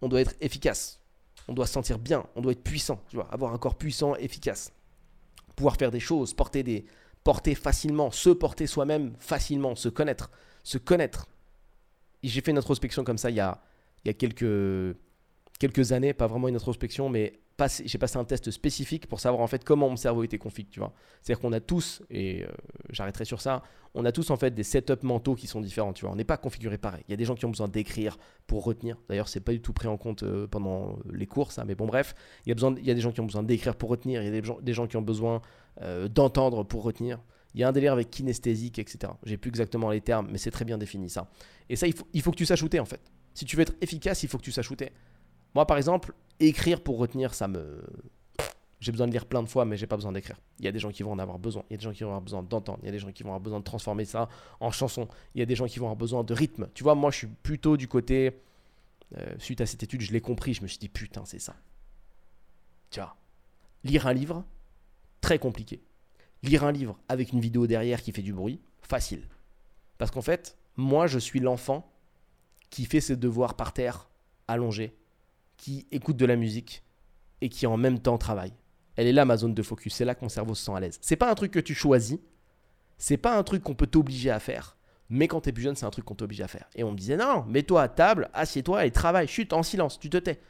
on 0.00 0.08
doit 0.08 0.22
être 0.22 0.34
efficace. 0.40 0.98
On 1.46 1.52
doit 1.52 1.66
se 1.66 1.74
sentir 1.74 1.98
bien. 1.98 2.24
On 2.34 2.40
doit 2.40 2.52
être 2.52 2.64
puissant. 2.64 3.00
Tu 3.08 3.16
vois, 3.16 3.28
avoir 3.30 3.52
un 3.52 3.58
corps 3.58 3.76
puissant, 3.76 4.16
efficace. 4.16 4.72
Pouvoir 5.54 5.76
faire 5.76 5.90
des 5.90 6.00
choses, 6.00 6.32
porter 6.32 6.62
des, 6.62 6.86
porter 7.22 7.54
facilement, 7.54 8.10
se 8.10 8.30
porter 8.30 8.66
soi-même 8.66 9.12
facilement, 9.18 9.74
se 9.74 9.90
connaître, 9.90 10.30
se 10.62 10.78
connaître. 10.78 11.26
J'ai 12.22 12.40
fait 12.40 12.50
une 12.50 12.58
introspection 12.58 13.04
comme 13.04 13.18
ça 13.18 13.28
il 13.28 13.36
y 13.36 13.40
a, 13.40 13.62
il 14.04 14.08
y 14.08 14.10
a 14.10 14.14
quelques, 14.14 14.96
quelques 15.58 15.92
années, 15.92 16.14
pas 16.14 16.26
vraiment 16.26 16.48
une 16.48 16.56
introspection, 16.56 17.10
mais 17.10 17.40
j'ai 17.84 17.98
passé 17.98 18.16
un 18.16 18.24
test 18.24 18.50
spécifique 18.50 19.06
pour 19.06 19.20
savoir 19.20 19.42
en 19.42 19.46
fait 19.46 19.64
comment 19.64 19.88
mon 19.88 19.96
cerveau 19.96 20.24
était 20.24 20.38
config, 20.38 20.68
tu 20.70 20.80
vois. 20.80 20.92
C'est-à-dire 21.22 21.40
qu'on 21.40 21.52
a 21.52 21.60
tous, 21.60 22.02
et 22.10 22.42
euh, 22.42 22.48
j'arrêterai 22.90 23.24
sur 23.24 23.40
ça, 23.40 23.62
on 23.94 24.04
a 24.04 24.12
tous 24.12 24.30
en 24.30 24.36
fait 24.36 24.52
des 24.52 24.64
setups 24.64 25.04
mentaux 25.04 25.36
qui 25.36 25.46
sont 25.46 25.60
différents, 25.60 25.92
tu 25.92 26.04
vois. 26.04 26.12
On 26.12 26.16
n'est 26.16 26.24
pas 26.24 26.36
configuré 26.36 26.78
pareil. 26.78 27.04
Il 27.08 27.12
y 27.12 27.14
a 27.14 27.16
des 27.16 27.24
gens 27.24 27.36
qui 27.36 27.44
ont 27.44 27.50
besoin 27.50 27.68
d'écrire 27.68 28.18
pour 28.48 28.64
retenir. 28.64 28.96
D'ailleurs, 29.08 29.28
c'est 29.28 29.40
pas 29.40 29.52
du 29.52 29.60
tout 29.60 29.72
pris 29.72 29.86
en 29.86 29.96
compte 29.96 30.24
euh, 30.24 30.48
pendant 30.48 30.98
les 31.12 31.26
cours, 31.26 31.52
ça, 31.52 31.64
mais 31.64 31.76
bon, 31.76 31.86
bref. 31.86 32.14
Il 32.44 32.48
y, 32.48 32.52
a 32.52 32.54
besoin, 32.54 32.74
il 32.76 32.84
y 32.84 32.90
a 32.90 32.94
des 32.94 33.00
gens 33.00 33.12
qui 33.12 33.20
ont 33.20 33.26
besoin 33.26 33.44
d'écrire 33.44 33.76
pour 33.76 33.88
retenir, 33.88 34.20
il 34.22 34.24
y 34.24 34.28
a 34.28 34.40
des 34.40 34.44
gens, 34.44 34.58
des 34.60 34.72
gens 34.72 34.86
qui 34.88 34.96
ont 34.96 35.02
besoin 35.02 35.40
euh, 35.80 36.08
d'entendre 36.08 36.64
pour 36.64 36.82
retenir. 36.82 37.20
Il 37.54 37.60
y 37.60 37.64
a 37.64 37.68
un 37.68 37.72
délire 37.72 37.92
avec 37.92 38.10
kinesthésique, 38.10 38.80
etc. 38.80 39.12
J'ai 39.24 39.36
plus 39.36 39.48
exactement 39.48 39.90
les 39.90 40.00
termes, 40.00 40.28
mais 40.28 40.38
c'est 40.38 40.50
très 40.50 40.64
bien 40.64 40.76
défini 40.76 41.08
ça. 41.08 41.30
Et 41.68 41.76
ça, 41.76 41.86
il 41.86 41.92
faut, 41.92 42.06
il 42.12 42.20
faut 42.20 42.32
que 42.32 42.36
tu 42.36 42.46
saches 42.46 42.58
shooter 42.58 42.80
en 42.80 42.84
fait. 42.84 43.00
Si 43.32 43.44
tu 43.44 43.54
veux 43.54 43.62
être 43.62 43.74
efficace, 43.80 44.24
il 44.24 44.28
faut 44.28 44.38
que 44.38 44.42
tu 44.42 44.50
saches 44.50 44.66
shooter. 44.66 44.90
Moi, 45.54 45.66
par 45.66 45.76
exemple, 45.76 46.12
écrire 46.40 46.80
pour 46.80 46.98
retenir, 46.98 47.34
ça 47.34 47.48
me. 47.48 47.82
J'ai 48.80 48.92
besoin 48.92 49.06
de 49.06 49.12
lire 49.12 49.24
plein 49.24 49.42
de 49.42 49.48
fois, 49.48 49.64
mais 49.64 49.76
j'ai 49.76 49.86
pas 49.86 49.96
besoin 49.96 50.12
d'écrire. 50.12 50.36
Il 50.58 50.64
y 50.64 50.68
a 50.68 50.72
des 50.72 50.78
gens 50.78 50.90
qui 50.90 51.02
vont 51.02 51.12
en 51.12 51.18
avoir 51.18 51.38
besoin. 51.38 51.64
Il 51.70 51.72
y 51.72 51.74
a 51.74 51.78
des 51.78 51.84
gens 51.84 51.92
qui 51.92 52.02
vont 52.02 52.10
avoir 52.10 52.20
besoin 52.20 52.42
d'entendre. 52.42 52.78
Il 52.82 52.86
y 52.86 52.88
a 52.88 52.92
des 52.92 52.98
gens 52.98 53.12
qui 53.12 53.22
vont 53.22 53.30
avoir 53.30 53.40
besoin 53.40 53.60
de 53.60 53.64
transformer 53.64 54.04
ça 54.04 54.28
en 54.60 54.70
chanson. 54.70 55.08
Il 55.34 55.38
y 55.38 55.42
a 55.42 55.46
des 55.46 55.56
gens 55.56 55.66
qui 55.66 55.78
vont 55.78 55.86
avoir 55.86 55.96
besoin 55.96 56.22
de 56.22 56.34
rythme. 56.34 56.68
Tu 56.74 56.82
vois, 56.82 56.94
moi, 56.94 57.10
je 57.10 57.18
suis 57.18 57.26
plutôt 57.26 57.76
du 57.76 57.88
côté. 57.88 58.40
Euh, 59.16 59.34
suite 59.38 59.60
à 59.60 59.66
cette 59.66 59.82
étude, 59.82 60.02
je 60.02 60.12
l'ai 60.12 60.20
compris. 60.20 60.52
Je 60.52 60.62
me 60.62 60.66
suis 60.66 60.78
dit, 60.78 60.88
putain, 60.88 61.24
c'est 61.24 61.38
ça. 61.38 61.54
Tu 62.90 63.00
vois, 63.00 63.16
lire 63.84 64.06
un 64.06 64.12
livre, 64.12 64.44
très 65.20 65.38
compliqué. 65.38 65.82
Lire 66.42 66.64
un 66.64 66.72
livre 66.72 66.98
avec 67.08 67.32
une 67.32 67.40
vidéo 67.40 67.66
derrière 67.66 68.02
qui 68.02 68.12
fait 68.12 68.22
du 68.22 68.34
bruit, 68.34 68.60
facile. 68.82 69.26
Parce 69.96 70.10
qu'en 70.10 70.20
fait, 70.20 70.58
moi, 70.76 71.06
je 71.06 71.18
suis 71.18 71.40
l'enfant 71.40 71.90
qui 72.68 72.84
fait 72.84 73.00
ses 73.00 73.16
devoirs 73.16 73.54
par 73.54 73.72
terre, 73.72 74.10
allongé, 74.46 74.94
qui 75.56 75.86
écoute 75.90 76.16
de 76.16 76.26
la 76.26 76.36
musique 76.36 76.82
et 77.40 77.48
qui 77.48 77.66
en 77.66 77.76
même 77.76 77.98
temps 77.98 78.18
travaille. 78.18 78.52
Elle 78.96 79.06
est 79.06 79.12
là 79.12 79.24
ma 79.24 79.36
zone 79.36 79.54
de 79.54 79.62
focus, 79.62 79.94
c'est 79.94 80.04
là 80.04 80.14
que 80.14 80.22
mon 80.22 80.28
cerveau 80.28 80.54
se 80.54 80.64
sent 80.64 80.72
à 80.74 80.80
l'aise. 80.80 80.98
C'est 81.00 81.16
pas 81.16 81.30
un 81.30 81.34
truc 81.34 81.52
que 81.52 81.60
tu 81.60 81.74
choisis, 81.74 82.18
c'est 82.96 83.16
pas 83.16 83.36
un 83.36 83.42
truc 83.42 83.62
qu'on 83.62 83.74
peut 83.74 83.86
t'obliger 83.86 84.30
à 84.30 84.38
faire, 84.38 84.76
mais 85.08 85.28
quand 85.28 85.42
tu 85.42 85.50
es 85.50 85.52
plus 85.52 85.62
jeune, 85.62 85.76
c'est 85.76 85.86
un 85.86 85.90
truc 85.90 86.04
qu'on 86.04 86.14
t'oblige 86.14 86.40
à 86.40 86.48
faire. 86.48 86.68
Et 86.74 86.84
on 86.84 86.92
me 86.92 86.96
disait 86.96 87.16
non, 87.16 87.44
mets-toi 87.46 87.82
à 87.82 87.88
table, 87.88 88.30
assieds-toi 88.32 88.86
et 88.86 88.90
travaille, 88.90 89.28
chute 89.28 89.52
en 89.52 89.62
silence, 89.62 89.98
tu 89.98 90.10
te 90.10 90.16
tais. 90.16 90.40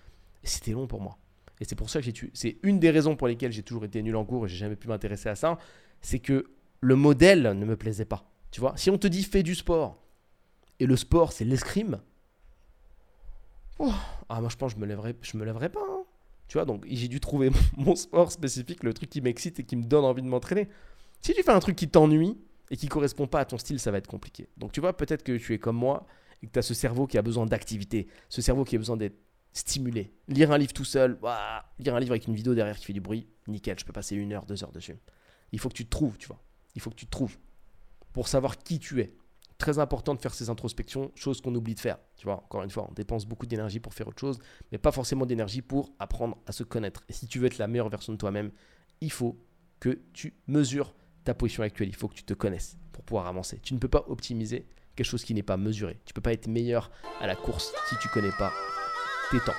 C'était 0.43 0.73
long 0.73 0.87
pour 0.87 1.01
moi. 1.01 1.19
Et 1.61 1.65
c'est 1.65 1.75
pour 1.75 1.89
ça 1.91 2.01
que 2.01 2.05
j'ai 2.05 2.13
tué. 2.13 2.31
C'est 2.35 2.59
une 2.63 2.79
des 2.79 2.91
raisons 2.91 3.17
pour 3.17 3.29
lesquelles 3.29 3.53
j'ai 3.53 3.63
toujours 3.63 3.85
été 3.85 4.03
nul 4.03 4.17
en 4.17 4.25
cours 4.25 4.47
et 4.47 4.49
j'ai 4.49 4.57
jamais 4.57 4.77
pu 4.77 4.89
m'intéresser 4.89 5.29
à 5.29 5.35
ça. 5.35 5.59
C'est 6.01 6.19
que 6.19 6.51
le 6.81 6.97
modèle 6.97 7.43
ne 7.43 7.65
me 7.65 7.77
plaisait 7.77 8.05
pas. 8.05 8.31
Tu 8.51 8.61
vois, 8.61 8.75
si 8.77 8.91
on 8.91 8.99
te 8.99 9.07
dit 9.07 9.23
fais 9.23 9.43
du 9.43 9.55
sport 9.55 10.03
et 10.79 10.87
le 10.87 10.97
sport 10.97 11.33
c'est 11.33 11.45
l'escrime, 11.45 12.01
oh, 13.79 13.93
ah 14.29 14.41
moi 14.41 14.49
je 14.51 14.57
pense 14.57 14.75
que 14.75 14.81
je 14.81 14.85
me 14.85 14.89
lèverai, 14.89 15.15
je 15.21 15.37
me 15.37 15.45
lèverai 15.45 15.69
pas. 15.69 15.81
Hein. 15.81 16.05
Tu 16.49 16.59
vois, 16.59 16.65
donc 16.65 16.85
j'ai 16.89 17.09
dû 17.09 17.21
trouver 17.21 17.51
mon 17.77 17.97
sport 17.97 18.31
spécifique, 18.31 18.83
le 18.83 18.93
truc 18.95 19.11
qui 19.11 19.21
m'excite 19.21 19.61
et 19.61 19.65
qui 19.65 19.77
me 19.77 19.85
donne 19.85 20.05
envie 20.05 20.23
de 20.23 20.29
m'entraîner. 20.29 20.69
Si 21.21 21.33
tu 21.33 21.43
fais 21.43 21.53
un 21.53 21.61
truc 21.61 21.77
qui 21.77 21.89
t'ennuie 21.89 22.37
et 22.71 22.77
qui 22.77 22.89
correspond 22.89 23.27
pas 23.27 23.41
à 23.41 23.45
ton 23.45 23.59
style, 23.59 23.79
ça 23.79 23.91
va 23.91 23.99
être 23.99 24.07
compliqué. 24.07 24.49
Donc 24.57 24.73
tu 24.73 24.81
vois, 24.81 24.97
peut-être 24.97 25.23
que 25.23 25.37
tu 25.37 25.55
es 25.55 25.59
comme 25.59 25.77
moi 25.77 26.07
et 26.43 26.47
que 26.47 26.53
tu 26.53 26.59
as 26.59 26.63
ce 26.63 26.75
cerveau 26.75 27.07
qui 27.07 27.19
a 27.19 27.23
besoin 27.23 27.47
d'activité, 27.47 28.09
ce 28.29 28.43
cerveau 28.43 28.65
qui 28.65 28.77
a 28.77 28.79
besoin 28.79 28.97
d'être 28.97 29.17
stimulé. 29.53 30.13
Lire 30.29 30.53
un 30.53 30.59
livre 30.59 30.73
tout 30.73 30.85
seul, 30.85 31.19
lire 31.79 31.95
un 31.95 32.01
livre 32.01 32.13
avec 32.13 32.27
une 32.27 32.35
vidéo 32.35 32.55
derrière 32.55 32.77
qui 32.77 32.85
fait 32.85 32.93
du 32.93 33.01
bruit, 33.01 33.27
nickel, 33.47 33.79
je 33.79 33.85
peux 33.85 33.93
passer 33.93 34.17
une 34.17 34.33
heure, 34.33 34.45
deux 34.45 34.63
heures 34.63 34.73
dessus. 34.73 34.97
Il 35.53 35.59
faut 35.59 35.69
que 35.69 35.75
tu 35.75 35.85
te 35.85 35.91
trouves, 35.91 36.19
tu 36.19 36.27
vois. 36.27 36.43
Il 36.75 36.81
faut 36.81 36.91
que 36.91 36.97
tu 36.97 37.07
te 37.07 37.11
trouves 37.11 37.37
pour 38.13 38.29
savoir 38.29 38.59
qui 38.59 38.79
tu 38.79 39.01
es. 39.01 39.15
Très 39.65 39.79
important 39.79 40.15
de 40.15 40.21
faire 40.21 40.35
ces 40.35 40.51
introspections, 40.51 41.11
chose 41.15 41.41
qu'on 41.41 41.55
oublie 41.55 41.75
de 41.75 41.81
faire. 41.81 41.97
Tu 42.19 42.27
vois, 42.27 42.35
encore 42.35 42.63
une 42.65 42.69
fois, 42.69 42.87
on 42.87 42.93
dépense 42.93 43.25
beaucoup 43.25 43.47
d'énergie 43.47 43.81
pour 43.81 43.95
faire 43.95 44.07
autre 44.07 44.21
chose, 44.21 44.39
mais 44.71 44.77
pas 44.77 44.93
forcément 44.93 45.25
d'énergie 45.25 45.63
pour 45.63 45.91
apprendre 45.99 46.37
à 46.47 46.53
se 46.53 46.65
connaître. 46.65 47.03
Et 47.09 47.15
si 47.15 47.27
tu 47.27 47.39
veux 47.39 47.47
être 47.47 47.57
la 47.57 47.67
meilleure 47.67 47.89
version 47.89 48.13
de 48.13 48.19
toi-même, 48.19 48.51
il 49.01 49.11
faut 49.11 49.41
que 49.81 50.01
tu 50.13 50.35
mesures 50.49 50.95
ta 51.25 51.33
position 51.33 51.63
actuelle. 51.63 51.89
Il 51.89 51.95
faut 51.95 52.09
que 52.09 52.15
tu 52.15 52.25
te 52.25 52.35
connaisses 52.35 52.77
pour 52.93 53.05
pouvoir 53.05 53.27
avancer. 53.27 53.59
Tu 53.63 53.73
ne 53.73 53.79
peux 53.79 53.89
pas 53.89 54.05
optimiser 54.07 54.67
quelque 54.97 55.07
chose 55.07 55.25
qui 55.25 55.33
n'est 55.33 55.43
pas 55.43 55.57
mesuré. 55.57 55.99
Tu 56.05 56.13
peux 56.13 56.21
pas 56.21 56.35
être 56.35 56.47
meilleur 56.47 56.91
à 57.23 57.27
la 57.27 57.35
course 57.35 57.73
si 57.89 57.97
tu 58.03 58.09
connais 58.09 58.33
pas 58.39 58.53
tes 59.31 59.41
temps. 59.41 59.53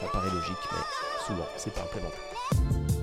Ça 0.00 0.06
paraît 0.06 0.32
logique, 0.32 0.56
mais 0.72 1.26
souvent, 1.26 1.46
c'est 1.58 1.74
pas 1.74 1.82
implémenté. 1.82 2.99